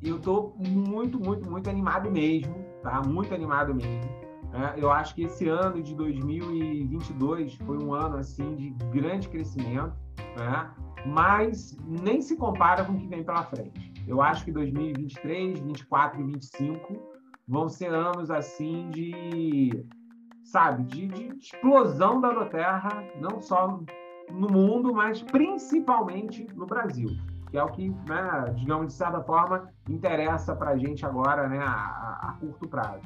Eu 0.02 0.18
estou 0.18 0.56
muito, 0.60 1.20
muito, 1.20 1.50
muito 1.50 1.70
animado 1.70 2.12
mesmo, 2.12 2.54
tá? 2.82 3.02
Muito 3.02 3.34
animado 3.34 3.74
mesmo 3.74 4.23
é, 4.54 4.76
eu 4.78 4.92
acho 4.92 5.16
que 5.16 5.24
esse 5.24 5.48
ano 5.48 5.82
de 5.82 5.96
2022 5.96 7.56
foi 7.56 7.84
um 7.84 7.94
ano 7.94 8.18
assim 8.18 8.56
de 8.56 8.70
grande 8.92 9.28
crescimento, 9.28 9.94
né? 10.38 10.72
mas 11.06 11.76
nem 11.86 12.22
se 12.22 12.38
compara 12.38 12.86
com 12.86 12.94
o 12.94 12.98
que 12.98 13.08
vem 13.08 13.24
pela 13.24 13.44
frente. 13.44 13.92
Eu 14.08 14.22
acho 14.22 14.46
que 14.46 14.52
2023, 14.52 15.60
2024 15.60 16.20
e 16.20 16.24
2025 16.24 17.14
vão 17.48 17.68
ser 17.68 17.94
anos 17.94 18.30
assim 18.30 18.90
de, 18.90 19.86
sabe, 20.44 20.84
de, 20.84 21.08
de 21.08 21.38
explosão 21.38 22.22
da 22.22 22.46
Terra, 22.46 23.04
não 23.20 23.42
só 23.42 23.80
no 24.32 24.50
mundo, 24.50 24.94
mas 24.94 25.22
principalmente 25.22 26.48
no 26.54 26.66
Brasil, 26.66 27.10
que 27.50 27.58
é 27.58 27.64
o 27.64 27.68
que, 27.70 27.90
né, 27.90 28.54
digamos 28.56 28.88
de 28.88 28.94
certa 28.94 29.22
forma, 29.22 29.70
interessa 29.90 30.56
para 30.56 30.72
a 30.72 30.78
gente 30.78 31.06
agora, 31.06 31.48
né, 31.48 31.60
a, 31.60 32.30
a 32.30 32.38
curto 32.40 32.68
prazo. 32.68 33.02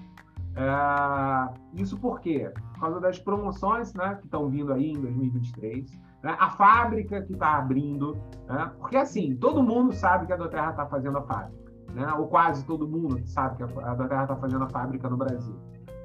É, 0.57 1.81
isso 1.81 1.95
por 1.99 2.19
quê? 2.19 2.51
Por 2.73 2.79
causa 2.79 2.99
das 2.99 3.19
promoções 3.19 3.93
né, 3.93 4.15
que 4.15 4.25
estão 4.25 4.49
vindo 4.49 4.73
aí 4.73 4.91
em 4.91 4.99
2023, 4.99 5.91
né, 6.23 6.35
a 6.39 6.49
fábrica 6.49 7.21
que 7.21 7.33
está 7.33 7.57
abrindo, 7.57 8.17
né, 8.47 8.71
porque 8.79 8.97
assim, 8.97 9.35
todo 9.35 9.61
mundo 9.61 9.93
sabe 9.93 10.25
que 10.25 10.33
a 10.33 10.35
Doterra 10.35 10.71
está 10.71 10.87
fazendo 10.87 11.19
a 11.19 11.21
fábrica, 11.21 11.71
né, 11.93 12.11
ou 12.13 12.27
quase 12.27 12.65
todo 12.65 12.87
mundo 12.87 13.21
sabe 13.27 13.57
que 13.57 13.63
a 13.63 13.93
Doterra 13.93 14.23
está 14.23 14.35
fazendo 14.35 14.63
a 14.63 14.69
fábrica 14.69 15.07
no 15.07 15.17
Brasil. 15.17 15.55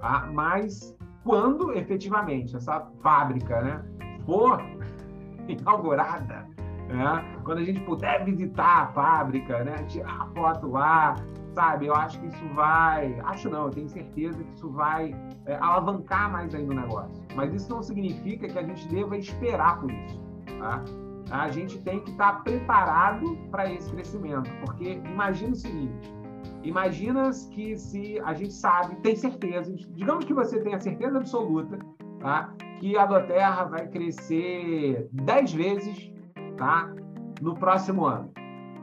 Tá? 0.01 0.29
Mas 0.31 0.95
quando 1.25 1.73
efetivamente 1.73 2.55
essa 2.55 2.81
fábrica 3.03 3.63
né, 3.63 3.83
for 4.27 4.61
inaugurada, 5.49 6.47
né, 6.89 7.41
quando 7.43 7.59
a 7.59 7.65
gente 7.65 7.81
puder 7.81 8.23
visitar 8.27 8.83
a 8.83 8.87
fábrica, 8.89 9.65
né, 9.65 9.77
tirar 9.85 10.23
a 10.23 10.27
foto 10.27 10.67
lá, 10.73 11.15
sabe? 11.55 11.87
Eu 11.87 11.95
acho 11.95 12.19
que 12.21 12.27
isso 12.27 12.49
vai, 12.55 13.19
acho 13.25 13.49
não, 13.49 13.67
eu 13.67 13.71
tenho 13.71 13.89
certeza 13.89 14.43
que 14.43 14.53
isso 14.55 14.71
vai 14.71 15.15
é, 15.47 15.55
alavancar 15.57 16.31
mais 16.31 16.55
ainda 16.55 16.73
o 16.73 16.77
negócio. 16.77 17.23
Mas 17.35 17.55
isso 17.55 17.71
não 17.71 17.83
significa 17.83 18.49
que 18.49 18.59
a 18.59 18.63
gente 18.63 18.87
deva 18.89 19.17
esperar 19.17 19.81
por 19.81 19.91
isso, 19.91 20.21
tá? 20.59 20.83
A 21.31 21.49
gente 21.49 21.79
tem 21.83 22.01
que 22.01 22.11
estar 22.11 22.43
preparado 22.43 23.37
para 23.51 23.71
esse 23.71 23.91
crescimento, 23.91 24.51
porque 24.65 25.01
imagina 25.05 25.53
o 25.53 25.57
seguinte: 25.57 26.15
imagina 26.63 27.31
que 27.51 27.77
se 27.77 28.21
a 28.21 28.35
gente 28.35 28.53
sabe, 28.53 28.97
tem 28.97 29.17
certeza, 29.17 29.75
digamos 29.91 30.25
que 30.25 30.35
você 30.35 30.61
tenha 30.61 30.79
certeza 30.79 31.19
absoluta, 31.19 31.79
tá? 32.21 32.53
Que 32.81 32.99
a 32.99 33.07
Doterra 33.07 33.65
vai 33.65 33.87
crescer 33.89 35.09
10 35.13 35.53
vezes, 35.53 36.13
tá? 36.57 36.93
No 37.41 37.55
próximo 37.55 38.05
ano, 38.05 38.31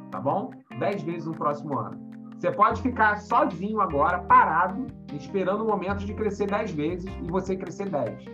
tá 0.10 0.20
bom? 0.20 0.52
10 0.80 1.04
vezes 1.04 1.26
no 1.26 1.34
próximo 1.34 1.78
ano. 1.78 2.09
Você 2.40 2.52
pode 2.52 2.82
ficar 2.82 3.18
sozinho 3.18 3.82
agora, 3.82 4.20
parado, 4.20 4.88
esperando 5.14 5.66
o 5.66 5.68
momento 5.68 6.06
de 6.06 6.14
crescer 6.14 6.48
10 6.48 6.72
vezes 6.72 7.14
e 7.22 7.30
você 7.30 7.58
crescer 7.58 7.90
10. 7.90 8.26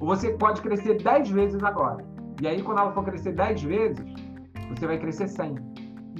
Ou 0.00 0.06
você 0.06 0.32
pode 0.32 0.62
crescer 0.62 1.02
10 1.02 1.28
vezes 1.28 1.62
agora. 1.62 2.02
E 2.40 2.48
aí, 2.48 2.62
quando 2.62 2.78
ela 2.78 2.92
for 2.92 3.04
crescer 3.04 3.32
10 3.32 3.62
vezes, 3.62 4.14
você 4.70 4.86
vai 4.86 4.98
crescer 4.98 5.28
100. 5.28 5.54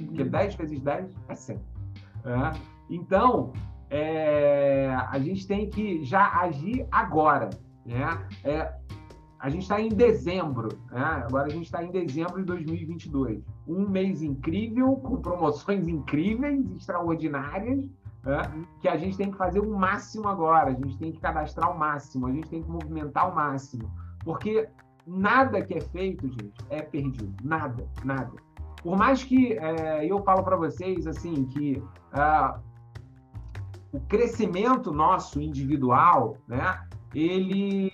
Porque 0.05 0.23
10 0.23 0.55
vezes 0.55 0.79
10 0.79 1.11
é 1.27 1.33
100. 1.33 1.55
É? 1.55 1.59
Então, 2.91 3.51
é, 3.89 4.95
a 5.09 5.17
gente 5.17 5.47
tem 5.47 5.67
que 5.71 6.03
já 6.03 6.39
agir 6.39 6.85
agora. 6.91 7.49
Né? 7.83 8.27
É, 8.43 8.71
a 9.43 9.49
gente 9.49 9.63
está 9.63 9.81
em 9.81 9.89
dezembro, 9.89 10.69
né? 10.89 11.03
agora 11.03 11.47
a 11.47 11.49
gente 11.49 11.65
está 11.65 11.83
em 11.83 11.91
dezembro 11.91 12.37
de 12.37 12.45
2022. 12.45 13.43
Um 13.67 13.89
mês 13.89 14.21
incrível, 14.21 14.95
com 14.95 15.17
promoções 15.17 15.85
incríveis, 15.85 16.65
extraordinárias, 16.77 17.83
né? 18.23 18.41
que 18.79 18.87
a 18.87 18.95
gente 18.95 19.17
tem 19.17 19.29
que 19.29 19.37
fazer 19.37 19.59
o 19.59 19.77
máximo 19.77 20.29
agora, 20.29 20.69
a 20.69 20.73
gente 20.73 20.97
tem 20.97 21.11
que 21.11 21.19
cadastrar 21.19 21.75
o 21.75 21.77
máximo, 21.77 22.27
a 22.27 22.31
gente 22.31 22.47
tem 22.47 22.63
que 22.63 22.69
movimentar 22.69 23.29
o 23.29 23.35
máximo. 23.35 23.91
Porque 24.23 24.69
nada 25.05 25.61
que 25.61 25.73
é 25.73 25.81
feito, 25.81 26.25
gente, 26.25 26.53
é 26.69 26.81
perdido. 26.81 27.35
Nada, 27.43 27.85
nada. 28.05 28.31
Por 28.81 28.97
mais 28.97 29.25
que 29.25 29.57
é, 29.57 30.05
eu 30.05 30.23
falo 30.23 30.41
para 30.43 30.55
vocês 30.55 31.05
assim 31.05 31.43
que 31.47 31.83
uh, 32.13 32.61
o 33.91 33.99
crescimento 34.07 34.89
nosso 34.89 35.41
individual, 35.41 36.37
né, 36.47 36.81
ele 37.13 37.91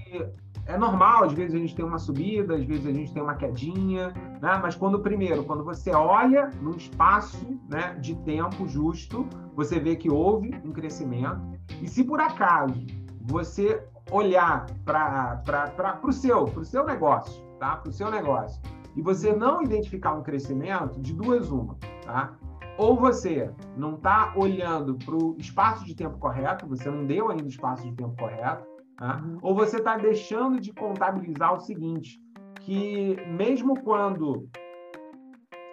é 0.69 0.77
normal, 0.77 1.23
às 1.23 1.33
vezes 1.33 1.55
a 1.55 1.57
gente 1.57 1.75
tem 1.75 1.83
uma 1.83 1.97
subida, 1.97 2.53
às 2.53 2.63
vezes 2.63 2.85
a 2.85 2.91
gente 2.91 3.11
tem 3.11 3.23
uma 3.23 3.33
quedinha, 3.33 4.13
né? 4.39 4.59
mas 4.61 4.75
quando 4.75 4.99
primeiro, 4.99 5.43
quando 5.43 5.63
você 5.63 5.89
olha 5.89 6.51
num 6.61 6.75
espaço 6.75 7.59
né, 7.67 7.95
de 7.95 8.15
tempo 8.17 8.67
justo, 8.67 9.27
você 9.55 9.79
vê 9.79 9.95
que 9.95 10.11
houve 10.11 10.53
um 10.63 10.71
crescimento. 10.71 11.41
E 11.81 11.87
se 11.87 12.03
por 12.03 12.21
acaso 12.21 12.85
você 13.21 13.83
olhar 14.11 14.67
para 14.85 15.99
o 16.03 16.13
seu, 16.13 16.45
pro 16.45 16.63
seu 16.63 16.85
negócio, 16.85 17.43
tá? 17.59 17.77
para 17.77 17.89
o 17.89 17.91
seu 17.93 18.11
negócio, 18.11 18.61
e 18.95 19.01
você 19.01 19.35
não 19.35 19.63
identificar 19.63 20.13
um 20.13 20.21
crescimento, 20.21 21.01
de 21.01 21.13
duas 21.13 21.49
uma, 21.49 21.77
tá? 22.03 22.33
Ou 22.77 22.95
você 22.95 23.51
não 23.75 23.95
está 23.95 24.33
olhando 24.35 24.95
para 25.03 25.15
o 25.15 25.35
espaço 25.37 25.83
de 25.83 25.95
tempo 25.95 26.17
correto, 26.17 26.67
você 26.67 26.89
não 26.89 27.05
deu 27.05 27.29
ainda 27.29 27.43
o 27.43 27.47
espaço 27.47 27.83
de 27.83 27.91
tempo 27.91 28.15
correto, 28.17 28.65
Tá? 28.99 29.21
Uhum. 29.23 29.37
Ou 29.41 29.55
você 29.55 29.77
está 29.77 29.97
deixando 29.97 30.59
de 30.59 30.73
contabilizar 30.73 31.53
o 31.53 31.59
seguinte, 31.61 32.21
que 32.59 33.15
mesmo 33.27 33.79
quando 33.81 34.49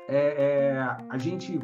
é, 0.09 0.45
é, 0.45 0.97
a 1.11 1.19
gente 1.19 1.61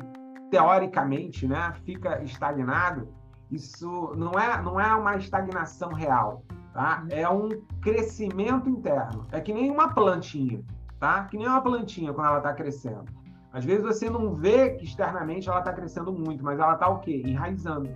teoricamente 0.50 1.46
né, 1.46 1.72
fica 1.84 2.20
estagnado, 2.24 3.08
isso 3.48 4.12
não 4.16 4.32
é, 4.32 4.60
não 4.60 4.80
é 4.80 4.92
uma 4.92 5.16
estagnação 5.16 5.92
real, 5.92 6.44
tá? 6.74 7.02
Uhum. 7.02 7.08
É 7.10 7.28
um 7.28 7.48
crescimento 7.80 8.68
interno. 8.68 9.24
É 9.30 9.40
que 9.40 9.52
nem 9.52 9.70
uma 9.70 9.94
plantinha, 9.94 10.64
tá? 10.98 11.26
Que 11.26 11.36
nem 11.36 11.46
uma 11.46 11.60
plantinha 11.60 12.12
quando 12.12 12.26
ela 12.26 12.38
está 12.38 12.52
crescendo. 12.54 13.04
Às 13.52 13.64
vezes 13.64 13.84
você 13.84 14.10
não 14.10 14.34
vê 14.34 14.70
que 14.70 14.84
externamente 14.84 15.48
ela 15.48 15.60
está 15.60 15.72
crescendo 15.72 16.12
muito, 16.12 16.42
mas 16.42 16.58
ela 16.58 16.72
está 16.74 16.88
o 16.88 16.98
quê? 16.98 17.22
Enraizando. 17.24 17.88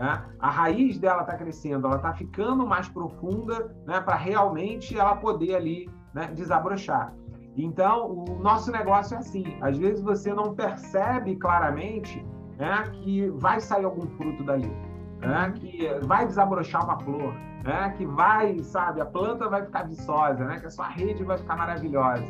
Né? 0.00 0.18
A 0.38 0.48
raiz 0.48 0.98
dela 0.98 1.20
está 1.20 1.34
crescendo, 1.34 1.86
ela 1.86 1.96
está 1.96 2.14
ficando 2.14 2.66
mais 2.66 2.88
profunda 2.88 3.70
né, 3.86 4.00
para 4.00 4.16
realmente 4.16 4.98
ela 4.98 5.14
poder 5.14 5.54
ali 5.54 5.90
né, 6.14 6.28
desabrochar. 6.34 7.12
Então, 7.54 8.10
o 8.10 8.38
nosso 8.42 8.72
negócio 8.72 9.14
é 9.14 9.18
assim. 9.18 9.58
Às 9.60 9.76
vezes 9.76 10.02
você 10.02 10.32
não 10.32 10.54
percebe 10.54 11.36
claramente 11.36 12.24
né, 12.56 12.84
que 12.94 13.28
vai 13.28 13.60
sair 13.60 13.84
algum 13.84 14.06
fruto 14.16 14.42
daí, 14.42 14.72
né, 15.18 15.52
que 15.56 15.86
vai 16.04 16.26
desabrochar 16.26 16.82
uma 16.82 16.98
flor, 17.00 17.34
né, 17.62 17.92
que 17.98 18.06
vai, 18.06 18.58
sabe, 18.60 19.02
a 19.02 19.04
planta 19.04 19.50
vai 19.50 19.66
ficar 19.66 19.82
viçosa, 19.82 20.42
né, 20.46 20.60
que 20.60 20.66
a 20.66 20.70
sua 20.70 20.88
rede 20.88 21.22
vai 21.24 21.36
ficar 21.36 21.56
maravilhosa. 21.56 22.24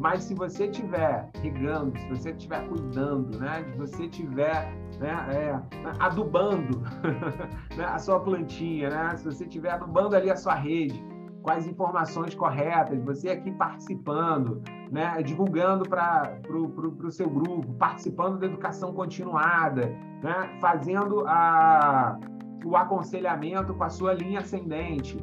Mas 0.00 0.24
se 0.24 0.34
você 0.34 0.64
estiver 0.64 1.28
regando, 1.42 1.96
se 1.98 2.08
você 2.08 2.30
estiver 2.30 2.66
cuidando, 2.66 3.38
né, 3.38 3.62
se 3.64 3.76
você 3.76 4.04
estiver 4.06 4.74
né, 4.98 5.26
é, 5.30 5.60
adubando 5.98 6.80
né, 7.76 7.84
a 7.84 7.98
sua 7.98 8.18
plantinha, 8.18 8.88
né, 8.88 9.14
se 9.18 9.24
você 9.26 9.44
estiver 9.44 9.72
adubando 9.72 10.16
ali 10.16 10.30
a 10.30 10.36
sua 10.36 10.54
rede, 10.54 11.04
com 11.42 11.50
as 11.50 11.66
informações 11.66 12.34
corretas, 12.34 12.98
você 13.04 13.28
aqui 13.28 13.52
participando, 13.52 14.62
né, 14.90 15.22
divulgando 15.22 15.86
para 15.86 16.40
o 16.48 17.10
seu 17.10 17.28
grupo, 17.28 17.70
participando 17.74 18.38
da 18.38 18.46
educação 18.46 18.94
continuada, 18.94 19.86
né, 20.22 20.56
fazendo 20.62 21.26
a, 21.26 22.18
o 22.64 22.74
aconselhamento 22.74 23.74
com 23.74 23.84
a 23.84 23.90
sua 23.90 24.14
linha 24.14 24.40
ascendente. 24.40 25.18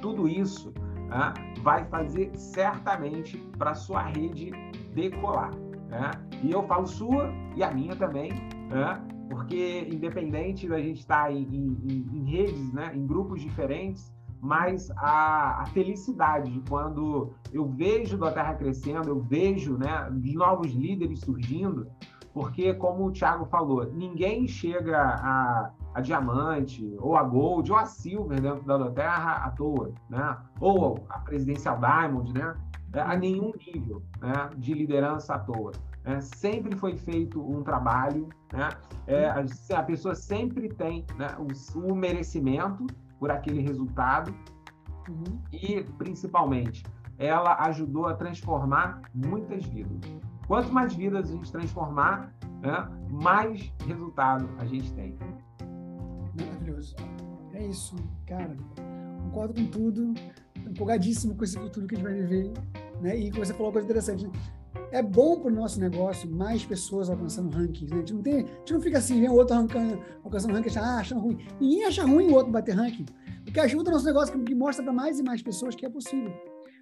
Tudo 0.00 0.28
isso 0.28 0.72
né, 1.08 1.32
vai 1.58 1.84
fazer 1.86 2.30
certamente 2.34 3.36
para 3.58 3.74
sua 3.74 4.02
rede 4.02 4.50
decolar. 4.94 5.54
Né? 5.88 6.10
E 6.42 6.50
eu 6.50 6.62
falo 6.64 6.86
sua 6.86 7.30
e 7.56 7.62
a 7.62 7.70
minha 7.70 7.96
também, 7.96 8.30
né? 8.68 9.02
porque 9.28 9.88
independente 9.90 10.68
da 10.68 10.80
gente 10.80 11.00
estar 11.00 11.24
tá 11.24 11.32
em, 11.32 11.42
em, 11.42 12.06
em, 12.12 12.24
redes, 12.24 12.72
né? 12.72 12.92
em 12.94 13.06
grupos 13.06 13.40
diferentes, 13.40 14.12
mas 14.40 14.90
a, 14.92 15.62
a, 15.62 15.66
felicidade 15.66 16.50
de 16.50 16.60
quando 16.68 17.32
eu 17.52 17.66
vejo 17.68 18.22
a 18.24 18.30
Terra 18.30 18.54
crescendo, 18.54 19.08
eu 19.08 19.20
vejo 19.20 19.76
né, 19.76 20.08
novos 20.12 20.72
líderes 20.72 21.20
surgindo, 21.20 21.88
porque, 22.32 22.72
como 22.74 23.06
o 23.06 23.10
Thiago 23.10 23.46
falou, 23.46 23.92
ninguém 23.92 24.46
chega 24.46 24.96
a, 24.96 25.72
a 25.98 26.00
diamante, 26.00 26.96
ou 27.00 27.16
a 27.16 27.22
gold, 27.24 27.72
ou 27.72 27.76
a 27.76 27.84
silver 27.84 28.40
dentro 28.40 28.64
da 28.64 28.78
Doterra 28.78 29.32
à 29.44 29.50
toa, 29.50 29.92
né? 30.08 30.36
ou 30.60 31.04
a 31.10 31.18
presidencial 31.18 31.78
diamond, 31.78 32.32
né? 32.32 32.54
É, 32.92 33.00
a 33.00 33.16
nenhum 33.16 33.52
nível 33.66 34.02
né? 34.20 34.48
de 34.56 34.72
liderança 34.74 35.34
à 35.34 35.38
toa. 35.38 35.72
É, 36.04 36.20
sempre 36.20 36.76
foi 36.76 36.96
feito 36.96 37.42
um 37.42 37.62
trabalho, 37.62 38.28
né? 38.52 38.68
É, 39.06 39.28
a, 39.28 39.44
a, 39.78 39.82
pessoa 39.82 40.14
sempre 40.14 40.68
tem 40.68 41.04
né, 41.16 41.36
o, 41.38 41.80
o, 41.80 41.94
merecimento 41.94 42.86
por 43.18 43.30
aquele 43.30 43.60
resultado 43.60 44.32
uhum. 45.08 45.38
e, 45.52 45.82
principalmente, 45.98 46.82
ela 47.18 47.56
ajudou 47.66 48.06
a 48.06 48.14
transformar 48.14 49.02
muitas 49.12 49.66
vidas. 49.66 50.00
Quanto 50.46 50.72
mais 50.72 50.94
vidas 50.94 51.28
a 51.28 51.32
gente 51.32 51.52
transformar, 51.52 52.32
né, 52.62 52.88
mais 53.10 53.70
resultado 53.86 54.48
a 54.58 54.64
gente 54.64 54.90
tem. 54.94 55.14
Maravilhoso. 56.44 56.96
É 57.54 57.66
isso, 57.66 57.96
cara. 58.26 58.56
Concordo 59.24 59.54
com 59.54 59.66
tudo. 59.66 60.14
Empolgadíssimo 60.66 61.34
com 61.34 61.44
esse 61.44 61.58
futuro 61.58 61.86
que 61.86 61.94
a 61.94 61.98
gente 61.98 62.06
vai 62.06 62.14
viver. 62.14 62.52
Né? 63.00 63.18
E 63.18 63.30
você 63.30 63.52
falou 63.52 63.68
uma 63.68 63.72
coisa 63.72 63.86
interessante. 63.86 64.26
Né? 64.26 64.32
É 64.90 65.02
bom 65.02 65.40
para 65.40 65.50
o 65.50 65.54
nosso 65.54 65.80
negócio 65.80 66.30
mais 66.30 66.64
pessoas 66.64 67.10
alcançando 67.10 67.54
rankings. 67.54 67.90
Né? 67.90 67.96
A, 67.96 67.98
gente 68.00 68.14
não 68.14 68.22
tem, 68.22 68.34
a 68.34 68.38
gente 68.38 68.72
não 68.72 68.80
fica 68.80 68.98
assim, 68.98 69.20
vem 69.20 69.28
o 69.28 69.34
outro 69.34 69.54
arrancando, 69.54 70.00
alcançando 70.24 70.54
ranking, 70.54 70.78
ah, 70.78 70.98
achando 70.98 71.20
ruim. 71.20 71.38
Ninguém 71.60 71.84
acha 71.84 72.04
ruim 72.04 72.30
o 72.30 72.34
outro 72.34 72.52
bater 72.52 72.74
ranking. 72.74 73.06
O 73.46 73.52
que 73.52 73.60
ajuda 73.60 73.90
o 73.90 73.92
nosso 73.94 74.06
negócio, 74.06 74.44
que 74.44 74.54
mostra 74.54 74.84
para 74.84 74.92
mais 74.92 75.18
e 75.18 75.22
mais 75.22 75.42
pessoas 75.42 75.74
que 75.74 75.84
é 75.84 75.88
possível. 75.88 76.32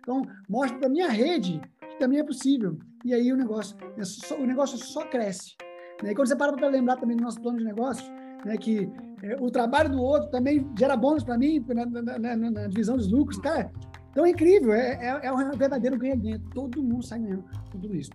Então, 0.01 0.23
mostra 0.49 0.79
para 0.79 0.89
minha 0.89 1.09
rede 1.09 1.61
que 1.81 1.99
também 1.99 2.19
é 2.19 2.25
possível. 2.25 2.79
E 3.05 3.15
aí 3.15 3.33
o 3.33 3.37
negócio, 3.37 3.77
né, 3.97 4.05
o 4.39 4.47
negócio 4.47 4.79
só 4.79 5.05
cresce. 5.07 5.55
Né? 6.03 6.13
E 6.13 6.15
quando 6.15 6.29
você 6.29 6.37
para 6.37 6.53
para 6.53 6.69
lembrar 6.69 6.97
também 6.97 7.17
do 7.17 7.23
nosso 7.23 7.41
plano 7.41 7.59
de 7.59 7.65
negócios, 7.65 8.09
né, 8.45 8.57
que 8.57 8.91
é, 9.23 9.37
o 9.41 9.51
trabalho 9.51 9.91
do 9.91 10.01
outro 10.01 10.31
também 10.31 10.69
gera 10.79 10.97
bônus 10.97 11.25
para 11.25 11.39
mim 11.39 11.65
na, 11.69 11.87
na, 11.87 12.19
na, 12.19 12.37
na, 12.37 12.67
divisão 12.67 12.97
dos 12.97 13.11
lucros. 13.11 13.39
Cara, 13.39 13.71
então 14.11 14.25
é 14.25 14.31
incrível, 14.31 14.73
é, 14.73 14.93
é, 15.01 15.27
é 15.27 15.33
um 15.33 15.51
verdadeiro 15.53 15.99
ganha-ganha. 15.99 16.41
Todo 16.55 16.83
mundo 16.83 17.05
sai 17.05 17.21
ganhando 17.21 17.45
tudo 17.71 17.95
isso. 17.95 18.11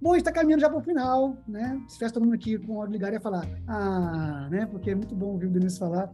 Bom, 0.00 0.16
está 0.16 0.32
caminhando 0.32 0.62
já 0.62 0.68
para 0.68 0.78
o 0.78 0.82
final, 0.82 1.36
né? 1.46 1.78
Se 1.86 1.94
tivesse 1.94 2.14
todo 2.14 2.24
mundo 2.24 2.34
aqui 2.34 2.58
com 2.58 2.76
o 2.76 2.80
áudio 2.80 2.92
ligado, 2.92 3.12
ia 3.12 3.20
falar, 3.20 3.46
ah, 3.68 4.48
né? 4.50 4.64
Porque 4.66 4.90
é 4.90 4.94
muito 4.94 5.14
bom 5.14 5.26
ouvir 5.32 5.46
o 5.46 5.50
Denise 5.50 5.78
falar. 5.78 6.10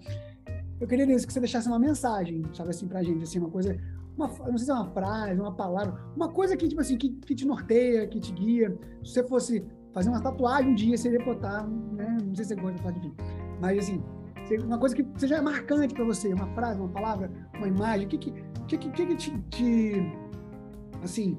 Eu 0.81 0.89
queria, 0.89 1.07
Denise, 1.07 1.27
que 1.27 1.33
você 1.33 1.39
deixasse 1.39 1.69
uma 1.69 1.79
mensagem, 1.79 2.43
sabe 2.53 2.71
assim, 2.71 2.89
para 2.89 2.99
a 2.99 3.03
gente, 3.03 3.23
assim, 3.23 3.39
uma 3.39 3.49
coisa 3.49 3.79
uma, 4.17 4.29
não 4.29 4.57
sei 4.57 4.65
se 4.65 4.71
é 4.71 4.75
uma 4.75 4.91
frase, 4.91 5.39
uma 5.39 5.55
palavra, 5.55 5.95
uma 6.17 6.31
coisa 6.31 6.57
que, 6.57 6.67
tipo 6.67 6.81
assim, 6.81 6.97
que, 6.97 7.11
que 7.11 7.35
te 7.35 7.47
norteia, 7.47 8.09
que 8.09 8.19
te 8.19 8.33
guia. 8.33 8.77
Se 9.05 9.13
você 9.13 9.29
fosse 9.29 9.65
fazer 9.97 10.11
uma 10.11 10.21
tatuagem 10.21 10.73
um 10.73 10.75
dia, 10.75 10.95
você 10.95 11.19
botar, 11.19 11.67
né? 11.67 12.19
Não 12.23 12.35
sei 12.35 12.45
se 12.45 12.55
você 12.55 12.61
gosta 12.61 12.77
de 12.77 12.83
tatuagem. 12.83 13.15
Mas, 13.63 13.79
assim, 13.79 14.05
uma 14.63 14.77
coisa 14.77 14.95
que 14.95 15.07
seja 15.17 15.41
marcante 15.41 15.95
para 15.95 16.05
você, 16.05 16.35
uma 16.35 16.47
frase, 16.49 16.79
uma 16.79 16.91
palavra, 16.91 17.31
uma 17.57 17.67
imagem, 17.67 18.07
o 18.07 18.11
que 18.11 18.19
que, 18.19 18.31
que, 18.69 18.77
que, 18.77 18.91
que 18.91 19.17
te, 19.17 19.39
te, 19.49 20.13
assim, 21.03 21.39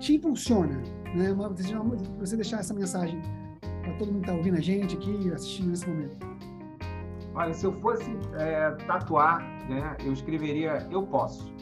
te 0.00 0.16
impulsiona, 0.16 0.82
né? 1.14 1.30
Uma, 1.30 1.48
você 2.18 2.34
deixar 2.34 2.58
essa 2.58 2.74
mensagem 2.74 3.22
para 3.60 3.94
todo 3.98 4.08
mundo 4.08 4.22
que 4.22 4.30
está 4.30 4.36
ouvindo 4.36 4.56
a 4.56 4.60
gente 4.60 4.96
aqui, 4.96 5.32
assistindo 5.32 5.68
nesse 5.68 5.88
momento? 5.88 6.26
Olha, 7.36 7.54
se 7.54 7.64
eu 7.64 7.72
fosse 7.80 8.10
é, 8.34 8.72
tatuar, 8.88 9.42
né, 9.68 9.96
eu 10.04 10.12
escreveria 10.12 10.88
eu 10.90 11.04
posso. 11.04 11.54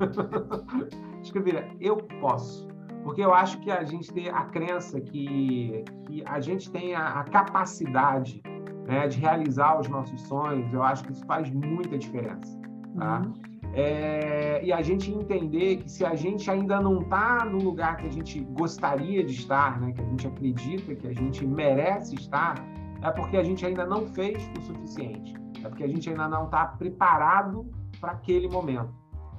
escreveria 1.22 1.70
eu 1.78 1.98
posso. 2.22 2.73
Porque 3.04 3.22
eu 3.22 3.34
acho 3.34 3.60
que 3.60 3.70
a 3.70 3.84
gente 3.84 4.12
tem 4.12 4.28
a 4.30 4.44
crença 4.46 5.00
que, 5.00 5.84
que 6.06 6.24
a 6.26 6.40
gente 6.40 6.70
tem 6.70 6.94
a, 6.94 7.20
a 7.20 7.24
capacidade 7.24 8.42
né, 8.86 9.06
de 9.06 9.18
realizar 9.20 9.78
os 9.78 9.88
nossos 9.88 10.20
sonhos, 10.22 10.72
eu 10.72 10.82
acho 10.82 11.04
que 11.04 11.12
isso 11.12 11.24
faz 11.26 11.50
muita 11.50 11.98
diferença. 11.98 12.58
Tá? 12.98 13.20
Uhum. 13.20 13.32
É, 13.74 14.64
e 14.64 14.72
a 14.72 14.80
gente 14.80 15.12
entender 15.12 15.78
que 15.78 15.90
se 15.90 16.04
a 16.04 16.14
gente 16.14 16.50
ainda 16.50 16.80
não 16.80 17.00
está 17.02 17.44
no 17.44 17.58
lugar 17.58 17.96
que 17.96 18.06
a 18.06 18.10
gente 18.10 18.40
gostaria 18.40 19.22
de 19.22 19.32
estar, 19.32 19.80
né, 19.80 19.92
que 19.92 20.00
a 20.00 20.04
gente 20.04 20.26
acredita 20.26 20.94
que 20.94 21.06
a 21.06 21.12
gente 21.12 21.46
merece 21.46 22.14
estar, 22.14 22.54
é 23.02 23.10
porque 23.10 23.36
a 23.36 23.42
gente 23.42 23.66
ainda 23.66 23.84
não 23.84 24.06
fez 24.06 24.48
o 24.58 24.62
suficiente. 24.62 25.34
É 25.62 25.68
porque 25.68 25.84
a 25.84 25.88
gente 25.88 26.08
ainda 26.08 26.28
não 26.28 26.44
está 26.44 26.66
preparado 26.66 27.68
para 28.00 28.12
aquele 28.12 28.48
momento. 28.48 28.94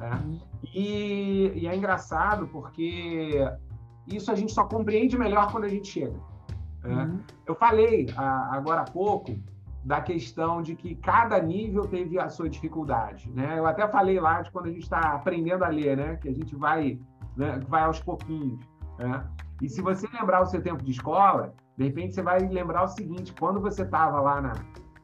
Né? 0.09 0.39
E, 0.73 1.51
e, 1.55 1.67
é 1.67 1.75
engraçado 1.75 2.47
porque 2.47 3.33
isso 4.07 4.31
a 4.31 4.35
gente 4.35 4.51
só 4.51 4.65
compreende 4.65 5.17
melhor 5.17 5.51
quando 5.51 5.65
a 5.65 5.69
gente 5.69 5.87
chega. 5.87 6.19
Né? 6.83 7.05
Uhum. 7.05 7.19
Eu 7.45 7.55
falei 7.55 8.07
a, 8.15 8.55
agora 8.55 8.81
há 8.81 8.85
pouco 8.85 9.35
da 9.83 10.01
questão 10.01 10.61
de 10.61 10.75
que 10.75 10.95
cada 10.95 11.39
nível 11.39 11.87
teve 11.87 12.19
a 12.19 12.27
sua 12.27 12.49
dificuldade, 12.49 13.31
né? 13.31 13.59
Eu 13.59 13.67
até 13.67 13.87
falei 13.87 14.19
lá 14.19 14.41
de 14.41 14.49
quando 14.49 14.65
a 14.65 14.71
gente 14.71 14.81
está 14.81 14.99
aprendendo 15.13 15.63
a 15.63 15.67
ler, 15.67 15.95
né? 15.95 16.15
Que 16.15 16.27
a 16.27 16.33
gente 16.33 16.55
vai, 16.55 16.99
né? 17.37 17.59
vai 17.69 17.83
aos 17.83 18.01
pouquinhos, 18.01 18.59
né? 18.97 19.23
E 19.61 19.69
se 19.69 19.83
você 19.83 20.07
lembrar 20.11 20.41
o 20.41 20.45
seu 20.47 20.59
tempo 20.59 20.83
de 20.83 20.89
escola, 20.89 21.53
de 21.77 21.83
repente 21.83 22.15
você 22.15 22.23
vai 22.23 22.39
lembrar 22.39 22.83
o 22.83 22.87
seguinte: 22.87 23.31
quando 23.39 23.61
você 23.61 23.83
estava 23.83 24.19
lá 24.19 24.41
na, 24.41 24.53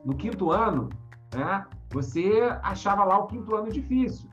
no 0.04 0.16
quinto 0.16 0.52
ano, 0.52 0.90
né? 1.36 1.64
Você 1.92 2.42
achava 2.64 3.04
lá 3.04 3.20
o 3.20 3.28
quinto 3.28 3.56
ano 3.56 3.70
difícil. 3.70 4.31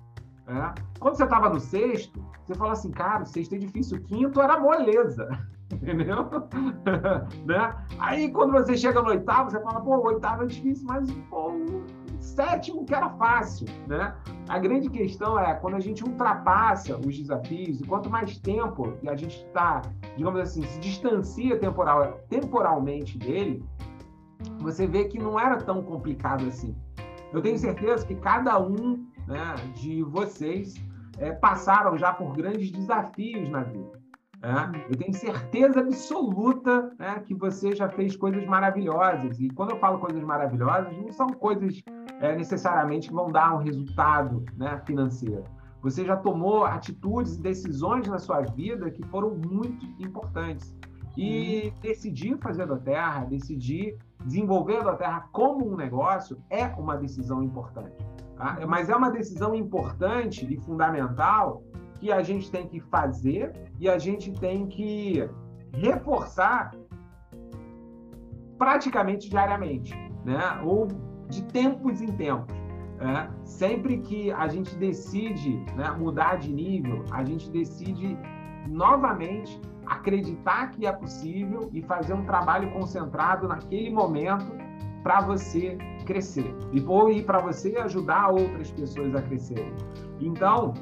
Né? 0.48 0.74
Quando 0.98 1.16
você 1.16 1.24
estava 1.24 1.50
no 1.50 1.60
sexto, 1.60 2.24
você 2.44 2.54
fala 2.54 2.72
assim, 2.72 2.90
cara, 2.90 3.22
o 3.22 3.26
sexto 3.26 3.54
é 3.54 3.58
difícil, 3.58 3.98
o 3.98 4.00
quinto 4.00 4.40
era 4.40 4.58
moleza. 4.58 5.28
Entendeu? 5.70 6.30
né? 7.44 7.76
Aí 7.98 8.30
quando 8.32 8.52
você 8.52 8.74
chega 8.74 9.02
no 9.02 9.10
oitavo, 9.10 9.50
você 9.50 9.60
fala, 9.60 9.80
pô, 9.82 9.98
o 9.98 10.06
oitavo 10.06 10.44
é 10.44 10.46
difícil, 10.46 10.86
mas 10.86 11.10
pô, 11.28 11.50
o 11.50 11.84
sétimo 12.18 12.86
que 12.86 12.94
era 12.94 13.10
fácil, 13.10 13.66
né? 13.86 14.14
A 14.48 14.58
grande 14.58 14.88
questão 14.88 15.38
é 15.38 15.52
quando 15.54 15.74
a 15.74 15.80
gente 15.80 16.02
ultrapassa 16.02 16.96
os 16.96 17.18
desafios, 17.18 17.80
e 17.82 17.84
quanto 17.84 18.08
mais 18.08 18.38
tempo 18.38 18.94
a 19.06 19.14
gente 19.14 19.44
está, 19.44 19.82
digamos 20.16 20.40
assim, 20.40 20.62
se 20.62 20.80
distancia 20.80 21.58
temporal, 21.58 22.18
temporalmente 22.30 23.18
dele, 23.18 23.62
você 24.60 24.86
vê 24.86 25.04
que 25.04 25.18
não 25.18 25.38
era 25.38 25.58
tão 25.58 25.82
complicado 25.82 26.46
assim. 26.46 26.74
Eu 27.30 27.42
tenho 27.42 27.58
certeza 27.58 28.06
que 28.06 28.14
cada 28.14 28.58
um 28.58 29.06
né, 29.28 29.54
de 29.74 30.02
vocês 30.02 30.74
é, 31.18 31.32
passaram 31.32 31.96
já 31.96 32.12
por 32.12 32.34
grandes 32.34 32.72
desafios 32.72 33.48
na 33.50 33.62
vida. 33.62 33.98
Né? 34.40 34.86
Eu 34.88 34.96
tenho 34.96 35.12
certeza 35.14 35.80
absoluta 35.80 36.92
né, 36.98 37.20
que 37.26 37.34
você 37.34 37.74
já 37.74 37.88
fez 37.88 38.16
coisas 38.16 38.44
maravilhosas. 38.46 39.38
E 39.38 39.48
quando 39.50 39.72
eu 39.72 39.78
falo 39.78 39.98
coisas 39.98 40.22
maravilhosas, 40.22 40.96
não 40.96 41.12
são 41.12 41.28
coisas 41.28 41.82
é, 42.20 42.34
necessariamente 42.34 43.08
que 43.08 43.14
vão 43.14 43.30
dar 43.30 43.54
um 43.54 43.58
resultado 43.58 44.44
né, 44.56 44.80
financeiro. 44.86 45.44
Você 45.82 46.04
já 46.04 46.16
tomou 46.16 46.64
atitudes 46.64 47.36
e 47.36 47.40
decisões 47.40 48.08
na 48.08 48.18
sua 48.18 48.40
vida 48.40 48.90
que 48.90 49.04
foram 49.06 49.36
muito 49.36 49.86
importantes. 50.02 50.74
E 51.16 51.72
decidir 51.80 52.38
fazer 52.38 52.66
da 52.66 52.76
Terra, 52.76 53.24
decidir 53.24 53.96
desenvolver 54.24 54.86
a 54.86 54.94
Terra 54.94 55.28
como 55.32 55.68
um 55.68 55.76
negócio 55.76 56.40
é 56.48 56.66
uma 56.66 56.96
decisão 56.96 57.42
importante. 57.42 57.96
Tá? 58.38 58.56
Mas 58.66 58.88
é 58.88 58.94
uma 58.94 59.10
decisão 59.10 59.54
importante 59.54 60.46
e 60.48 60.56
fundamental 60.60 61.62
que 61.96 62.12
a 62.12 62.22
gente 62.22 62.50
tem 62.50 62.68
que 62.68 62.78
fazer 62.78 63.52
e 63.80 63.88
a 63.88 63.98
gente 63.98 64.32
tem 64.32 64.66
que 64.68 65.28
reforçar 65.72 66.70
praticamente 68.56 69.28
diariamente, 69.28 69.92
né? 70.24 70.60
ou 70.64 70.86
de 71.28 71.42
tempos 71.46 72.00
em 72.00 72.06
tempos. 72.12 72.54
Né? 72.98 73.28
Sempre 73.44 73.98
que 73.98 74.30
a 74.30 74.46
gente 74.46 74.74
decide 74.76 75.56
né, 75.76 75.90
mudar 75.90 76.36
de 76.36 76.52
nível, 76.52 77.04
a 77.10 77.24
gente 77.24 77.50
decide 77.50 78.16
novamente 78.68 79.60
acreditar 79.86 80.70
que 80.70 80.86
é 80.86 80.92
possível 80.92 81.70
e 81.72 81.82
fazer 81.82 82.12
um 82.12 82.24
trabalho 82.24 82.70
concentrado 82.72 83.48
naquele 83.48 83.90
momento 83.90 84.52
para 85.02 85.20
você 85.22 85.78
crescer 86.08 86.54
e 86.72 87.22
para 87.22 87.38
você 87.38 87.76
ajudar 87.76 88.30
outras 88.30 88.70
pessoas 88.70 89.14
a 89.14 89.20
crescerem. 89.20 89.74
Então, 90.18 90.72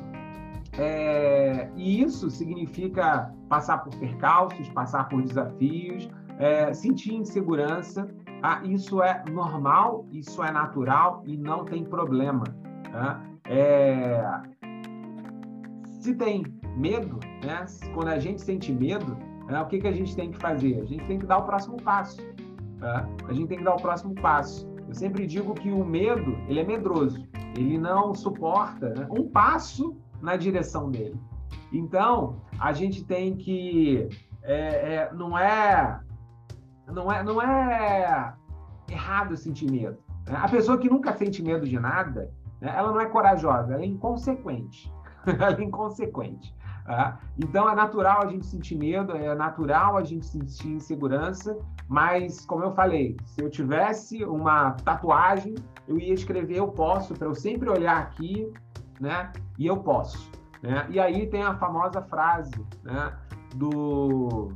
é, 0.79 1.69
e 1.75 2.01
isso 2.01 2.31
significa 2.31 3.35
passar 3.49 3.79
por 3.79 3.93
percalços, 3.97 4.69
passar 4.69 5.09
por 5.09 5.21
desafios, 5.23 6.09
é, 6.39 6.73
sentir 6.73 7.15
insegurança. 7.15 8.09
Ah, 8.41 8.61
isso 8.65 9.03
é 9.03 9.25
normal, 9.33 10.07
isso 10.13 10.45
é 10.45 10.53
natural 10.53 11.23
e 11.27 11.37
não 11.37 11.65
tem 11.65 11.85
problema. 11.85 12.45
Tá? 12.93 13.21
É, 13.49 14.23
se 16.01 16.15
tem 16.15 16.45
medo, 16.77 17.19
né? 17.45 17.65
quando 17.95 18.09
a 18.09 18.19
gente 18.21 18.43
sente 18.43 18.73
medo, 18.73 19.17
né? 19.49 19.61
o 19.61 19.67
que, 19.67 19.81
que 19.81 19.89
a 19.89 19.93
gente 19.93 20.15
tem 20.15 20.31
que 20.31 20.39
fazer? 20.39 20.81
A 20.81 20.85
gente 20.85 21.05
tem 21.07 21.19
que 21.19 21.27
dar 21.27 21.39
o 21.39 21.43
próximo 21.43 21.83
passo. 21.83 22.21
Tá? 22.79 23.09
A 23.27 23.33
gente 23.33 23.49
tem 23.49 23.59
que 23.59 23.65
dar 23.65 23.75
o 23.75 23.83
próximo 23.83 24.15
passo. 24.15 24.76
Eu 24.89 24.95
sempre 24.95 25.27
digo 25.27 25.55
que 25.55 25.71
o 25.71 25.85
medo, 25.85 26.37
ele 26.49 26.61
é 26.61 26.65
medroso. 26.65 27.27
Ele 27.57 27.79
não 27.79 28.15
suporta 28.15 28.91
né? 28.91 29.07
um 29.11 29.29
passo 29.29 29.97
na 30.21 30.37
direção 30.37 30.91
dele. 30.91 31.21
Então, 31.73 32.41
a 32.59 32.73
gente 32.73 33.05
tem 33.05 33.37
que... 33.37 34.09
É, 34.43 34.95
é, 34.95 35.13
não, 35.13 35.37
é, 35.37 36.01
não, 36.87 37.11
é, 37.11 37.23
não 37.23 37.43
é 37.43 38.35
errado 38.89 39.37
sentir 39.37 39.71
medo. 39.71 39.99
Né? 40.27 40.37
A 40.37 40.49
pessoa 40.49 40.79
que 40.79 40.89
nunca 40.89 41.13
sente 41.15 41.43
medo 41.43 41.67
de 41.67 41.79
nada, 41.79 42.31
né? 42.61 42.73
ela 42.77 42.93
não 42.93 43.01
é 43.01 43.07
corajosa, 43.07 43.75
ela 43.75 43.83
é 43.83 43.87
inconsequente. 43.87 44.93
ela 45.27 45.59
é 45.59 45.63
inconsequente. 45.63 46.55
Tá? 46.87 47.19
Então 47.37 47.69
é 47.69 47.75
natural 47.75 48.23
a 48.23 48.27
gente 48.27 48.47
sentir 48.47 48.77
medo, 48.77 49.13
é 49.17 49.35
natural 49.35 49.97
a 49.97 50.05
gente 50.05 50.25
sentir 50.25 50.69
insegurança, 50.69 51.59
mas 51.89 52.47
como 52.47 52.63
eu 52.63 52.73
falei, 52.73 53.17
se 53.25 53.43
eu 53.43 53.51
tivesse 53.51 54.25
uma 54.25 54.71
tatuagem, 54.71 55.57
eu 55.89 55.99
ia 55.99 56.15
escrever 56.15 56.59
eu 56.59 56.69
posso 56.69 57.13
para 57.15 57.27
eu 57.27 57.35
sempre 57.35 57.69
olhar 57.69 57.99
aqui, 57.99 58.53
né? 59.01 59.33
E 59.59 59.67
eu 59.67 59.79
posso. 59.79 60.31
Né? 60.63 60.87
E 60.89 61.01
aí 61.01 61.27
tem 61.27 61.43
a 61.43 61.57
famosa 61.57 62.01
frase, 62.03 62.55
né? 62.85 63.13
Do 63.57 64.53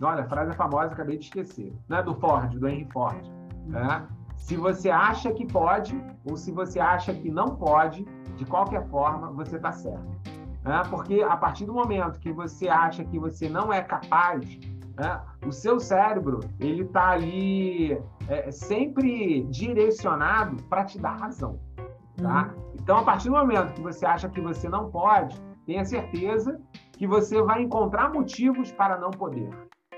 Olha, 0.00 0.22
a 0.22 0.28
frase 0.28 0.54
famosa, 0.54 0.92
acabei 0.92 1.18
de 1.18 1.24
esquecer. 1.24 1.76
Né? 1.88 2.02
Do 2.02 2.14
Ford, 2.14 2.56
do 2.56 2.66
Henry 2.66 2.88
Ford. 2.92 3.20
Né? 3.66 4.06
Se 4.36 4.56
você 4.56 4.88
acha 4.88 5.32
que 5.32 5.44
pode, 5.44 6.00
ou 6.24 6.36
se 6.36 6.52
você 6.52 6.78
acha 6.78 7.12
que 7.12 7.30
não 7.30 7.56
pode, 7.56 8.04
de 8.36 8.46
qualquer 8.46 8.88
forma, 8.88 9.32
você 9.32 9.56
está 9.56 9.72
certo. 9.72 10.37
Né? 10.68 10.82
Porque 10.90 11.22
a 11.22 11.34
partir 11.34 11.64
do 11.64 11.72
momento 11.72 12.20
que 12.20 12.30
você 12.30 12.68
acha 12.68 13.02
que 13.02 13.18
você 13.18 13.48
não 13.48 13.72
é 13.72 13.80
capaz, 13.80 14.44
né? 14.98 15.18
o 15.46 15.50
seu 15.50 15.80
cérebro 15.80 16.40
ele 16.60 16.82
está 16.82 17.08
ali 17.08 17.98
é, 18.28 18.50
sempre 18.50 19.44
direcionado 19.44 20.62
para 20.64 20.84
te 20.84 21.00
dar 21.00 21.16
razão. 21.16 21.58
Tá? 22.18 22.52
Uhum. 22.54 22.72
Então, 22.74 22.98
a 22.98 23.02
partir 23.02 23.30
do 23.30 23.36
momento 23.36 23.72
que 23.72 23.80
você 23.80 24.04
acha 24.04 24.28
que 24.28 24.42
você 24.42 24.68
não 24.68 24.90
pode, 24.90 25.40
tenha 25.64 25.86
certeza 25.86 26.60
que 26.92 27.06
você 27.06 27.40
vai 27.40 27.62
encontrar 27.62 28.12
motivos 28.12 28.70
para 28.70 28.98
não 28.98 29.10
poder. 29.10 29.48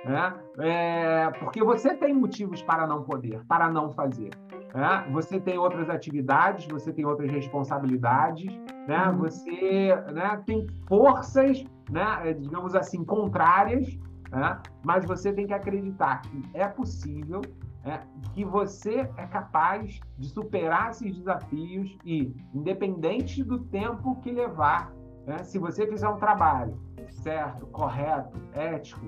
Né? 0.04 0.34
É, 0.60 1.30
porque 1.40 1.64
você 1.64 1.96
tem 1.96 2.14
motivos 2.14 2.62
para 2.62 2.86
não 2.86 3.02
poder, 3.02 3.44
para 3.48 3.68
não 3.68 3.90
fazer. 3.90 4.30
Né? 4.74 5.08
Você 5.12 5.40
tem 5.40 5.58
outras 5.58 5.90
atividades, 5.90 6.66
você 6.66 6.92
tem 6.92 7.04
outras 7.04 7.30
responsabilidades, 7.30 8.52
né? 8.86 9.08
Uhum. 9.08 9.18
Você 9.18 9.94
né, 10.12 10.42
tem 10.46 10.66
forças, 10.86 11.64
né, 11.90 12.34
digamos 12.34 12.74
assim, 12.74 13.04
contrárias, 13.04 13.98
né? 14.30 14.60
mas 14.84 15.04
você 15.04 15.32
tem 15.32 15.46
que 15.46 15.52
acreditar 15.52 16.22
que 16.22 16.42
é 16.54 16.66
possível, 16.68 17.40
né, 17.84 18.02
que 18.32 18.44
você 18.44 19.08
é 19.16 19.26
capaz 19.26 20.00
de 20.18 20.28
superar 20.28 20.90
esses 20.90 21.16
desafios 21.16 21.96
e, 22.04 22.32
independente 22.54 23.42
do 23.42 23.58
tempo 23.58 24.16
que 24.20 24.30
levar, 24.30 24.92
né, 25.26 25.38
se 25.42 25.58
você 25.58 25.86
fizer 25.86 26.08
um 26.08 26.16
trabalho 26.16 26.78
certo, 27.10 27.66
correto, 27.66 28.38
ético, 28.52 29.04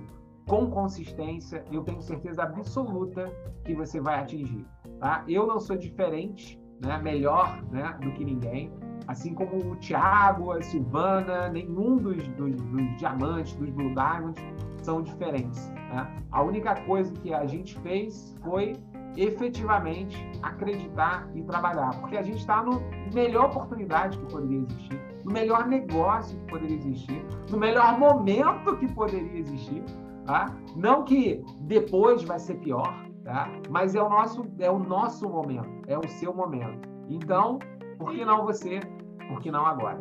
com 0.47 0.69
consistência, 0.69 1.65
eu 1.71 1.83
tenho 1.83 2.01
certeza 2.03 2.43
absoluta 2.43 3.33
que 3.65 3.75
você 3.75 4.01
vai 4.01 4.21
atingir. 4.21 4.67
Tá? 5.03 5.25
Eu 5.27 5.49
não 5.49 5.59
sou 5.59 5.77
diferente 5.77 6.63
né, 6.81 6.97
melhor 7.03 7.61
né, 7.73 7.99
do 8.01 8.13
que 8.13 8.25
ninguém. 8.25 8.73
Assim 9.09 9.35
como 9.35 9.57
o 9.57 9.77
Thiago, 9.77 10.53
a 10.53 10.63
Silvana, 10.63 11.49
nenhum 11.49 11.97
dos, 11.97 12.25
dos, 12.29 12.55
dos 12.55 12.97
diamantes, 12.99 13.53
dos 13.55 13.69
Blue 13.71 13.93
Diamonds 13.95 14.41
são 14.81 15.03
diferentes. 15.03 15.69
Né? 15.71 16.23
A 16.31 16.41
única 16.41 16.81
coisa 16.83 17.13
que 17.15 17.35
a 17.35 17.45
gente 17.47 17.77
fez 17.81 18.39
foi 18.45 18.77
efetivamente 19.17 20.17
acreditar 20.41 21.29
e 21.35 21.43
trabalhar, 21.43 21.91
porque 22.01 22.17
a 22.17 22.23
gente 22.23 22.39
está 22.39 22.63
na 22.63 22.81
melhor 23.13 23.47
oportunidade 23.47 24.17
que 24.19 24.33
poderia 24.33 24.61
existir, 24.61 25.01
no 25.25 25.33
melhor 25.33 25.67
negócio 25.67 26.39
que 26.39 26.47
poderia 26.47 26.77
existir, 26.77 27.27
no 27.51 27.59
melhor 27.59 27.99
momento 27.99 28.77
que 28.77 28.91
poderia 28.95 29.41
existir. 29.41 29.83
Tá? 30.25 30.47
Não 30.77 31.05
que 31.05 31.45
depois 31.63 32.23
vai 32.23 32.39
ser 32.39 32.55
pior, 32.61 33.12
tá? 33.25 33.49
mas 33.71 33.95
é 33.95 34.03
o, 34.03 34.09
nosso, 34.09 34.47
é 34.59 34.71
o 34.71 34.79
nosso 34.79 35.29
momento, 35.29 35.69
é 35.87 35.99
o 35.99 36.07
seu 36.09 36.35
momento. 36.35 36.89
Então, 37.09 37.59
por 37.99 38.13
que 38.13 38.25
não 38.25 38.45
você? 38.45 38.81
Por 39.29 39.41
que 39.41 39.51
não 39.51 39.65
agora? 39.65 40.01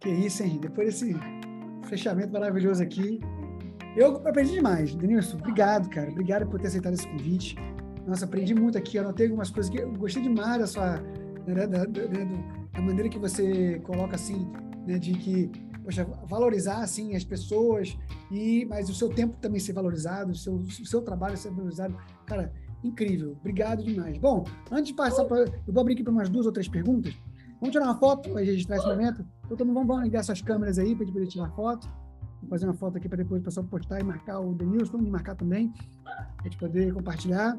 Que 0.00 0.10
isso, 0.10 0.42
hein? 0.42 0.58
Depois 0.60 0.88
desse 0.88 1.16
fechamento 1.88 2.32
maravilhoso 2.32 2.82
aqui, 2.82 3.20
eu 3.96 4.16
aprendi 4.28 4.52
demais. 4.52 4.94
Denilson, 4.94 5.38
obrigado, 5.38 5.88
cara. 5.88 6.10
Obrigado 6.10 6.46
por 6.46 6.60
ter 6.60 6.66
aceitado 6.66 6.94
esse 6.94 7.08
convite. 7.08 7.56
Nossa, 8.06 8.24
aprendi 8.24 8.54
muito 8.54 8.76
aqui. 8.76 8.98
Anotei 8.98 9.26
algumas 9.26 9.50
coisas 9.50 9.70
que 9.70 9.78
eu 9.80 9.90
gostei 9.92 10.22
demais 10.22 10.58
da 10.58 10.66
sua. 10.66 11.00
Né, 11.46 11.66
da, 11.66 11.84
da, 11.84 11.84
da, 11.84 12.82
maneira 12.82 13.08
que 13.08 13.18
você 13.18 13.78
coloca 13.84 14.16
assim, 14.16 14.50
né, 14.86 14.98
de 14.98 15.12
que 15.12 15.50
poxa, 15.86 16.04
valorizar 16.26 16.82
assim 16.82 17.14
as 17.14 17.22
pessoas 17.22 17.96
e 18.28 18.66
mas 18.68 18.90
o 18.90 18.94
seu 18.94 19.08
tempo 19.08 19.36
também 19.40 19.60
ser 19.60 19.72
valorizado, 19.72 20.32
o 20.32 20.34
seu, 20.34 20.56
o 20.56 20.68
seu 20.68 21.00
trabalho 21.00 21.36
ser 21.36 21.50
valorizado, 21.52 21.96
cara, 22.26 22.52
incrível. 22.82 23.36
Obrigado 23.38 23.84
demais. 23.84 24.18
Bom, 24.18 24.44
antes 24.68 24.88
de 24.88 24.94
passar 24.94 25.24
para 25.26 25.42
eu 25.42 25.72
vou 25.72 25.80
abrir 25.80 25.94
aqui 25.94 26.02
para 26.02 26.12
umas 26.12 26.28
duas 26.28 26.44
ou 26.44 26.50
três 26.50 26.68
perguntas. 26.68 27.14
Vamos 27.60 27.70
tirar 27.70 27.84
uma 27.84 27.96
foto 27.96 28.30
para 28.30 28.40
registrar 28.40 28.76
esse 28.76 28.86
momento. 28.86 29.24
Então, 29.48 29.64
vamos, 29.64 29.86
vamos 29.86 30.02
ligar 30.02 30.20
essas 30.20 30.42
câmeras 30.42 30.76
aí 30.76 30.94
para 30.94 31.06
poder 31.06 31.26
tirar 31.28 31.50
foto. 31.52 31.88
Vou 32.40 32.50
fazer 32.50 32.66
uma 32.66 32.74
foto 32.74 32.98
aqui 32.98 33.08
para 33.08 33.18
depois 33.18 33.40
o 33.40 33.44
pessoal 33.44 33.64
postar 33.66 34.00
e 34.00 34.02
marcar 34.02 34.40
o 34.40 34.54
Denilson, 34.54 34.98
me 34.98 35.08
marcar 35.08 35.36
também, 35.36 35.72
para 36.02 36.26
a 36.40 36.42
gente 36.42 36.58
poder 36.58 36.92
compartilhar. 36.92 37.56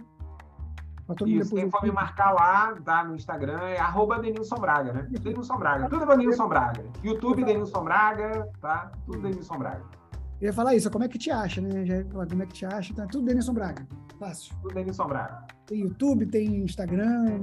Isso, 1.25 1.55
quem 1.55 1.69
for 1.69 1.81
me 1.83 1.91
marcar 1.91 2.31
lá, 2.31 2.75
tá 2.83 3.03
no 3.03 3.15
Instagram, 3.15 3.59
é 3.61 3.79
arroba 3.79 4.19
Denilson 4.19 4.55
Braga, 4.57 4.91
né? 4.91 5.07
Denilson 5.09 5.57
Braga, 5.57 5.87
tudo 5.87 6.03
é 6.03 6.17
Denilson 6.17 6.47
Braga. 6.49 6.83
YouTube 7.01 7.45
Denilson 7.45 7.83
Braga, 7.83 8.49
tá? 8.59 8.91
Tudo 9.05 9.21
Denilson 9.21 9.57
Braga. 9.57 9.83
Eu 10.41 10.47
ia 10.47 10.53
falar 10.53 10.75
isso, 10.75 10.91
como 10.91 11.05
é 11.05 11.07
que 11.07 11.17
te 11.17 11.31
acha, 11.31 11.61
né? 11.61 11.85
Já 11.85 11.95
ia 11.97 12.05
falar 12.05 12.27
como 12.27 12.43
é 12.43 12.45
que 12.45 12.53
te 12.53 12.65
acha, 12.65 12.93
é 13.01 13.05
tudo 13.07 13.25
Denilson 13.25 13.53
Braga. 13.53 13.87
Fácil. 14.19 14.53
Tudo 14.61 14.73
Denilson 14.73 15.07
Braga. 15.07 15.47
Tem 15.65 15.79
YouTube, 15.79 16.25
tem 16.25 16.57
Instagram, 16.57 17.41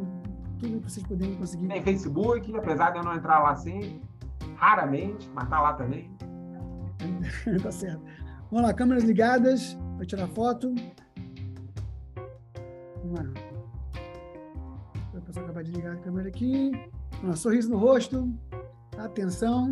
tudo 0.59 0.81
que 0.81 0.91
vocês 0.91 1.07
puderem 1.07 1.35
conseguir. 1.37 1.69
Tem 1.69 1.83
Facebook, 1.83 2.55
apesar 2.57 2.91
de 2.91 2.99
eu 2.99 3.05
não 3.05 3.15
entrar 3.15 3.39
lá 3.39 3.55
sempre, 3.55 4.03
raramente, 4.57 5.31
mas 5.35 5.49
tá 5.49 5.61
lá 5.61 5.73
também. 5.73 6.11
tá 7.63 7.73
certo. 7.73 8.03
Vamos 8.51 8.67
lá, 8.67 8.75
câmeras 8.75 9.05
ligadas, 9.05 9.77
para 9.97 10.07
tirar 10.07 10.29
foto. 10.29 10.75
Vamos 13.03 13.21
lá. 13.21 13.44
Pessoal 15.35 15.47
acabar 15.47 15.65
de 15.65 15.73
ligar 15.73 15.95
a 15.95 15.97
câmera 15.97 16.29
aqui. 16.29 16.71
Lá, 17.25 17.35
sorriso 17.35 17.69
no 17.69 17.77
rosto. 17.77 18.33
Atenção. 18.97 19.69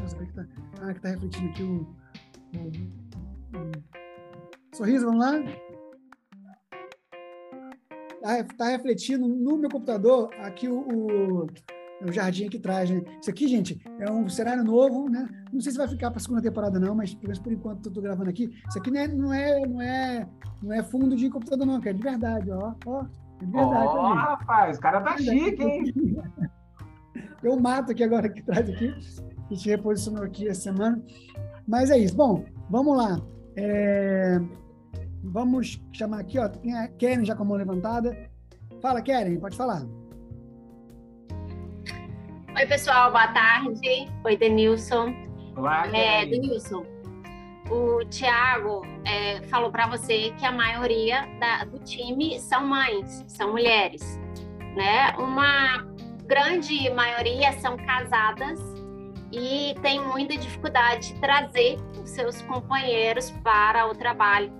Nossa, 0.00 0.16
que 0.24 0.32
tá... 0.32 0.46
Ah, 0.80 0.94
que 0.94 1.00
tá 1.00 1.10
refletindo 1.10 1.50
aqui 1.50 1.62
o, 1.62 1.86
o. 2.56 3.72
Sorriso, 4.74 5.04
vamos 5.04 5.20
lá. 5.20 5.32
Tá, 8.22 8.44
tá 8.56 8.68
refletindo 8.68 9.28
no 9.28 9.58
meu 9.58 9.68
computador 9.68 10.30
aqui 10.38 10.66
o, 10.66 10.78
o 10.78 11.46
é 12.00 12.06
o 12.06 12.10
jardim 12.10 12.48
que 12.48 12.58
traz, 12.58 12.88
né? 12.88 13.02
Isso 13.20 13.28
aqui, 13.28 13.46
gente, 13.46 13.78
é 13.98 14.10
um 14.10 14.26
cenário 14.30 14.64
novo, 14.64 15.10
né? 15.10 15.28
Não 15.52 15.60
sei 15.60 15.72
se 15.72 15.78
vai 15.78 15.86
ficar 15.86 16.10
para 16.10 16.16
a 16.16 16.22
segunda 16.22 16.40
temporada 16.40 16.80
não, 16.80 16.94
mas 16.94 17.12
por 17.12 17.52
enquanto 17.52 17.90
tô 17.90 18.00
gravando 18.00 18.30
aqui. 18.30 18.50
Isso 18.66 18.78
aqui 18.78 18.90
não 18.90 18.98
é, 18.98 19.08
não 19.08 19.34
é, 19.34 19.66
não 19.66 19.82
é, 19.82 20.28
não 20.62 20.72
é 20.72 20.82
fundo 20.82 21.14
de 21.14 21.28
computador 21.28 21.66
não, 21.66 21.78
cara, 21.78 21.90
é 21.90 21.92
de 21.92 22.02
verdade, 22.02 22.50
ó, 22.50 22.74
ó, 22.86 23.04
é 23.40 23.44
de 23.44 23.52
verdade. 23.52 23.86
Ó, 23.86 24.10
oh, 24.10 24.14
rapaz, 24.14 24.78
o 24.78 24.80
cara 24.80 25.00
tá 25.00 25.16
chique, 25.16 25.62
hein? 25.62 25.94
Eu 27.42 27.58
mato 27.58 27.92
aqui 27.92 28.04
agora 28.04 28.28
que 28.28 28.42
traz 28.42 28.68
aqui, 28.68 28.94
a 29.50 29.54
gente 29.54 29.68
reposicionou 29.68 30.24
aqui 30.24 30.46
essa 30.46 30.60
semana. 30.60 31.02
Mas 31.66 31.90
é 31.90 31.98
isso. 31.98 32.14
Bom, 32.14 32.44
vamos 32.68 32.96
lá. 32.96 33.20
É... 33.56 34.38
Vamos 35.22 35.80
chamar 35.92 36.20
aqui, 36.20 36.38
ó, 36.38 36.48
tem 36.48 36.74
a 36.76 36.88
Karen 36.88 37.24
já 37.24 37.34
com 37.34 37.42
a 37.42 37.46
mão 37.46 37.56
levantada. 37.56 38.30
Fala, 38.80 39.02
Karen, 39.02 39.38
pode 39.38 39.56
falar. 39.56 39.82
Oi, 42.56 42.66
pessoal, 42.66 43.10
boa 43.10 43.28
tarde. 43.28 44.10
Oi, 44.24 44.36
Denilson. 44.36 45.14
Olá, 45.56 45.86
é, 45.88 46.26
Denilson, 46.26 46.84
o 47.70 48.04
Tiago 48.04 48.82
é, 49.04 49.40
falou 49.42 49.70
para 49.70 49.86
você 49.86 50.32
que 50.38 50.44
a 50.44 50.52
maioria 50.52 51.26
da, 51.38 51.64
do 51.64 51.78
time 51.78 52.38
são 52.40 52.66
mães, 52.66 53.24
são 53.28 53.52
mulheres, 53.52 54.18
né? 54.76 55.14
Uma 55.18 55.86
grande 56.26 56.90
maioria 56.90 57.52
são 57.60 57.76
casadas 57.76 58.60
e 59.32 59.74
tem 59.82 60.00
muita 60.00 60.36
dificuldade 60.36 61.14
de 61.14 61.20
trazer 61.20 61.76
os 62.02 62.10
seus 62.10 62.42
companheiros 62.42 63.30
para 63.42 63.86
o 63.86 63.94
trabalho. 63.94 64.52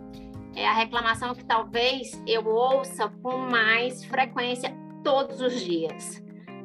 É 0.54 0.66
a 0.66 0.72
reclamação 0.72 1.34
que 1.34 1.44
talvez 1.44 2.20
eu 2.26 2.46
ouça 2.46 3.08
com 3.22 3.38
mais 3.38 4.04
frequência 4.04 4.74
todos 5.02 5.40
os 5.40 5.60
dias 5.60 6.22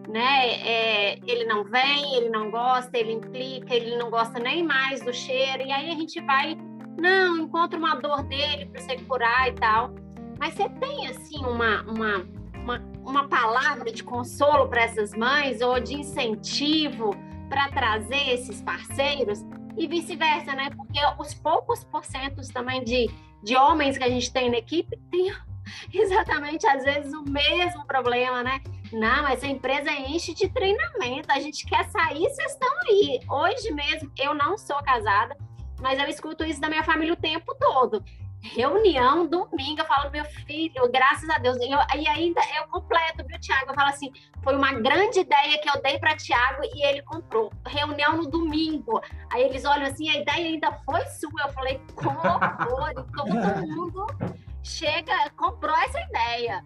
né? 0.08 0.51
É, 0.62 1.20
ele 1.26 1.45
não 1.45 1.64
vem, 1.64 2.16
ele 2.16 2.30
não 2.30 2.51
gosta, 2.51 2.97
ele 2.97 3.14
implica, 3.14 3.74
ele 3.74 3.97
não 3.97 4.10
gosta 4.10 4.39
nem 4.39 4.64
mais 4.64 5.01
do 5.01 5.14
cheiro, 5.14 5.64
e 5.64 5.72
aí 5.72 5.91
a 5.91 5.95
gente 5.95 6.22
vai, 6.22 6.58
não, 6.97 7.38
encontra 7.38 7.78
uma 7.78 7.95
dor 7.95 8.24
dele 8.24 8.66
para 8.66 8.82
você 8.82 8.97
curar 8.97 9.49
e 9.49 9.53
tal. 9.53 9.93
Mas 10.39 10.53
você 10.53 10.70
tem, 10.70 11.08
assim, 11.08 11.43
uma, 11.45 11.82
uma, 11.84 12.28
uma, 12.62 12.82
uma 13.06 13.28
palavra 13.28 13.91
de 13.91 14.03
consolo 14.03 14.68
para 14.68 14.84
essas 14.84 15.14
mães 15.14 15.62
ou 15.62 15.80
de 15.80 15.95
incentivo 15.95 17.12
para 17.49 17.70
trazer 17.70 18.30
esses 18.30 18.62
parceiros? 18.62 19.45
E 19.78 19.88
vice-versa, 19.88 20.53
né? 20.53 20.70
Porque 20.76 20.99
os 21.20 21.34
poucos 21.34 21.84
porcentos 21.84 22.47
também 22.49 22.84
de, 22.84 23.10
de 23.43 23.56
homens 23.56 23.97
que 23.97 24.03
a 24.03 24.10
gente 24.10 24.32
tem 24.32 24.49
na 24.49 24.58
equipe 24.58 24.97
tem 25.12 25.34
exatamente, 25.93 26.66
às 26.68 26.84
vezes, 26.84 27.14
o 27.14 27.24
mesmo 27.24 27.86
problema, 27.86 28.43
né? 28.43 28.62
Não, 28.92 29.28
essa 29.28 29.48
empresa 29.48 29.92
enche 29.92 30.34
de 30.34 30.50
treinamento. 30.50 31.32
A 31.32 31.40
gente 31.40 31.66
quer 31.66 31.86
sair, 31.90 32.30
vocês 32.30 32.52
estão 32.52 32.70
aí. 32.88 33.20
Hoje 33.30 33.72
mesmo, 33.72 34.12
eu 34.20 34.34
não 34.34 34.58
sou 34.58 34.78
casada, 34.84 35.36
mas 35.82 36.00
eu 36.00 36.08
escuto 36.08 36.44
isso 36.44 36.62
da 36.62 36.70
minha 36.70 36.84
família 36.84 37.14
o 37.14 37.18
tempo 37.18 37.56
todo. 37.60 38.04
Reunião, 38.54 39.26
domingo, 39.26 39.82
eu 39.82 39.86
falo, 39.86 40.12
meu 40.12 40.24
filho, 40.24 40.90
graças 40.92 41.28
a 41.30 41.40
Deus. 41.40 41.58
E, 41.58 41.72
eu, 41.72 41.80
e 42.00 42.08
ainda 42.08 42.40
eu 42.56 42.68
completo, 42.68 43.26
viu, 43.26 43.40
Tiago? 43.40 43.72
Eu 43.72 43.74
falo 43.74 43.90
assim: 43.90 44.12
foi 44.44 44.56
uma 44.56 44.72
grande 44.74 45.22
ideia 45.22 45.58
que 45.60 45.68
eu 45.68 45.82
dei 45.82 45.98
para 45.98 46.16
Tiago 46.16 46.62
e 46.64 46.86
ele 46.86 47.02
comprou. 47.02 47.52
Reunião 47.66 48.18
no 48.18 48.30
domingo. 48.30 49.02
Aí 49.32 49.44
eles 49.44 49.66
olham 49.66 49.88
assim: 49.88 50.10
a 50.10 50.18
ideia 50.18 50.46
ainda 50.46 50.72
foi 50.86 51.02
sua. 51.08 51.42
Eu 51.42 51.54
falei: 51.54 51.82
como 51.96 52.22
foi? 52.22 52.94
Todo 52.94 53.34
mundo 53.68 54.06
chega, 54.64 55.14
comprou 55.36 55.76
essa 55.78 56.00
ideia. 56.02 56.64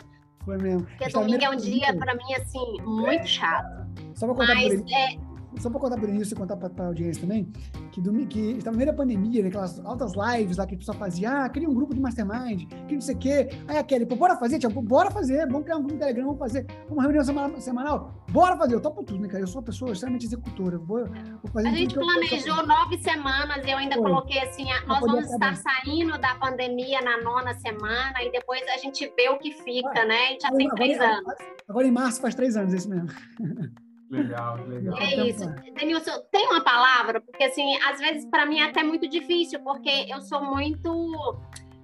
Foi 0.50 0.58
mesmo. 0.58 0.88
Porque 0.98 1.10
domingo 1.10 1.44
é 1.44 1.50
um 1.52 1.56
dia, 1.56 1.96
para 1.96 2.16
mim, 2.16 2.34
assim, 2.34 2.82
muito 2.82 3.28
chato. 3.28 3.88
Só 4.16 4.26
pra 4.26 4.36
contar 4.36 4.56
Mas, 4.56 4.82
é, 4.92 5.16
só 5.60 5.70
para 5.70 5.80
contar 5.80 5.98
para 5.98 6.10
isso 6.12 6.34
e 6.34 6.38
contar 6.38 6.56
para 6.58 6.72
a 6.84 6.88
audiência 6.88 7.22
também, 7.22 7.52
que, 7.92 8.02
do, 8.02 8.14
que 8.28 8.52
estava 8.52 8.72
no 8.72 8.78
meio 8.78 8.92
da 8.92 8.98
pandemia, 8.98 9.42
né, 9.42 9.50
aquelas 9.50 9.80
altas 9.86 10.14
lives 10.16 10.58
lá 10.58 10.66
que 10.66 10.76
a 10.76 10.78
pessoa 10.78 10.98
fazia, 10.98 11.46
ah, 11.46 11.50
cria 11.50 11.70
um 11.70 11.74
grupo 11.74 11.94
de 11.94 12.00
mastermind, 12.00 12.68
que 12.88 12.94
não 12.94 13.02
sei 13.02 13.16
o 13.16 13.18
quê. 13.18 13.50
Aí 13.68 13.78
a 13.78 13.84
Kelly, 13.84 14.06
pô, 14.06 14.16
bora 14.16 14.36
fazer, 14.38 14.60
bora 14.68 15.12
fazer, 15.12 15.46
vamos 15.48 15.64
criar 15.64 15.78
um 15.78 15.82
grupo 15.82 15.94
no 15.96 16.00
Telegram, 16.00 16.26
vamos 16.26 16.40
fazer 16.40 16.66
uma 16.90 17.04
reunião 17.04 17.24
semanal, 17.60 18.14
bora 18.32 18.56
fazer, 18.58 18.76
eu 18.76 18.82
topo 18.82 19.04
tudo, 19.04 19.22
né, 19.22 19.28
cara? 19.28 19.44
Eu 19.44 19.48
sou 19.48 19.62
uma 19.62 19.66
pessoa 19.66 19.92
extremamente 19.92 20.26
executora, 20.26 20.78
vou, 20.78 21.06
vou 21.06 21.52
fazer 21.52 21.68
A 21.68 21.72
gente 21.72 21.96
planejou 21.96 22.66
nove 22.66 22.98
semanas 23.00 23.66
e 23.66 23.70
eu 23.70 23.78
ainda 23.78 23.96
Foi. 23.96 24.04
coloquei 24.04 24.40
assim, 24.40 24.66
nós 24.88 25.00
vamos 25.00 25.30
estar 25.30 25.56
saindo 25.56 26.18
da 26.20 26.36
pandemia 26.36 27.02
na 27.02 27.22
nona 27.22 27.54
semana 27.60 28.24
e 28.24 28.32
depois 28.32 28.62
a 28.74 28.78
gente 28.78 29.12
vê 29.16 29.30
o 29.30 29.38
que 29.38 29.52
fica, 29.52 30.02
ah, 30.02 30.06
né? 30.06 30.36
E 30.36 30.40
já 30.42 30.52
tem 30.52 30.70
três 30.70 31.00
anos. 31.00 31.36
Agora 31.68 31.88
em 31.88 31.92
março 31.92 32.22
faz 32.22 32.36
três 32.36 32.56
anos, 32.56 32.74
é 32.74 32.78
isso 32.78 32.90
mesmo. 32.90 33.10
Legal, 34.10 34.58
legal. 34.66 34.98
É 34.98 35.16
isso. 35.28 35.46
Denilson, 35.76 36.20
tem 36.32 36.48
uma 36.48 36.64
palavra, 36.64 37.22
porque 37.22 37.44
assim, 37.44 37.76
às 37.84 38.00
vezes 38.00 38.26
para 38.26 38.46
mim 38.46 38.60
é 38.60 38.64
até 38.64 38.84
muito 38.84 39.08
difícil, 39.08 39.60
porque 39.62 40.08
eu 40.10 40.22
sou 40.22 40.44
muito. 40.44 41.38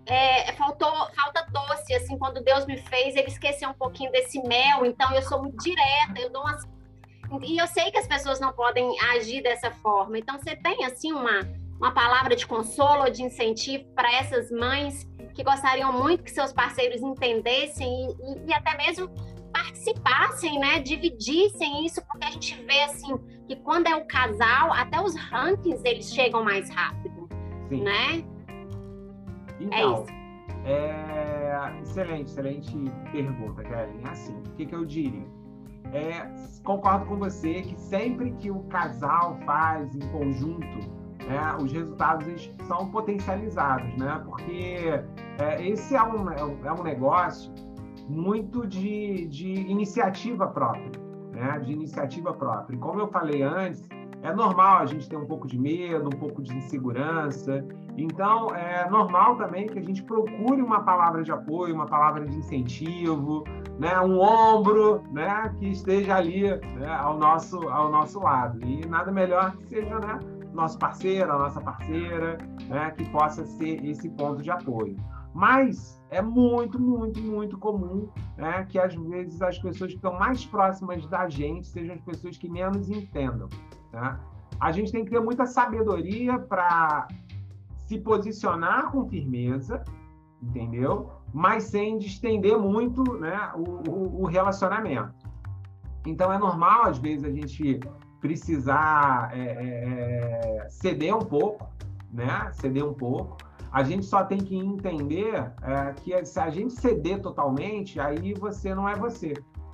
É, 0.08 0.52
faltou, 0.54 0.92
falta 1.16 1.46
doce, 1.52 1.94
assim, 1.96 2.18
quando 2.18 2.44
Deus 2.44 2.66
me 2.66 2.78
fez, 2.78 3.16
ele 3.16 3.28
esqueceu 3.28 3.70
um 3.70 3.74
pouquinho 3.74 4.12
desse 4.12 4.40
mel, 4.48 4.86
então 4.86 5.12
eu 5.14 5.22
sou 5.24 5.42
muito 5.42 5.58
direta, 5.64 6.20
eu 6.20 6.30
dou 6.32 6.42
umas. 6.44 6.64
E 7.42 7.58
eu 7.58 7.68
sei 7.68 7.90
que 7.90 7.98
as 7.98 8.08
pessoas 8.08 8.40
não 8.40 8.54
podem 8.54 9.00
agir 9.14 9.42
dessa 9.42 9.72
forma, 9.72 10.18
então 10.18 10.38
você 10.38 10.56
tem, 10.56 10.86
assim, 10.86 11.12
uma, 11.12 11.42
uma 11.80 11.92
palavra 11.92 12.36
de 12.36 12.46
consolo 12.46 13.04
ou 13.04 13.10
de 13.10 13.24
incentivo 13.24 13.84
para 13.96 14.14
essas 14.14 14.52
mães 14.52 15.08
que 15.34 15.44
gostariam 15.44 15.92
muito 15.92 16.24
que 16.24 16.32
seus 16.32 16.54
parceiros 16.54 17.02
entendessem 17.02 18.16
e, 18.20 18.50
e, 18.50 18.54
até 18.54 18.78
mesmo 18.78 19.10
participassem, 19.56 20.60
né, 20.60 20.80
dividissem 20.80 21.86
isso, 21.86 22.06
porque 22.08 22.26
a 22.26 22.32
gente 22.32 22.62
vê 22.66 22.84
assim 22.84 23.18
que 23.48 23.56
quando 23.58 23.88
é 23.88 23.96
o 23.96 24.06
casal, 24.06 24.74
até 24.74 25.00
os 25.00 25.16
rankings 25.16 25.82
eles 25.86 26.14
chegam 26.14 26.44
mais 26.44 26.70
rápido, 26.70 27.30
Sim. 27.70 27.84
né? 27.84 28.26
Então, 29.60 29.78
é 29.78 30.02
isso. 30.02 30.06
É... 30.66 31.46
Excelente, 31.82 32.30
excelente 32.30 32.92
pergunta, 33.12 33.64
Karen. 33.64 33.94
Assim, 34.10 34.34
o 34.34 34.52
que, 34.58 34.66
que 34.66 34.76
eu 34.76 34.86
diria? 34.86 35.26
É, 35.94 36.28
concordo 36.64 37.06
com 37.06 37.18
você 37.18 37.62
que 37.62 37.80
sempre 37.80 38.32
que 38.34 38.52
o 38.52 38.60
casal 38.64 39.40
faz 39.46 39.96
em 39.96 40.02
conjunto, 40.10 40.80
né, 41.26 41.56
os 41.62 41.72
resultados 41.72 42.52
são 42.68 42.92
potencializados, 42.92 43.96
né? 43.96 44.22
Porque 44.26 45.02
é, 45.40 45.66
esse 45.66 45.96
é 45.96 46.04
um, 46.04 46.30
é 46.30 46.74
um 46.74 46.84
negócio 46.84 47.54
muito 48.08 48.66
de, 48.68 49.28
de 49.28 49.52
iniciativa 49.52 50.48
própria, 50.48 50.92
né? 51.32 51.60
De 51.60 51.74
iniciativa 51.74 52.34
própria. 52.34 52.76
E 52.76 52.80
como 52.80 53.00
eu 53.00 53.08
falei 53.08 53.42
antes, 53.42 53.88
é 54.26 54.34
normal 54.34 54.80
a 54.80 54.86
gente 54.88 55.08
ter 55.08 55.18
um 55.18 55.26
pouco 55.26 55.48
de 55.48 55.58
medo, 55.58 56.08
um 56.08 56.18
pouco 56.18 56.42
de 56.42 56.56
insegurança. 56.56 57.64
Então, 57.96 58.54
é 58.56 58.90
normal 58.90 59.38
também 59.38 59.68
que 59.68 59.78
a 59.78 59.82
gente 59.82 60.02
procure 60.04 60.62
uma 60.62 60.82
palavra 60.82 61.24
de 61.24 61.32
apoio, 61.32 61.76
uma 61.76 61.86
palavra 61.86 62.26
de 62.26 62.36
incentivo, 62.36 63.44
né? 63.80 64.00
um 64.02 64.20
ombro 64.20 65.04
né? 65.12 65.54
que 65.60 65.70
esteja 65.70 66.16
ali 66.16 66.44
né? 66.44 66.88
ao, 66.88 67.18
nosso, 67.18 67.70
ao 67.70 67.92
nosso 67.92 68.20
lado. 68.20 68.60
E 68.66 68.86
nada 68.88 69.12
melhor 69.12 69.56
que 69.58 69.68
seja 69.68 70.00
né? 70.00 70.20
nosso 70.54 70.80
parceiro, 70.80 71.32
a 71.32 71.38
nossa 71.38 71.62
parceira, 71.62 72.38
né? 72.68 72.92
que 72.98 73.08
possa 73.12 73.46
ser 73.46 73.86
esse 73.86 74.10
ponto 74.10 74.42
de 74.42 74.50
apoio. 74.50 74.96
Mas 75.36 76.02
é 76.10 76.22
muito, 76.22 76.80
muito, 76.82 77.20
muito 77.20 77.58
comum 77.58 78.08
né, 78.38 78.66
que 78.70 78.80
às 78.80 78.96
vezes 78.96 79.42
as 79.42 79.60
pessoas 79.60 79.92
que 79.92 79.98
estão 79.98 80.18
mais 80.18 80.46
próximas 80.46 81.06
da 81.08 81.28
gente 81.28 81.68
sejam 81.68 81.94
as 81.94 82.02
pessoas 82.02 82.38
que 82.38 82.50
menos 82.50 82.90
entendam. 82.90 83.50
Tá? 83.92 84.18
A 84.62 84.72
gente 84.72 84.94
tem 84.94 85.04
que 85.04 85.12
ter 85.12 85.20
muita 85.20 85.46
sabedoria 85.46 86.40
para 86.40 87.10
se 87.80 88.00
posicionar 88.00 88.94
com 88.94 89.10
firmeza, 89.10 89.84
entendeu? 90.42 91.12
Mas 91.34 91.66
sem 91.66 91.98
distender 91.98 92.58
muito 92.58 93.04
né, 93.20 93.52
o, 93.56 93.92
o, 93.92 94.22
o 94.22 94.26
relacionamento. 94.26 95.14
Então 96.06 96.32
é 96.32 96.38
normal, 96.38 96.86
às 96.86 96.98
vezes, 96.98 97.26
a 97.26 97.32
gente 97.32 97.82
precisar 98.22 99.32
é, 99.34 99.42
é, 99.42 100.64
é 100.64 100.70
ceder 100.70 101.14
um 101.14 101.20
pouco, 101.20 101.70
né? 102.10 102.50
Ceder 102.54 102.86
um 102.86 102.94
pouco, 102.94 103.38
a 103.76 103.84
gente 103.84 104.06
só 104.06 104.24
tem 104.24 104.38
que 104.38 104.56
entender 104.56 105.52
é, 105.62 105.92
que 105.98 106.26
se 106.26 106.40
a 106.40 106.50
gente 106.50 106.74
ceder 106.76 107.22
totalmente, 107.22 108.00
aí 108.00 108.34
você 108.34 108.74
não 108.74 108.88
é 108.88 108.96
você. 108.96 109.34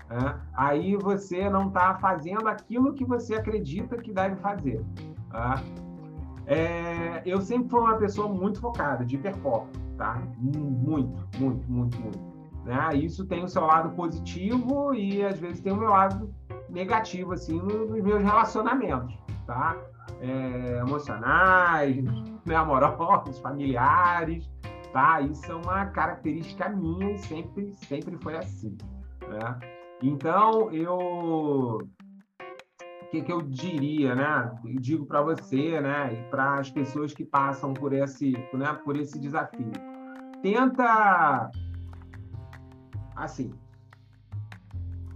É? 0.10 0.36
Aí 0.56 0.96
você 0.96 1.48
não 1.52 1.68
está 1.68 1.94
fazendo 2.00 2.48
aquilo 2.48 2.96
que 2.96 3.06
você 3.06 3.36
acredita 3.36 3.98
que 3.98 4.12
deve 4.12 4.38
fazer. 4.38 4.84
É? 6.48 7.22
eu 7.26 7.40
sempre 7.42 7.70
fui 7.70 7.80
uma 7.80 7.96
pessoa 7.98 8.28
muito 8.28 8.60
focada, 8.60 9.06
de 9.06 9.16
hiperfoco, 9.18 9.70
tá? 10.00 10.20
Muito, 10.40 11.24
muito, 11.38 11.72
muito, 11.72 12.02
muito. 12.02 12.20
Né? 12.66 12.96
Isso 12.96 13.24
tem 13.28 13.44
o 13.44 13.48
seu 13.48 13.62
lado 13.62 13.92
positivo 13.92 14.96
e 14.96 15.24
às 15.24 15.40
vezes 15.40 15.62
tem 15.62 15.72
o 15.72 15.78
meu 15.78 15.92
lado 15.92 16.34
negativo, 16.68 17.34
assim, 17.34 17.62
nos 17.62 18.02
meus 18.02 18.24
relacionamentos, 18.24 19.16
tá? 19.46 19.78
É, 20.20 20.80
emocionais, 20.80 22.04
né, 22.46 22.56
amorosos, 22.56 23.40
familiares, 23.42 24.50
tá? 24.92 25.22
Isso 25.22 25.52
é 25.52 25.56
uma 25.56 25.86
característica 25.88 26.70
minha 26.70 27.12
e 27.12 27.18
sempre, 27.18 27.74
sempre 27.74 28.18
foi 28.18 28.38
assim, 28.38 28.78
né? 29.28 29.60
Então, 30.02 30.72
eu... 30.72 30.98
O 33.04 33.12
que, 33.12 33.22
que 33.22 33.32
eu 33.32 33.42
diria, 33.42 34.16
né? 34.16 34.52
Eu 34.64 34.80
digo 34.80 35.06
para 35.06 35.22
você, 35.22 35.82
né? 35.82 36.14
E 36.14 36.30
para 36.30 36.60
as 36.60 36.72
pessoas 36.72 37.14
que 37.14 37.26
passam 37.26 37.74
por 37.74 37.92
esse, 37.92 38.32
né? 38.54 38.74
por 38.86 38.96
esse 38.96 39.20
desafio. 39.20 39.72
Tenta... 40.42 41.52
Assim... 43.16 43.54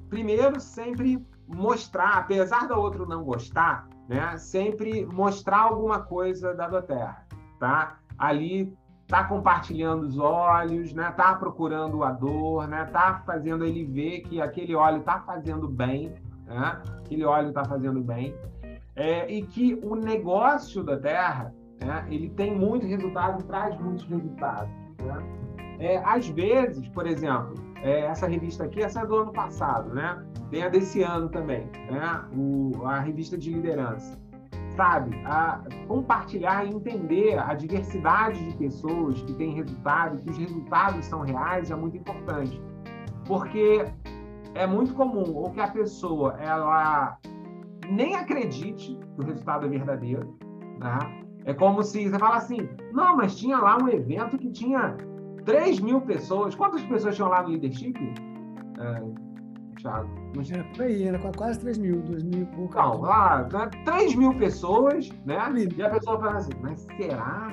Primeiro, 0.10 0.60
sempre 0.60 1.26
mostrar, 1.48 2.20
apesar 2.20 2.68
do 2.68 2.76
outro 2.76 3.08
não 3.08 3.24
gostar, 3.24 3.88
né? 4.08 4.38
Sempre 4.38 5.06
mostrar 5.06 5.62
alguma 5.62 6.00
coisa 6.00 6.54
da 6.54 6.68
Doterra, 6.68 7.26
tá? 7.60 7.98
Ali 8.18 8.76
tá 9.08 9.24
compartilhando 9.24 10.04
os 10.04 10.18
olhos, 10.18 10.94
né? 10.94 11.12
Tá 11.12 11.36
procurando 11.36 12.04
a 12.04 12.12
dor, 12.12 12.68
né? 12.68 12.86
Tá 12.86 13.22
fazendo 13.26 13.66
ele 13.66 13.86
ver 13.86 14.22
que 14.22 14.42
aquele 14.42 14.76
óleo 14.76 15.02
tá 15.02 15.22
fazendo 15.22 15.68
bem, 15.68 16.14
né? 16.46 16.82
Aquele 17.00 17.24
óleo 17.24 17.52
tá 17.52 17.64
fazendo 17.66 18.02
bem. 18.02 18.36
É, 18.96 19.30
e 19.32 19.42
que 19.44 19.80
o 19.84 19.96
negócio 19.96 20.84
da 20.84 20.98
Terra, 20.98 21.54
né? 21.84 22.06
Ele 22.10 22.30
tem 22.30 22.56
muito 22.56 22.86
resultado, 22.86 23.44
traz 23.44 23.78
muitos 23.80 24.06
resultados, 24.06 24.74
né? 25.02 25.24
É, 25.80 25.98
às 25.98 26.28
vezes, 26.30 26.88
por 26.90 27.06
exemplo, 27.06 27.54
é, 27.86 28.00
essa 28.00 28.26
revista 28.26 28.64
aqui, 28.64 28.82
essa 28.82 29.02
é 29.02 29.06
do 29.06 29.16
ano 29.16 29.32
passado, 29.32 29.94
né? 29.94 30.26
Tem 30.50 30.64
a 30.64 30.70
desse 30.70 31.04
ano 31.04 31.30
também, 31.30 31.70
né? 31.92 32.26
O, 32.36 32.84
a 32.84 33.00
revista 33.00 33.38
de 33.38 33.52
liderança. 33.52 34.20
Sabe? 34.76 35.16
A 35.24 35.62
compartilhar 35.88 36.66
e 36.66 36.70
entender 36.70 37.38
a 37.38 37.54
diversidade 37.54 38.44
de 38.44 38.58
pessoas 38.58 39.22
que 39.22 39.34
têm 39.36 39.54
resultado, 39.54 40.18
que 40.18 40.32
os 40.32 40.38
resultados 40.38 41.06
são 41.06 41.22
reais, 41.22 41.70
é 41.70 41.76
muito 41.76 41.96
importante. 41.96 42.60
Porque 43.28 43.86
é 44.56 44.66
muito 44.66 44.96
comum 44.96 45.36
ou 45.36 45.52
que 45.52 45.62
a 45.62 45.68
pessoa 45.68 46.36
ela 46.40 47.20
nem 47.88 48.16
acredite 48.16 48.98
que 49.16 49.22
o 49.22 49.26
resultado 49.26 49.68
é 49.68 49.70
verdadeiro, 49.70 50.36
né? 50.80 50.98
É 51.46 51.54
como 51.54 51.84
se 51.84 52.10
você 52.10 52.18
fala 52.18 52.38
assim, 52.38 52.68
não, 52.92 53.16
mas 53.16 53.36
tinha 53.36 53.60
lá 53.60 53.78
um 53.78 53.88
evento 53.88 54.40
que 54.40 54.50
tinha 54.50 54.98
3 55.46 55.80
mil 55.80 56.02
pessoas. 56.02 56.56
Quantas 56.56 56.82
pessoas 56.84 57.16
tinham 57.16 57.30
lá 57.30 57.44
no 57.44 57.50
leadership? 57.50 57.96
É, 58.80 59.02
Thiago? 59.80 60.10
Mas... 60.36 60.52
É, 60.52 60.64
por 60.64 60.82
aí, 60.84 61.04
era 61.08 61.20
quase 61.34 61.60
3 61.60 61.78
mil, 61.78 62.02
2 62.02 62.24
mil 62.24 62.42
e 62.42 62.46
pouco. 62.46 62.76
Não, 62.76 63.02
lá, 63.02 63.44
3 63.86 64.12
né, 64.12 64.18
mil 64.18 64.38
pessoas, 64.38 65.10
né? 65.26 65.38
E 65.78 65.84
a 65.84 65.90
pessoa 65.90 66.20
fala 66.20 66.38
assim, 66.38 66.52
mas 66.62 66.82
será? 66.98 67.50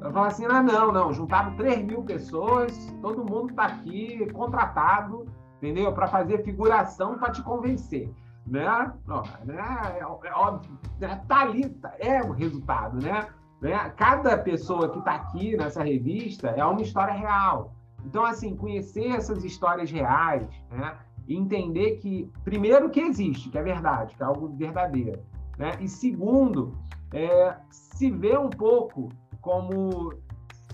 Eu 0.00 0.12
falo 0.12 0.26
assim, 0.26 0.46
ah, 0.46 0.62
não, 0.62 0.92
não, 0.92 1.12
juntaram 1.12 1.56
3 1.56 1.84
mil 1.84 2.02
pessoas, 2.02 2.94
todo 3.02 3.24
mundo 3.24 3.50
está 3.50 3.64
aqui 3.64 4.24
contratado, 4.32 5.26
entendeu? 5.56 5.92
Para 5.92 6.06
fazer 6.06 6.44
figuração 6.44 7.18
para 7.18 7.32
te 7.32 7.42
convencer. 7.42 8.08
Né? 8.46 8.92
Não, 9.06 9.24
né? 9.44 9.60
É, 9.96 9.98
é 10.00 10.06
óbvio, 10.06 10.78
né? 11.00 11.20
tá 11.26 11.40
ali, 11.40 11.68
tá, 11.68 11.92
é 11.98 12.22
o 12.22 12.30
resultado, 12.30 13.02
né? 13.02 13.26
Né? 13.60 13.76
Cada 13.96 14.36
pessoa 14.38 14.90
que 14.90 14.98
está 14.98 15.14
aqui 15.14 15.56
nessa 15.56 15.82
revista 15.82 16.48
é 16.48 16.64
uma 16.64 16.82
história 16.82 17.14
real. 17.14 17.74
Então, 18.04 18.24
assim, 18.24 18.54
conhecer 18.54 19.08
essas 19.08 19.44
histórias 19.44 19.90
reais, 19.90 20.46
né? 20.70 20.96
E 21.26 21.36
entender 21.36 21.96
que, 21.96 22.30
primeiro, 22.44 22.88
que 22.88 23.00
existe, 23.00 23.50
que 23.50 23.58
é 23.58 23.62
verdade, 23.62 24.14
que 24.14 24.22
é 24.22 24.26
algo 24.26 24.48
verdadeiro. 24.48 25.20
Né? 25.58 25.72
E 25.80 25.88
segundo, 25.88 26.78
é, 27.12 27.56
se 27.70 28.10
ver 28.10 28.38
um 28.38 28.50
pouco 28.50 29.08
como 29.40 30.12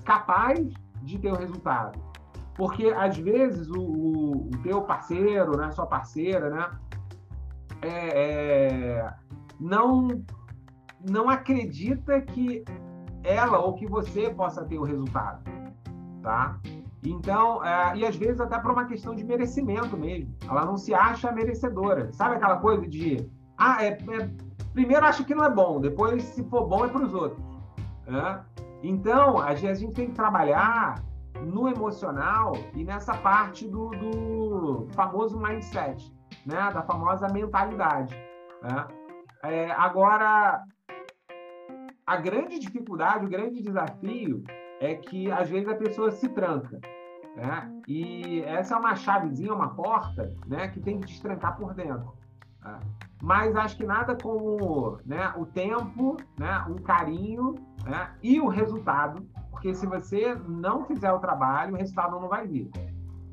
capaz 0.05 0.59
de 1.03 1.19
ter 1.19 1.33
o 1.33 1.37
resultado. 1.37 1.99
Porque, 2.55 2.89
às 2.89 3.17
vezes, 3.17 3.69
o, 3.71 3.81
o, 3.81 4.47
o 4.49 4.51
teu 4.63 4.83
parceiro, 4.83 5.57
né, 5.57 5.71
sua 5.71 5.87
parceira, 5.87 6.51
né, 6.51 6.71
é, 7.81 8.99
é, 8.99 9.15
não 9.59 10.23
não 11.09 11.29
acredita 11.29 12.21
que 12.21 12.65
ela 13.23 13.59
ou 13.59 13.75
que 13.75 13.87
você 13.87 14.31
possa 14.31 14.65
ter 14.65 14.79
o 14.79 14.83
resultado, 14.83 15.43
tá? 16.23 16.59
Então, 17.05 17.65
é, 17.65 17.97
e 17.97 18.07
às 18.07 18.15
vezes 18.17 18.41
até 18.41 18.59
por 18.59 18.71
uma 18.71 18.85
questão 18.85 19.15
de 19.15 19.25
merecimento 19.25 19.97
mesmo. 19.97 20.35
Ela 20.49 20.65
não 20.65 20.77
se 20.77 20.95
acha 20.95 21.33
merecedora. 21.33 22.13
Sabe 22.13 22.37
aquela 22.37 22.59
coisa 22.59 22.87
de, 22.87 23.29
ah, 23.59 23.85
é, 23.85 23.89
é 23.89 24.31
primeiro 24.73 25.05
acho 25.05 25.25
que 25.25 25.35
não 25.35 25.45
é 25.45 25.51
bom, 25.51 25.81
depois 25.81 26.23
se 26.23 26.45
for 26.45 26.67
bom 26.67 26.85
é 26.85 26.89
para 26.89 27.05
os 27.05 27.13
outros. 27.13 27.45
Né? 28.07 28.45
Então, 28.83 29.39
a 29.39 29.55
gente, 29.55 29.71
a 29.71 29.75
gente 29.75 29.95
tem 29.95 30.07
que 30.09 30.15
trabalhar 30.15 31.03
no 31.45 31.69
emocional 31.69 32.53
e 32.75 32.85
nessa 32.85 33.15
parte 33.15 33.67
do, 33.67 33.91
do 33.91 34.89
famoso 34.93 35.39
mindset, 35.39 36.13
né? 36.47 36.71
Da 36.73 36.83
famosa 36.83 37.29
mentalidade. 37.29 38.15
Né? 38.63 38.87
É, 39.45 39.71
agora, 39.73 40.63
a 42.07 42.17
grande 42.17 42.59
dificuldade, 42.59 43.27
o 43.27 43.29
grande 43.29 43.63
desafio 43.63 44.43
é 44.81 44.95
que 44.95 45.31
às 45.31 45.49
vezes 45.49 45.69
a 45.69 45.75
pessoa 45.75 46.11
se 46.11 46.29
tranca. 46.29 46.81
Né? 47.37 47.83
E 47.89 48.43
essa 48.43 48.75
é 48.75 48.79
uma 48.79 48.95
chavezinha, 48.95 49.55
uma 49.55 49.75
porta, 49.75 50.35
né, 50.47 50.69
que 50.69 50.81
tem 50.81 51.01
que 51.01 51.07
destrancar 51.07 51.57
por 51.57 51.73
dentro. 51.75 52.13
Tá? 52.61 52.81
Mas 53.23 53.57
acho 53.57 53.77
que 53.77 53.85
nada 53.85 54.17
como 54.17 54.99
né, 55.07 55.33
o 55.37 55.47
tempo, 55.47 56.17
né, 56.39 56.65
um 56.69 56.77
carinho 56.77 57.55
né, 57.85 58.11
e 58.23 58.41
o 58.41 58.49
resultado, 58.49 59.27
porque 59.51 59.73
se 59.73 59.87
você 59.87 60.35
não 60.47 60.85
fizer 60.85 61.13
o 61.13 61.21
trabalho, 61.21 61.75
o 61.75 61.79
resultado 61.79 62.21
não 62.21 62.29
vai 62.29 62.47
vir. 62.47 62.71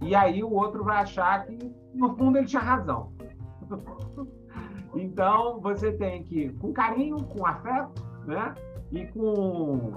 E 0.01 0.15
aí 0.15 0.43
o 0.43 0.53
outro 0.53 0.83
vai 0.83 0.97
achar 0.97 1.45
que, 1.45 1.57
no 1.93 2.15
fundo, 2.15 2.37
ele 2.37 2.47
tinha 2.47 2.61
razão. 2.61 3.11
então, 4.95 5.59
você 5.59 5.91
tem 5.91 6.23
que, 6.23 6.53
com 6.53 6.71
carinho, 6.71 7.17
com 7.25 7.45
afeto, 7.45 8.08
né? 8.25 8.53
E 8.91 9.05
com 9.07 9.93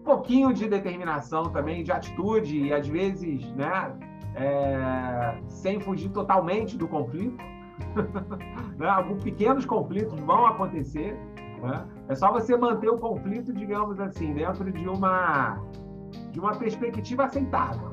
um 0.00 0.04
pouquinho 0.04 0.52
de 0.52 0.68
determinação 0.68 1.44
também, 1.44 1.82
de 1.82 1.92
atitude, 1.92 2.66
e 2.66 2.72
às 2.72 2.86
vezes, 2.86 3.50
né? 3.52 3.92
É, 4.34 5.38
sem 5.48 5.80
fugir 5.80 6.10
totalmente 6.10 6.76
do 6.76 6.86
conflito. 6.86 7.36
né? 8.78 8.88
Alguns 8.88 9.22
pequenos 9.22 9.64
conflitos 9.64 10.18
vão 10.20 10.46
acontecer. 10.46 11.18
Né? 11.62 11.86
É 12.08 12.14
só 12.14 12.32
você 12.32 12.56
manter 12.56 12.88
o 12.88 12.98
conflito, 12.98 13.52
digamos 13.52 14.00
assim, 14.00 14.32
dentro 14.32 14.70
de 14.70 14.88
uma, 14.88 15.58
de 16.32 16.40
uma 16.40 16.54
perspectiva 16.56 17.24
aceitável. 17.24 17.90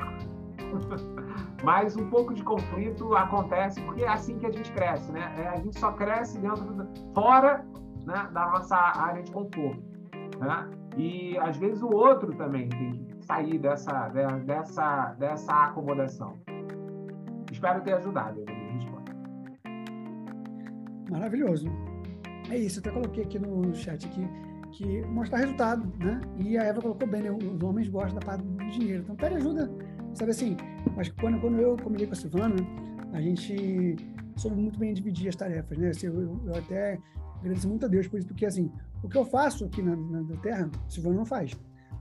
Mas 1.64 1.96
um 1.98 2.08
pouco 2.10 2.34
de 2.34 2.44
conflito 2.44 3.16
acontece 3.16 3.82
porque 3.82 4.04
é 4.04 4.08
assim 4.08 4.38
que 4.38 4.46
a 4.46 4.52
gente 4.52 4.72
cresce, 4.72 5.12
né? 5.12 5.34
É, 5.38 5.48
a 5.48 5.58
gente 5.58 5.80
só 5.80 5.92
cresce 5.92 6.38
dentro, 6.38 6.88
fora 7.16 7.66
né, 8.08 8.30
da 8.32 8.52
nossa 8.52 8.76
área 8.76 9.22
de 9.22 9.32
conforto, 9.32 9.84
né? 10.40 10.70
E 10.98 11.38
às 11.38 11.58
vezes 11.58 11.84
o 11.84 11.90
outro 11.90 12.34
também 12.36 12.70
tem 12.70 12.94
que 12.94 13.26
sair 13.26 13.60
dessa, 13.60 14.10
dessa, 14.46 15.14
dessa 15.20 15.66
acomodação. 15.66 16.40
Espero 17.52 17.82
ter 17.82 17.94
ajudado. 17.94 18.44
Maravilhoso. 21.10 21.68
É 22.50 22.58
isso, 22.58 22.80
até 22.80 22.92
coloquei 22.92 23.24
aqui 23.24 23.40
no 23.40 23.74
chat 23.76 24.06
aqui 24.06 24.28
que 24.72 25.02
mostrar 25.08 25.40
resultado, 25.40 25.92
né? 25.98 26.20
E 26.38 26.58
a 26.58 26.64
Eva 26.64 26.82
colocou 26.82 27.08
bem, 27.08 27.24
né? 27.24 27.32
Os 27.32 27.62
homens 27.64 27.88
gostam 27.88 28.20
da 28.20 28.26
parte 28.26 28.44
do 28.44 28.70
dinheiro. 28.72 29.04
Então, 29.04 29.16
pede 29.16 29.36
ajuda, 29.36 29.72
sabe 30.14 30.32
assim? 30.32 30.58
Mas 30.96 31.10
quando, 31.10 31.40
quando 31.40 31.60
eu 31.60 31.78
combinei 31.78 32.06
com 32.06 32.14
a 32.14 32.16
Silvana, 32.16 32.56
a 33.14 33.22
gente 33.22 33.96
soube 34.36 34.58
muito 34.58 34.78
bem 34.78 34.94
dividir 34.94 35.30
as 35.30 35.36
tarefas, 35.36 35.78
né? 35.78 35.90
Assim, 35.90 36.08
eu, 36.08 36.40
eu, 36.46 36.56
até 36.56 37.00
agradeço 37.40 37.68
muito 37.68 37.86
a 37.86 37.90
Deus 37.90 38.08
por 38.08 38.18
isso, 38.20 38.28
porque 38.28 38.46
assim, 38.46 38.72
o 39.04 39.10
que 39.10 39.18
eu 39.18 39.26
faço 39.26 39.66
aqui 39.66 39.82
na, 39.82 39.96
na, 39.96 40.22
na 40.22 40.38
Terra, 40.38 40.70
Silvana 40.88 41.16
não 41.16 41.26
faz. 41.26 41.52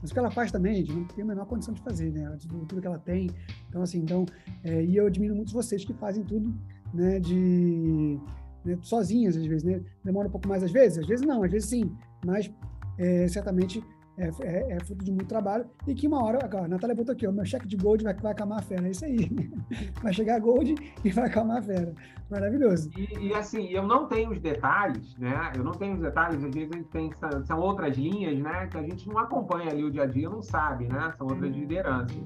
Mas 0.00 0.10
o 0.10 0.12
que 0.12 0.18
ela 0.18 0.30
faz 0.30 0.52
também, 0.52 0.74
gente 0.76 0.92
não 0.92 1.04
tem 1.04 1.24
a 1.24 1.26
menor 1.26 1.46
condição 1.46 1.72
de 1.72 1.80
fazer, 1.80 2.12
né? 2.12 2.36
Tudo 2.68 2.80
que 2.80 2.86
ela 2.86 2.98
tem. 2.98 3.30
Então, 3.68 3.82
assim, 3.82 3.98
então, 4.00 4.26
é, 4.62 4.84
e 4.84 4.96
eu 4.96 5.06
admiro 5.06 5.34
muito 5.34 5.52
vocês 5.52 5.84
que 5.84 5.94
fazem 5.94 6.22
tudo, 6.22 6.54
né? 6.92 7.18
De 7.18 8.20
né, 8.64 8.78
sozinhas 8.82 9.36
às 9.36 9.46
vezes, 9.46 9.64
né? 9.64 9.82
Demora 10.04 10.28
um 10.28 10.30
pouco 10.30 10.48
mais 10.48 10.62
às 10.62 10.70
vezes, 10.70 10.98
às 10.98 11.06
vezes 11.06 11.26
não, 11.26 11.42
às 11.42 11.50
vezes 11.50 11.68
sim, 11.68 11.90
mas 12.24 12.50
é, 12.98 13.26
certamente 13.28 13.82
é, 14.18 14.30
é, 14.40 14.72
é, 14.72 14.80
fruto 14.84 15.04
de 15.04 15.12
muito 15.12 15.26
trabalho 15.26 15.66
e 15.86 15.94
que 15.94 16.06
uma 16.06 16.24
hora, 16.24 16.38
a 16.44 16.68
Natália 16.68 16.96
botou 16.96 17.12
aqui, 17.12 17.26
o 17.26 17.32
meu 17.32 17.44
cheque 17.44 17.66
de 17.66 17.76
gold 17.76 18.02
vai, 18.02 18.14
vai 18.14 18.32
acalmar 18.32 18.58
a 18.58 18.62
fera, 18.62 18.86
é 18.86 18.90
isso 18.90 19.04
aí. 19.04 19.50
Vai 20.02 20.12
chegar 20.12 20.38
gold 20.40 20.74
e 21.04 21.10
vai 21.10 21.26
acalmar 21.26 21.58
a 21.58 21.62
fera. 21.62 21.92
Maravilhoso. 22.30 22.90
E, 22.96 23.28
e, 23.28 23.34
assim, 23.34 23.68
eu 23.68 23.82
não 23.82 24.06
tenho 24.06 24.30
os 24.30 24.40
detalhes, 24.40 25.16
né? 25.16 25.52
Eu 25.56 25.64
não 25.64 25.72
tenho 25.72 25.94
os 25.94 26.00
detalhes, 26.00 26.42
às 26.42 26.54
vezes 26.54 26.70
a 26.72 26.76
gente 26.76 26.88
tem, 26.88 27.10
são 27.44 27.58
outras 27.60 27.96
linhas, 27.96 28.38
né? 28.38 28.66
Que 28.68 28.78
a 28.78 28.82
gente 28.82 29.08
não 29.08 29.18
acompanha 29.18 29.70
ali 29.70 29.84
o 29.84 29.90
dia 29.90 30.04
a 30.04 30.06
dia, 30.06 30.28
não 30.28 30.42
sabe, 30.42 30.86
né? 30.86 31.12
São 31.16 31.26
outras 31.26 31.52
uhum. 31.52 31.60
lideranças. 31.60 32.24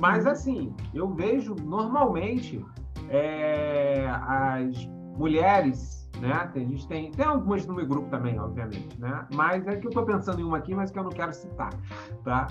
Mas 0.00 0.24
uhum. 0.24 0.30
assim, 0.30 0.74
eu 0.94 1.08
vejo 1.14 1.54
normalmente 1.54 2.64
é, 3.08 4.06
as 4.08 4.86
mulheres, 5.16 6.05
né? 6.20 6.50
Tem, 6.52 6.64
a 6.64 6.68
gente 6.68 6.86
tem, 6.88 7.10
tem 7.10 7.24
algumas 7.24 7.66
no 7.66 7.74
meu 7.74 7.86
grupo 7.86 8.08
também, 8.08 8.38
obviamente, 8.38 8.98
né? 9.00 9.26
Mas 9.34 9.66
é 9.66 9.76
que 9.76 9.86
eu 9.86 9.90
estou 9.90 10.04
pensando 10.04 10.40
em 10.40 10.44
uma 10.44 10.58
aqui, 10.58 10.74
mas 10.74 10.90
que 10.90 10.98
eu 10.98 11.04
não 11.04 11.10
quero 11.10 11.32
citar, 11.32 11.72
tá? 12.24 12.48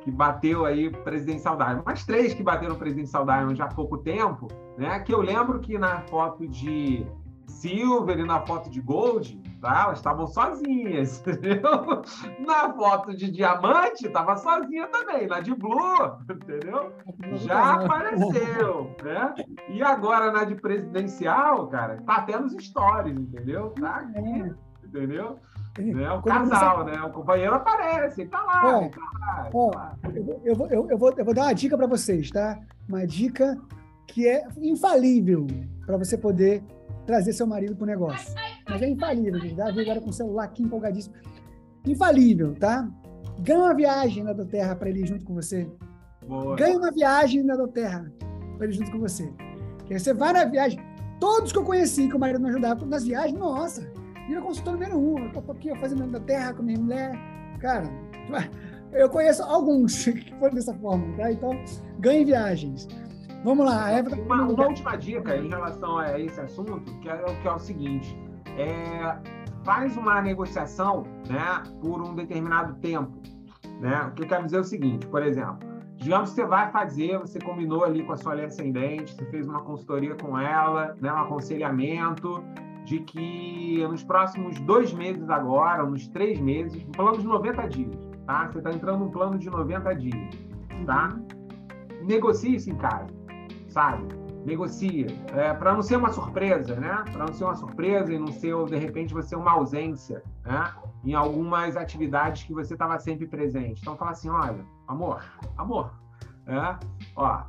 Que 0.00 0.10
bateu 0.10 0.64
aí 0.64 0.90
Presidencial 0.90 1.56
Diamond. 1.56 1.84
Mais 1.84 2.04
três 2.04 2.34
que 2.34 2.42
bateram 2.42 2.76
Presidencial 2.76 3.24
Diamond 3.24 3.56
já 3.56 3.64
há 3.64 3.74
pouco 3.74 3.98
tempo, 3.98 4.48
né? 4.76 5.00
Que 5.00 5.12
eu 5.12 5.20
lembro 5.20 5.60
que 5.60 5.78
na 5.78 6.00
foto 6.02 6.46
de 6.46 7.06
Silver 7.46 8.18
e 8.18 8.24
na 8.24 8.40
foto 8.40 8.70
de 8.70 8.80
Gold, 8.80 9.40
tá? 9.60 9.84
Elas 9.84 9.98
estavam 9.98 10.26
sozinhas, 10.26 11.20
entendeu? 11.26 12.02
Na 12.46 12.72
foto 12.74 13.14
de 13.16 13.30
diamante, 13.30 14.06
estava 14.06 14.36
sozinha 14.36 14.86
também. 14.88 15.26
Na 15.26 15.40
de 15.40 15.54
blue, 15.54 16.18
entendeu? 16.30 16.92
Já 17.34 17.74
apareceu, 17.74 18.94
né? 19.02 19.34
E 19.68 19.82
agora 19.82 20.30
na 20.32 20.44
de 20.44 20.54
presidencial, 20.54 21.66
cara, 21.68 22.00
tá 22.02 22.16
até 22.16 22.38
nos 22.38 22.52
stories, 22.52 23.16
entendeu? 23.16 23.70
Tá 23.80 23.96
aqui, 23.96 24.54
entendeu? 24.84 25.38
Né? 25.78 26.10
O 26.10 26.22
casal, 26.22 26.84
né? 26.84 27.00
O 27.02 27.10
companheiro 27.10 27.54
aparece, 27.54 28.26
tá 28.26 28.42
lá. 28.42 28.78
Ó, 28.78 28.88
tá 28.88 29.00
lá, 29.20 29.50
ó, 29.52 29.70
tá 29.70 29.78
lá. 29.78 29.96
Eu, 30.12 30.24
vou, 30.24 30.40
eu, 30.66 30.90
eu, 30.90 30.98
vou, 30.98 31.14
eu 31.16 31.24
vou 31.24 31.34
dar 31.34 31.42
uma 31.42 31.54
dica 31.54 31.76
para 31.76 31.86
vocês, 31.86 32.30
tá? 32.30 32.58
Uma 32.88 33.06
dica 33.06 33.56
que 34.08 34.26
é 34.26 34.44
infalível 34.60 35.46
para 35.86 35.96
você 35.96 36.18
poder 36.18 36.64
trazer 37.08 37.32
seu 37.32 37.46
marido 37.46 37.74
para 37.74 37.84
o 37.84 37.86
negócio. 37.86 38.34
Mas 38.68 38.82
é 38.82 38.88
infalível, 38.90 39.40
gente. 39.40 39.54
Davi 39.54 39.80
agora 39.80 39.98
com 39.98 40.10
o 40.10 40.12
celular 40.12 40.44
aqui 40.44 40.62
empolgadíssimo. 40.62 41.14
Infalível, 41.86 42.54
tá? 42.54 42.86
Ganha 43.40 43.60
uma 43.60 43.74
viagem 43.74 44.22
na 44.22 44.34
do 44.34 44.44
Terra 44.44 44.76
para 44.76 44.90
ele 44.90 45.00
ir 45.00 45.06
junto 45.06 45.24
com 45.24 45.32
você. 45.32 45.66
Boa. 46.26 46.54
Ganha 46.54 46.76
uma 46.76 46.92
viagem 46.92 47.42
na 47.42 47.56
do 47.56 47.66
Terra 47.66 48.12
para 48.58 48.66
ele 48.66 48.74
ir 48.74 48.76
junto 48.76 48.90
com 48.90 48.98
você. 48.98 49.32
Porque 49.78 49.98
você 49.98 50.12
vai 50.12 50.34
na 50.34 50.44
viagem. 50.44 50.78
Todos 51.18 51.50
que 51.50 51.58
eu 51.58 51.64
conheci 51.64 52.08
que 52.08 52.14
o 52.14 52.18
marido 52.18 52.40
não 52.40 52.50
ajudava 52.50 52.84
nas 52.84 53.04
viagens, 53.04 53.38
nossa, 53.38 53.90
vira 54.28 54.42
consultor 54.42 54.74
número 54.74 54.98
um. 54.98 55.18
Eu 55.18 55.32
tô 55.32 55.50
aqui 55.50 55.74
fazendo 55.76 56.06
da 56.08 56.20
terra 56.20 56.52
com 56.52 56.62
minha 56.62 56.78
mulher. 56.78 57.12
Cara, 57.58 57.88
eu 58.92 59.08
conheço 59.08 59.42
alguns 59.44 60.04
que 60.04 60.34
foram 60.38 60.54
dessa 60.54 60.74
forma, 60.74 61.16
tá? 61.16 61.32
Então, 61.32 61.58
ganhe 62.00 62.26
viagens. 62.26 62.86
Vamos 63.44 63.66
lá, 63.66 63.84
a 63.84 63.90
Eva. 63.90 64.10
Tá 64.10 64.16
uma, 64.16 64.42
uma 64.42 64.66
última 64.66 64.96
dica 64.96 65.36
em 65.36 65.48
relação 65.48 65.98
a 65.98 66.18
esse 66.18 66.40
assunto, 66.40 66.80
que 67.00 67.08
é, 67.08 67.16
que 67.16 67.48
é 67.48 67.52
o 67.52 67.58
seguinte: 67.58 68.18
é, 68.56 69.16
faz 69.64 69.96
uma 69.96 70.20
negociação 70.20 71.04
né, 71.28 71.62
por 71.80 72.02
um 72.02 72.14
determinado 72.14 72.74
tempo. 72.80 73.22
Né? 73.80 74.02
O 74.08 74.12
que 74.12 74.24
eu 74.24 74.28
quero 74.28 74.44
dizer 74.44 74.56
é 74.56 74.60
o 74.60 74.64
seguinte, 74.64 75.06
por 75.06 75.22
exemplo, 75.22 75.58
digamos 75.96 76.30
que 76.30 76.36
você 76.36 76.46
vai 76.46 76.70
fazer, 76.72 77.16
você 77.18 77.38
combinou 77.38 77.84
ali 77.84 78.02
com 78.02 78.12
a 78.12 78.16
sua 78.16 78.34
linha 78.34 78.48
ascendente, 78.48 79.14
você 79.14 79.24
fez 79.26 79.46
uma 79.46 79.62
consultoria 79.62 80.16
com 80.16 80.36
ela, 80.36 80.96
né, 81.00 81.12
um 81.12 81.18
aconselhamento 81.18 82.42
de 82.84 83.00
que 83.00 83.86
nos 83.86 84.02
próximos 84.02 84.58
dois 84.60 84.92
meses 84.92 85.30
agora, 85.30 85.84
nos 85.84 86.08
três 86.08 86.40
meses, 86.40 86.82
plano 86.96 87.18
de 87.18 87.26
90 87.26 87.68
dias, 87.68 88.10
tá? 88.26 88.48
Você 88.48 88.58
está 88.58 88.72
entrando 88.72 88.98
num 89.00 89.10
plano 89.10 89.38
de 89.38 89.48
90 89.48 89.94
dias, 89.94 90.28
tá? 90.86 91.14
Uhum. 91.14 92.06
Negocie 92.06 92.56
isso 92.56 92.70
em 92.70 92.76
casa 92.76 93.17
sabe? 93.78 94.08
Negocia. 94.44 95.06
É, 95.34 95.54
para 95.54 95.72
não 95.72 95.82
ser 95.82 95.96
uma 95.96 96.10
surpresa, 96.10 96.74
né? 96.74 97.04
Para 97.12 97.26
não 97.26 97.32
ser 97.32 97.44
uma 97.44 97.54
surpresa 97.54 98.12
e 98.12 98.18
não 98.18 98.32
ser, 98.32 98.52
de 98.64 98.76
repente, 98.76 99.14
você 99.14 99.36
uma 99.36 99.52
ausência, 99.52 100.22
né? 100.44 100.72
Em 101.04 101.14
algumas 101.14 101.76
atividades 101.76 102.42
que 102.42 102.52
você 102.52 102.72
estava 102.72 102.98
sempre 102.98 103.26
presente. 103.26 103.80
Então, 103.80 103.96
fala 103.96 104.10
assim: 104.10 104.28
olha, 104.30 104.64
amor, 104.88 105.22
amor, 105.56 105.92
é, 106.46 106.76
ó, 107.14 107.42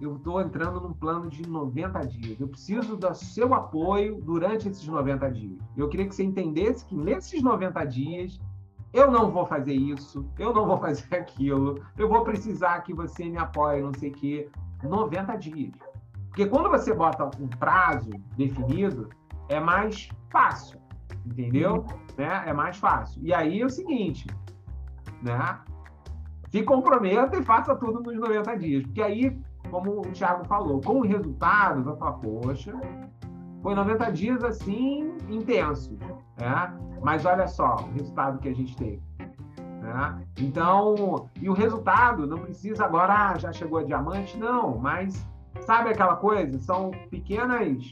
eu 0.00 0.16
estou 0.16 0.40
entrando 0.40 0.80
num 0.80 0.92
plano 0.92 1.28
de 1.28 1.48
90 1.48 2.06
dias. 2.06 2.38
Eu 2.38 2.46
preciso 2.46 2.96
do 2.96 3.12
seu 3.14 3.52
apoio 3.52 4.20
durante 4.22 4.68
esses 4.68 4.86
90 4.86 5.32
dias. 5.32 5.58
Eu 5.76 5.88
queria 5.88 6.06
que 6.06 6.14
você 6.14 6.22
entendesse 6.22 6.84
que 6.84 6.94
nesses 6.94 7.42
90 7.42 7.84
dias 7.86 8.40
eu 8.92 9.10
não 9.10 9.30
vou 9.30 9.46
fazer 9.46 9.72
isso, 9.72 10.24
eu 10.38 10.52
não 10.52 10.66
vou 10.66 10.78
fazer 10.86 11.12
aquilo, 11.14 11.82
eu 11.96 12.08
vou 12.08 12.22
precisar 12.22 12.82
que 12.82 12.92
você 12.92 13.24
me 13.24 13.38
apoie, 13.38 13.82
não 13.82 13.94
sei 13.94 14.10
o 14.10 14.12
quê. 14.12 14.50
90 14.82 15.36
dias. 15.36 15.72
Porque 16.28 16.46
quando 16.46 16.70
você 16.70 16.94
bota 16.94 17.24
um 17.38 17.46
prazo 17.46 18.10
definido, 18.36 19.08
é 19.48 19.60
mais 19.60 20.08
fácil, 20.30 20.80
entendeu? 21.26 21.84
Né? 22.16 22.44
É 22.46 22.52
mais 22.52 22.78
fácil. 22.78 23.22
E 23.22 23.34
aí 23.34 23.60
é 23.60 23.66
o 23.66 23.70
seguinte, 23.70 24.26
né? 25.22 25.60
Se 26.50 26.62
comprometa 26.62 27.36
e 27.38 27.42
faça 27.42 27.74
tudo 27.76 28.00
nos 28.00 28.18
90 28.18 28.56
dias. 28.56 28.82
Porque 28.82 29.02
aí, 29.02 29.40
como 29.70 30.00
o 30.00 30.12
Thiago 30.12 30.44
falou, 30.46 30.80
com 30.80 31.00
o 31.00 31.06
resultado, 31.06 31.82
vai 31.84 31.96
falar, 31.96 32.12
poxa, 32.12 32.78
foi 33.62 33.74
90 33.74 34.10
dias 34.12 34.44
assim, 34.44 35.16
intensos. 35.28 35.98
Né? 36.38 36.78
Mas 37.00 37.24
olha 37.24 37.46
só 37.46 37.76
o 37.76 37.92
resultado 37.92 38.38
que 38.38 38.48
a 38.48 38.54
gente 38.54 38.76
teve. 38.76 39.02
Né? 39.82 40.26
Então, 40.38 41.28
e 41.40 41.50
o 41.50 41.52
resultado 41.52 42.24
não 42.24 42.38
precisa 42.38 42.84
agora, 42.84 43.30
ah, 43.30 43.38
já 43.38 43.52
chegou 43.52 43.80
a 43.80 43.82
diamante, 43.82 44.38
não, 44.38 44.78
mas 44.78 45.26
sabe 45.62 45.90
aquela 45.90 46.14
coisa? 46.14 46.56
São 46.60 46.92
pequenas, 47.10 47.90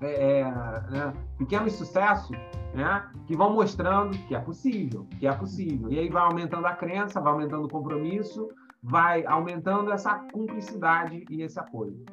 é, 0.00 0.40
é, 0.40 0.44
né? 0.44 1.12
pequenos 1.36 1.72
sucessos 1.72 2.36
né? 2.72 3.04
que 3.26 3.36
vão 3.36 3.52
mostrando 3.52 4.16
que 4.28 4.34
é 4.36 4.38
possível, 4.38 5.08
que 5.18 5.26
é 5.26 5.32
possível. 5.32 5.90
E 5.90 5.98
aí 5.98 6.08
vai 6.08 6.22
aumentando 6.22 6.66
a 6.66 6.74
crença, 6.74 7.20
vai 7.20 7.32
aumentando 7.32 7.64
o 7.64 7.68
compromisso, 7.68 8.48
vai 8.80 9.26
aumentando 9.26 9.90
essa 9.90 10.14
cumplicidade 10.32 11.24
e 11.28 11.42
esse 11.42 11.58
apoio. 11.58 12.04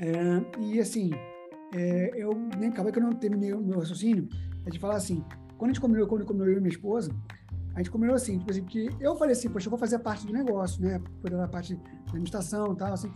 É, 0.00 0.10
e 0.58 0.80
assim, 0.80 1.12
é, 1.72 2.10
eu 2.16 2.32
nem 2.58 2.70
acabei 2.70 2.90
que 2.90 2.98
eu 2.98 3.04
não 3.04 3.12
terminei 3.12 3.52
o 3.52 3.60
meu 3.60 3.78
raciocínio, 3.78 4.28
é 4.66 4.70
de 4.70 4.80
falar 4.80 4.96
assim, 4.96 5.24
quando 5.58 5.70
a 5.70 5.72
gente 5.72 5.80
combinou, 5.80 6.06
quando 6.06 6.24
combinou 6.24 6.48
eu 6.48 6.58
e 6.58 6.60
minha 6.60 6.72
esposa, 6.72 7.10
a 7.74 7.78
gente 7.78 7.90
combinou 7.90 8.14
assim, 8.14 8.38
tipo 8.38 8.50
assim, 8.50 8.64
que 8.64 8.88
eu 9.00 9.16
falei 9.16 9.32
assim, 9.32 9.48
poxa, 9.48 9.66
eu 9.66 9.70
vou 9.70 9.78
fazer 9.78 9.98
parte 9.98 10.26
do 10.26 10.32
negócio, 10.32 10.82
né, 10.82 11.00
cuidar 11.20 11.38
da 11.38 11.48
parte 11.48 11.74
da 11.74 11.82
administração 12.08 12.72
e 12.72 12.76
tal, 12.76 12.92
assim, 12.92 13.10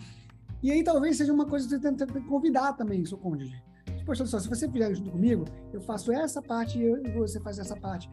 e 0.63 0.73
aí 0.73 0.83
talvez 0.83 1.17
seja 1.17 1.33
uma 1.33 1.47
coisa 1.47 1.79
tem 1.79 1.95
que 1.95 2.21
convidar 2.23 2.73
também 2.73 3.05
seu 3.05 3.17
cônjuge. 3.17 3.63
Poxa, 4.05 4.25
só, 4.27 4.39
se 4.39 4.49
você 4.49 4.69
fizer 4.69 4.95
junto 4.95 5.11
comigo, 5.11 5.45
eu 5.73 5.81
faço 5.83 6.11
essa 6.11 6.41
parte 6.41 6.79
e 6.79 7.11
você 7.13 7.39
faz 7.41 7.59
essa 7.59 7.77
parte. 7.77 8.11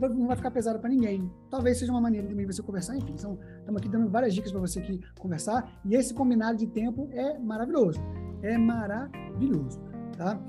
Não 0.00 0.26
vai 0.26 0.36
ficar 0.36 0.50
pesado 0.50 0.78
para 0.78 0.88
ninguém. 0.88 1.30
Talvez 1.50 1.78
seja 1.78 1.92
uma 1.92 2.00
maneira 2.00 2.26
também 2.26 2.46
de 2.46 2.52
você 2.54 2.62
conversar. 2.62 2.96
Enfim, 2.96 3.14
estamos 3.14 3.38
aqui 3.76 3.88
dando 3.88 4.08
várias 4.10 4.34
dicas 4.34 4.50
para 4.50 4.60
você 4.60 4.80
aqui 4.80 5.00
conversar. 5.18 5.80
E 5.84 5.94
esse 5.94 6.14
combinado 6.14 6.56
de 6.56 6.66
tempo 6.66 7.08
é 7.12 7.38
maravilhoso. 7.38 8.00
É 8.42 8.56
maravilhoso, 8.56 9.80
tá? 10.16 10.40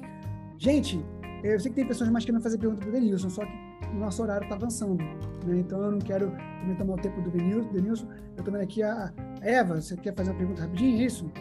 Gente, 0.57 1.05
eu 1.53 1.59
sei 1.59 1.69
que 1.69 1.75
tem 1.75 1.87
pessoas 1.87 2.09
mais 2.09 2.25
querendo 2.25 2.41
fazer 2.41 2.57
pergunta 2.57 2.81
para 2.81 2.89
o 2.89 2.91
Denilson, 2.91 3.29
só 3.29 3.45
que 3.45 3.51
o 3.93 3.99
nosso 3.99 4.21
horário 4.23 4.43
está 4.43 4.55
avançando. 4.55 5.03
Né? 5.45 5.57
Então 5.57 5.81
eu 5.83 5.91
não 5.91 5.99
quero 5.99 6.31
também 6.59 6.75
tomar 6.75 6.93
o 6.93 6.97
tempo 6.97 7.21
do 7.21 7.29
Denilson. 7.29 8.07
Eu 8.37 8.43
também 8.43 8.61
aqui 8.61 8.81
a 8.83 9.11
Eva, 9.41 9.81
você 9.81 9.95
quer 9.95 10.13
fazer 10.15 10.31
uma 10.31 10.37
pergunta 10.37 10.61
rapidinho? 10.63 11.01
É 11.01 11.05
isso? 11.05 11.31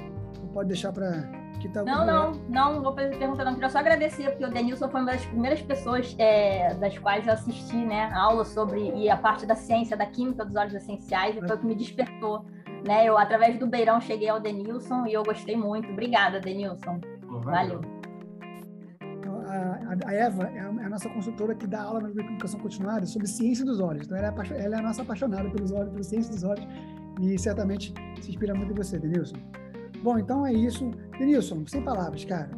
Ou 0.43 0.49
pode 0.49 0.69
deixar 0.69 0.93
para 0.93 1.23
que 1.61 1.69
tá 1.69 1.83
não, 1.83 2.05
não, 2.05 2.33
não, 2.49 2.75
não 2.75 2.83
vou 2.83 2.95
fazer 2.95 3.17
pergunta 3.17 3.45
não. 3.45 3.55
Queria 3.55 3.71
só 3.71 3.79
agradecer, 3.79 4.31
porque 4.31 4.45
o 4.45 4.51
Denilson 4.51 4.89
foi 4.89 5.01
uma 5.01 5.13
das 5.13 5.25
primeiras 5.25 5.63
pessoas 5.63 6.15
é, 6.19 6.75
das 6.75 6.99
quais 6.99 7.27
eu 7.27 7.33
assisti, 7.33 7.77
né, 7.77 8.11
a 8.13 8.21
aula 8.21 8.45
sobre 8.45 8.93
e 8.95 9.09
a 9.09 9.17
parte 9.17 9.47
da 9.47 9.55
ciência, 9.55 9.97
da 9.97 10.07
química 10.07 10.45
dos 10.45 10.55
óleos 10.55 10.75
essenciais, 10.75 11.37
e 11.37 11.41
foi 11.41 11.57
o 11.57 11.59
que 11.59 11.67
me 11.67 11.75
despertou. 11.75 12.45
Né? 12.87 13.09
Eu, 13.09 13.17
através 13.17 13.59
do 13.59 13.67
Beirão, 13.67 14.01
cheguei 14.01 14.29
ao 14.29 14.39
Denilson 14.39 15.07
e 15.07 15.15
eu 15.15 15.23
gostei 15.23 15.57
muito. 15.57 15.91
Obrigada, 15.91 16.39
Denilson. 16.39 17.01
Valeu. 17.43 17.81
A, 19.55 20.09
a 20.09 20.13
Eva 20.13 20.45
é 20.45 20.61
a, 20.61 20.65
é 20.65 20.85
a, 20.85 20.89
nossa 20.89 21.09
consultora 21.09 21.55
que 21.55 21.67
dá 21.67 21.83
aula 21.83 22.01
na 22.01 22.09
educação 22.11 22.59
continuada 22.61 23.07
sobre 23.07 23.29
ciência 23.29 23.65
dos 23.65 23.81
olhos. 23.81 24.07
Então, 24.07 24.17
ela 24.17 24.29
é, 24.29 24.65
ela 24.65 24.77
é 24.77 24.79
a 24.79 24.83
nossa 24.83 25.03
apaixonada 25.03 25.49
pelos 25.51 25.71
olhos, 25.71 25.91
pela 25.91 26.03
ciência 26.03 26.33
dos 26.33 26.43
olhos, 26.43 26.67
e 27.21 27.39
certamente 27.39 27.95
se 28.21 28.31
inspira 28.31 28.55
muito 28.55 28.73
em 28.73 28.77
você, 28.77 28.99
Denilson. 28.99 29.37
Bom, 30.03 30.19
então 30.19 30.47
é 30.47 30.53
isso. 30.53 30.91
Denilson, 31.19 31.65
sem 31.67 31.83
palavras, 31.83 32.25
cara. 32.25 32.51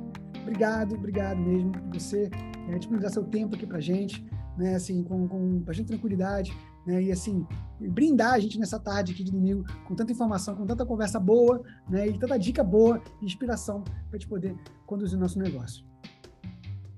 Obrigado, 0.43 0.95
obrigado 0.95 1.39
mesmo 1.39 1.73
por 1.73 2.01
você 2.01 2.31
é, 2.69 2.79
disponibilizar 2.79 3.13
seu 3.13 3.25
tempo 3.25 3.57
aqui 3.57 3.67
pra 3.67 3.81
gente, 3.81 4.25
né, 4.57 4.77
assim, 4.77 5.03
com, 5.03 5.27
com 5.29 5.59
bastante 5.59 5.89
tranquilidade, 5.89 6.57
né, 6.87 7.03
e 7.03 7.13
assim, 7.13 7.47
brindar 7.81 8.35
a 8.35 8.39
gente 8.39 8.59
nessa 8.59 8.79
tarde 8.79 9.13
aqui 9.13 9.25
de 9.25 9.33
domingo 9.33 9.65
com 9.87 9.95
tanta 9.95 10.13
informação, 10.13 10.55
com 10.55 10.65
tanta 10.65 10.87
conversa 10.87 11.19
boa, 11.19 11.63
né, 11.89 12.09
e 12.09 12.19
tanta 12.19 12.39
dica 12.39 12.63
boa 12.63 13.03
inspiração 13.21 13.83
para 13.83 14.19
gente 14.19 14.29
poder 14.29 14.57
conduzir 14.87 15.19
o 15.19 15.21
nosso 15.21 15.39
negócio. 15.39 15.85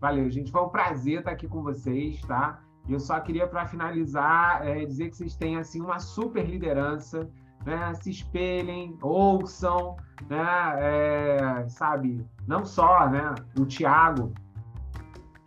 Valeu, 0.01 0.30
gente. 0.30 0.53
Foi 0.53 0.62
um 0.62 0.68
prazer 0.68 1.20
estar 1.20 1.32
aqui 1.32 1.49
com 1.49 1.62
vocês, 1.62 2.20
tá? 2.22 2.61
Eu 2.88 2.99
só 2.99 3.18
queria, 3.20 3.46
para 3.46 3.66
finalizar, 3.66 4.66
é, 4.66 4.84
dizer 4.84 5.11
que 5.11 5.16
vocês 5.16 5.36
têm, 5.36 5.57
assim, 5.57 5.80
uma 5.80 5.99
super 5.99 6.49
liderança, 6.49 7.28
né? 7.66 7.92
Se 7.94 8.11
espelhem, 8.11 8.96
ouçam, 9.03 9.96
né? 10.28 10.46
É, 10.78 11.68
sabe, 11.68 12.24
não 12.46 12.64
só, 12.64 13.09
né? 13.11 13.34
O 13.59 13.66
Tiago 13.66 14.32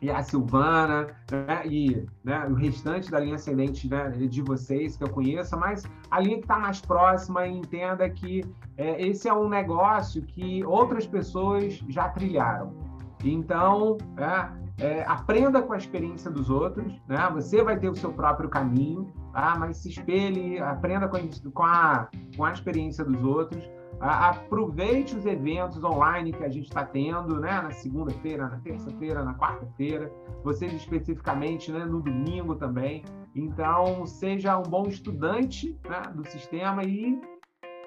e 0.01 0.09
a 0.09 0.21
Silvana, 0.21 1.07
né? 1.31 1.65
E 1.65 2.05
né? 2.23 2.45
o 2.47 2.53
restante 2.53 3.09
da 3.09 3.19
linha 3.19 3.35
ascendente 3.35 3.87
né? 3.87 4.09
de 4.09 4.41
vocês 4.41 4.97
que 4.97 5.03
eu 5.03 5.09
conheço, 5.09 5.57
mas 5.57 5.83
a 6.09 6.19
linha 6.19 6.37
que 6.37 6.43
está 6.43 6.59
mais 6.59 6.81
próxima 6.81 7.47
entenda 7.47 8.09
que 8.09 8.43
é, 8.77 9.01
esse 9.05 9.27
é 9.27 9.33
um 9.33 9.47
negócio 9.47 10.23
que 10.23 10.63
outras 10.65 11.05
pessoas 11.05 11.75
já 11.87 12.09
trilharam. 12.09 12.90
Então, 13.23 13.97
é, 14.17 14.85
é, 14.85 15.03
aprenda 15.03 15.61
com 15.61 15.73
a 15.73 15.77
experiência 15.77 16.31
dos 16.31 16.49
outros, 16.49 16.91
né? 17.07 17.29
Você 17.33 17.63
vai 17.63 17.77
ter 17.77 17.89
o 17.89 17.95
seu 17.95 18.11
próprio 18.11 18.49
caminho, 18.49 19.11
tá? 19.31 19.55
Mas 19.57 19.77
se 19.77 19.89
espelhe, 19.89 20.59
aprenda 20.59 21.07
com 21.07 21.17
a, 21.17 21.51
com 21.53 21.63
a, 21.63 22.09
com 22.35 22.45
a 22.45 22.51
experiência 22.51 23.05
dos 23.05 23.23
outros. 23.23 23.63
aproveite 23.99 25.15
os 25.15 25.25
eventos 25.25 25.83
online 25.83 26.33
que 26.33 26.43
a 26.43 26.49
gente 26.49 26.67
está 26.67 26.83
tendo, 26.83 27.39
né? 27.39 27.61
Na 27.61 27.71
segunda-feira, 27.71 28.49
na 28.49 28.57
terça-feira, 28.57 29.23
na 29.23 29.35
quarta-feira, 29.35 30.11
vocês 30.43 30.73
especificamente, 30.73 31.71
né? 31.71 31.85
No 31.85 32.01
domingo 32.01 32.55
também. 32.55 33.03
Então, 33.35 34.05
seja 34.05 34.57
um 34.57 34.63
bom 34.63 34.87
estudante 34.87 35.77
né? 35.87 36.01
do 36.13 36.27
sistema 36.27 36.83
e 36.83 37.21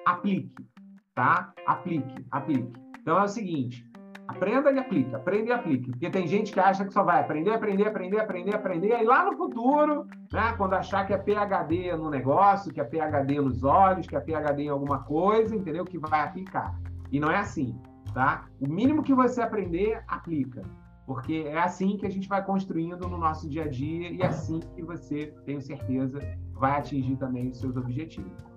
aplique, 0.05 0.55
tá? 1.13 1.53
Aplique, 1.65 2.25
aplique. 2.31 2.71
Então 3.01 3.19
é 3.19 3.23
o 3.23 3.27
seguinte, 3.27 3.87
Aprenda 4.27 4.71
e 4.71 4.79
aplica, 4.79 5.17
aprenda 5.17 5.49
e 5.49 5.51
aplique. 5.51 5.91
Porque 5.91 6.09
tem 6.09 6.27
gente 6.27 6.51
que 6.51 6.59
acha 6.59 6.83
que 6.83 6.91
só 6.91 7.03
vai 7.03 7.21
aprender, 7.21 7.53
aprender, 7.53 7.87
aprender, 7.87 8.19
aprender, 8.19 8.55
aprender, 8.55 8.93
aí 8.93 9.05
lá 9.05 9.23
no 9.25 9.37
futuro, 9.37 10.05
né, 10.31 10.53
quando 10.57 10.73
achar 10.73 11.05
que 11.05 11.13
é 11.13 11.17
PHD 11.17 11.95
no 11.95 12.09
negócio, 12.09 12.73
que 12.73 12.81
é 12.81 12.83
PHD 12.83 13.39
nos 13.39 13.63
olhos, 13.63 14.07
que 14.07 14.15
é 14.15 14.19
PHD 14.19 14.63
em 14.63 14.69
alguma 14.69 15.03
coisa, 15.03 15.55
entendeu? 15.55 15.85
Que 15.85 15.99
vai 15.99 16.21
aplicar. 16.21 16.75
E 17.11 17.19
não 17.19 17.29
é 17.29 17.37
assim, 17.37 17.79
tá? 18.13 18.45
O 18.59 18.67
mínimo 18.67 19.03
que 19.03 19.13
você 19.13 19.41
aprender, 19.41 20.03
aplica. 20.07 20.63
Porque 21.05 21.43
é 21.45 21.59
assim 21.59 21.97
que 21.97 22.05
a 22.05 22.09
gente 22.09 22.27
vai 22.27 22.43
construindo 22.43 23.07
no 23.07 23.17
nosso 23.17 23.47
dia 23.47 23.65
a 23.65 23.67
dia 23.67 24.09
e 24.09 24.21
é 24.21 24.25
assim 24.25 24.59
que 24.75 24.81
você, 24.81 25.33
tenho 25.45 25.61
certeza, 25.61 26.19
vai 26.53 26.79
atingir 26.79 27.15
também 27.17 27.49
os 27.49 27.59
seus 27.59 27.77
objetivos. 27.77 28.54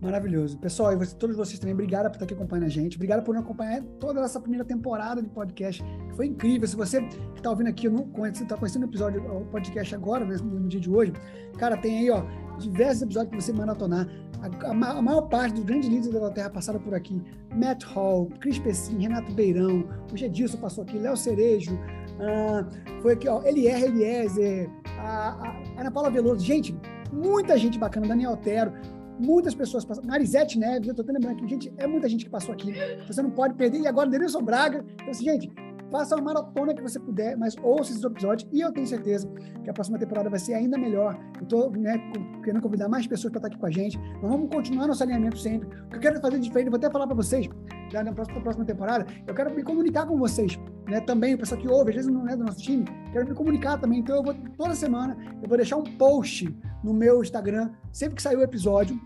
Maravilhoso. 0.00 0.58
Pessoal, 0.58 0.94
e 0.94 1.06
todos 1.14 1.36
vocês 1.36 1.58
também, 1.58 1.74
obrigado 1.74 2.04
por 2.04 2.12
estar 2.12 2.24
aqui 2.24 2.32
acompanhando 2.32 2.64
a 2.64 2.70
gente. 2.70 2.96
Obrigado 2.96 3.22
por 3.22 3.36
acompanhar 3.36 3.82
toda 3.98 4.20
essa 4.22 4.40
primeira 4.40 4.64
temporada 4.64 5.22
de 5.22 5.28
podcast, 5.28 5.82
que 5.82 6.16
foi 6.16 6.26
incrível. 6.26 6.66
Se 6.66 6.74
você 6.74 7.02
que 7.02 7.18
está 7.36 7.50
ouvindo 7.50 7.68
aqui, 7.68 7.86
está 8.32 8.56
conhecendo 8.56 8.84
o 8.84 8.88
episódio, 8.88 9.22
o 9.22 9.44
podcast 9.46 9.94
agora, 9.94 10.24
né, 10.24 10.36
no 10.42 10.66
dia 10.68 10.80
de 10.80 10.88
hoje, 10.88 11.12
cara, 11.58 11.76
tem 11.76 11.98
aí, 11.98 12.10
ó, 12.10 12.24
diversos 12.58 13.02
episódios 13.02 13.30
que 13.30 13.42
você 13.42 13.52
maratonar. 13.52 14.08
A, 14.40 14.68
a, 14.68 14.70
a 14.70 15.02
maior 15.02 15.28
parte 15.28 15.56
dos 15.56 15.64
grandes 15.64 15.90
líderes 15.90 16.18
da 16.18 16.30
Terra 16.30 16.48
passaram 16.48 16.80
por 16.80 16.94
aqui. 16.94 17.22
Matt 17.54 17.84
Hall, 17.84 18.30
Cris 18.40 18.58
Pessim, 18.58 19.02
Renato 19.02 19.30
Beirão, 19.32 19.86
o 20.10 20.16
Gedilson 20.16 20.56
passou 20.56 20.82
aqui, 20.82 20.96
Léo 20.96 21.14
Cerejo, 21.14 21.78
ah, 22.18 22.66
foi 23.02 23.12
aqui, 23.12 23.28
ó, 23.28 23.42
Elier 23.42 23.82
Eliezer, 23.82 24.70
a, 24.98 25.46
a 25.46 25.80
Ana 25.80 25.90
Paula 25.90 26.08
Veloso. 26.08 26.42
Gente, 26.42 26.74
muita 27.12 27.58
gente 27.58 27.78
bacana, 27.78 28.08
Daniel 28.08 28.32
Otero 28.32 28.72
muitas 29.20 29.54
pessoas 29.54 29.84
passaram. 29.84 30.08
Marisete 30.08 30.58
Neves, 30.58 30.88
eu 30.88 30.94
tô 30.94 31.02
até 31.02 31.12
lembrando 31.12 31.36
aqui, 31.36 31.48
gente, 31.48 31.72
é 31.76 31.86
muita 31.86 32.08
gente 32.08 32.24
que 32.24 32.30
passou 32.30 32.52
aqui. 32.52 32.72
Você 33.06 33.22
não 33.22 33.30
pode 33.30 33.54
perder. 33.54 33.80
E 33.80 33.86
agora, 33.86 34.08
Denilson 34.08 34.42
Braga. 34.42 34.84
Então, 34.94 35.10
assim, 35.10 35.24
gente, 35.24 35.50
faça 35.90 36.14
uma 36.14 36.24
maratona 36.24 36.72
que 36.72 36.82
você 36.82 36.98
puder, 36.98 37.36
mas 37.36 37.56
ouça 37.62 37.90
esses 37.90 38.02
episódios 38.02 38.48
e 38.52 38.60
eu 38.60 38.72
tenho 38.72 38.86
certeza 38.86 39.28
que 39.62 39.68
a 39.68 39.72
próxima 39.72 39.98
temporada 39.98 40.30
vai 40.30 40.38
ser 40.38 40.54
ainda 40.54 40.78
melhor. 40.78 41.18
Eu 41.36 41.42
estou 41.42 41.70
né, 41.72 41.98
querendo 42.42 42.62
convidar 42.62 42.88
mais 42.88 43.06
pessoas 43.06 43.32
para 43.32 43.38
estar 43.38 43.48
aqui 43.48 43.58
com 43.58 43.66
a 43.66 43.70
gente. 43.70 43.98
Nós 44.22 44.30
vamos 44.30 44.48
continuar 44.50 44.86
nosso 44.86 45.02
alinhamento 45.02 45.38
sempre. 45.38 45.68
O 45.68 45.88
que 45.90 45.96
eu 45.96 46.00
quero 46.00 46.20
fazer 46.20 46.38
diferente, 46.38 46.70
vou 46.70 46.78
até 46.78 46.90
falar 46.90 47.06
para 47.06 47.16
vocês, 47.16 47.48
já 47.90 48.04
na 48.04 48.12
próxima, 48.12 48.40
próxima 48.40 48.64
temporada, 48.64 49.06
eu 49.26 49.34
quero 49.34 49.54
me 49.54 49.62
comunicar 49.62 50.06
com 50.06 50.16
vocês, 50.16 50.58
né? 50.88 51.00
Também, 51.00 51.34
o 51.34 51.38
pessoal 51.38 51.60
que 51.60 51.68
ouve, 51.68 51.90
às 51.90 51.96
vezes 51.96 52.10
não 52.10 52.28
é 52.28 52.36
do 52.36 52.44
nosso 52.44 52.58
time, 52.58 52.84
quero 53.12 53.28
me 53.28 53.34
comunicar 53.34 53.78
também. 53.78 53.98
Então, 53.98 54.16
eu 54.16 54.22
vou, 54.22 54.34
toda 54.56 54.74
semana, 54.74 55.16
eu 55.42 55.48
vou 55.48 55.56
deixar 55.56 55.76
um 55.76 55.82
post 55.82 56.54
no 56.84 56.94
meu 56.94 57.20
Instagram, 57.20 57.70
sempre 57.92 58.16
que 58.16 58.22
sair 58.22 58.36
o 58.36 58.42
episódio, 58.42 58.98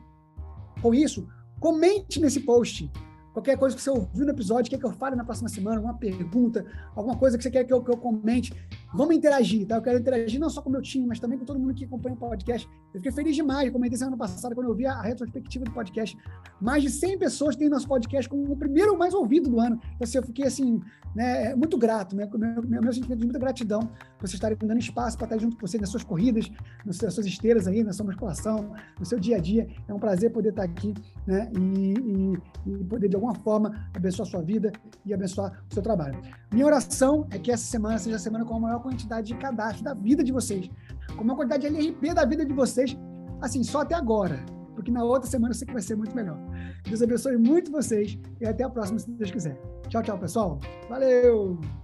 com 0.85 0.95
isso, 0.95 1.27
comente 1.59 2.21
nesse 2.21 2.41
post. 2.41 2.93
Qualquer 3.33 3.57
coisa 3.57 3.75
que 3.75 3.81
você 3.81 3.89
ouviu 3.89 4.27
no 4.27 4.33
episódio, 4.33 4.71
quer 4.71 4.79
que 4.79 4.85
eu 4.85 4.93
fale 4.93 5.17
na 5.17 5.25
próxima 5.25 5.49
semana, 5.49 5.77
alguma 5.77 5.95
pergunta, 5.95 6.67
alguma 6.95 7.17
coisa 7.17 7.39
que 7.39 7.43
você 7.43 7.51
quer 7.51 7.65
que 7.65 7.73
eu, 7.73 7.83
que 7.83 7.91
eu 7.91 7.97
comente, 7.97 8.53
vamos 8.95 9.17
interagir, 9.17 9.67
tá? 9.67 9.77
Eu 9.77 9.83
quero 9.83 9.99
interagir 9.99 10.41
não 10.41 10.49
só 10.49 10.63
com 10.63 10.69
o 10.69 10.73
meu 10.73 10.81
time, 10.81 11.07
mas 11.07 11.19
também 11.19 11.39
com 11.39 11.45
todo 11.45 11.59
mundo 11.59 11.75
que 11.75 11.85
acompanha 11.85 12.15
o 12.15 12.19
podcast. 12.19 12.69
Eu 12.93 13.01
fiquei 13.01 13.13
feliz 13.13 13.35
demais, 13.35 13.67
eu 13.67 13.73
comentei 13.73 13.99
semana 13.99 14.17
passada, 14.17 14.55
quando 14.55 14.69
eu 14.69 14.75
vi 14.75 14.87
a, 14.87 15.01
retrospectiva 15.03 15.65
do 15.65 15.73
podcast. 15.73 16.17
Mais 16.61 16.83
de 16.83 16.91
100 16.91 17.19
pessoas 17.19 17.57
têm 17.57 17.69
nosso 17.69 17.89
podcast 17.89 18.29
como 18.29 18.53
o 18.53 18.57
primeiro 18.57 18.97
mais 18.97 19.13
ouvido 19.13 19.51
do 19.51 19.61
ano. 19.61 19.81
Então, 19.83 20.05
assim, 20.05 20.19
eu 20.19 20.23
fiquei, 20.23 20.47
assim, 20.47 20.81
né, 21.15 21.55
muito 21.55 21.77
grato, 21.77 22.15
né? 22.15 22.29
Meu, 22.33 22.63
meu, 22.63 22.83
meu 22.83 22.93
sentimento 22.93 23.19
de 23.19 23.27
muita 23.27 23.39
gratidão 23.39 23.81
por 23.81 24.29
vocês 24.29 24.35
estarem 24.35 24.57
dando 24.57 24.79
espaço 24.79 25.17
para 25.17 25.27
estar 25.27 25.39
junto 25.39 25.57
com 25.57 25.67
vocês 25.67 25.81
nas 25.81 25.91
suas 25.91 26.05
corridas, 26.05 26.51
nas 26.85 26.97
suas 26.97 27.27
esteiras 27.27 27.67
aí, 27.67 27.83
na 27.83 27.93
sua 27.93 28.07
musculação, 28.07 28.73
no 28.99 29.05
seu 29.05 29.19
dia 29.19 29.37
a 29.37 29.41
dia. 29.41 29.69
É 29.89 29.93
um 29.93 29.99
prazer 29.99 30.33
poder 30.33 30.51
estar 30.51 30.63
aqui, 30.63 30.95
né? 31.27 31.51
E, 31.59 31.95
e, 31.95 32.81
e 32.81 32.85
poder, 32.85 33.09
de 33.09 33.17
alguma 33.17 33.35
forma, 33.35 33.89
abençoar 33.95 34.29
a 34.29 34.31
sua 34.31 34.43
vida 34.43 34.73
e 35.05 35.13
abençoar 35.13 35.65
o 35.71 35.75
seu 35.75 35.83
trabalho. 35.83 36.21
Minha 36.53 36.67
oração 36.67 37.27
é 37.31 37.39
que 37.39 37.51
essa 37.51 37.65
semana 37.65 37.99
seja 37.99 38.17
a 38.17 38.19
semana 38.19 38.45
com 38.45 38.55
a 38.55 38.61
maior 38.61 38.84
quantidade 38.85 39.29
de 39.29 39.35
cadastro 39.37 39.83
da 39.83 39.95
vida 39.95 40.23
de 40.23 40.31
vocês, 40.31 40.71
com 41.17 41.33
a 41.33 41.35
quantidade 41.35 41.63
de 41.63 41.75
LRP 41.75 42.13
da 42.13 42.25
vida 42.27 42.45
de 42.45 42.53
vocês, 42.53 42.97
assim, 43.41 43.63
só 43.65 43.81
até 43.81 43.95
agora, 43.95 44.45
porque 44.75 44.91
na 44.91 45.03
outra 45.03 45.29
semana 45.29 45.53
eu 45.53 45.55
sei 45.55 45.67
que 45.67 45.73
vai 45.73 45.83
ser 45.83 45.97
muito 45.97 46.15
melhor. 46.15 46.39
Deus 46.87 47.03
abençoe 47.03 47.39
muito 47.39 47.73
vocês 47.73 48.19
e 48.41 48.47
até 48.47 48.63
a 48.65 48.71
próxima, 48.71 48.99
se 48.99 49.11
Deus 49.11 49.31
quiser. 49.31 49.59
Tchau, 49.89 50.03
tchau, 50.03 50.19
pessoal. 50.19 50.59
Valeu! 50.89 51.84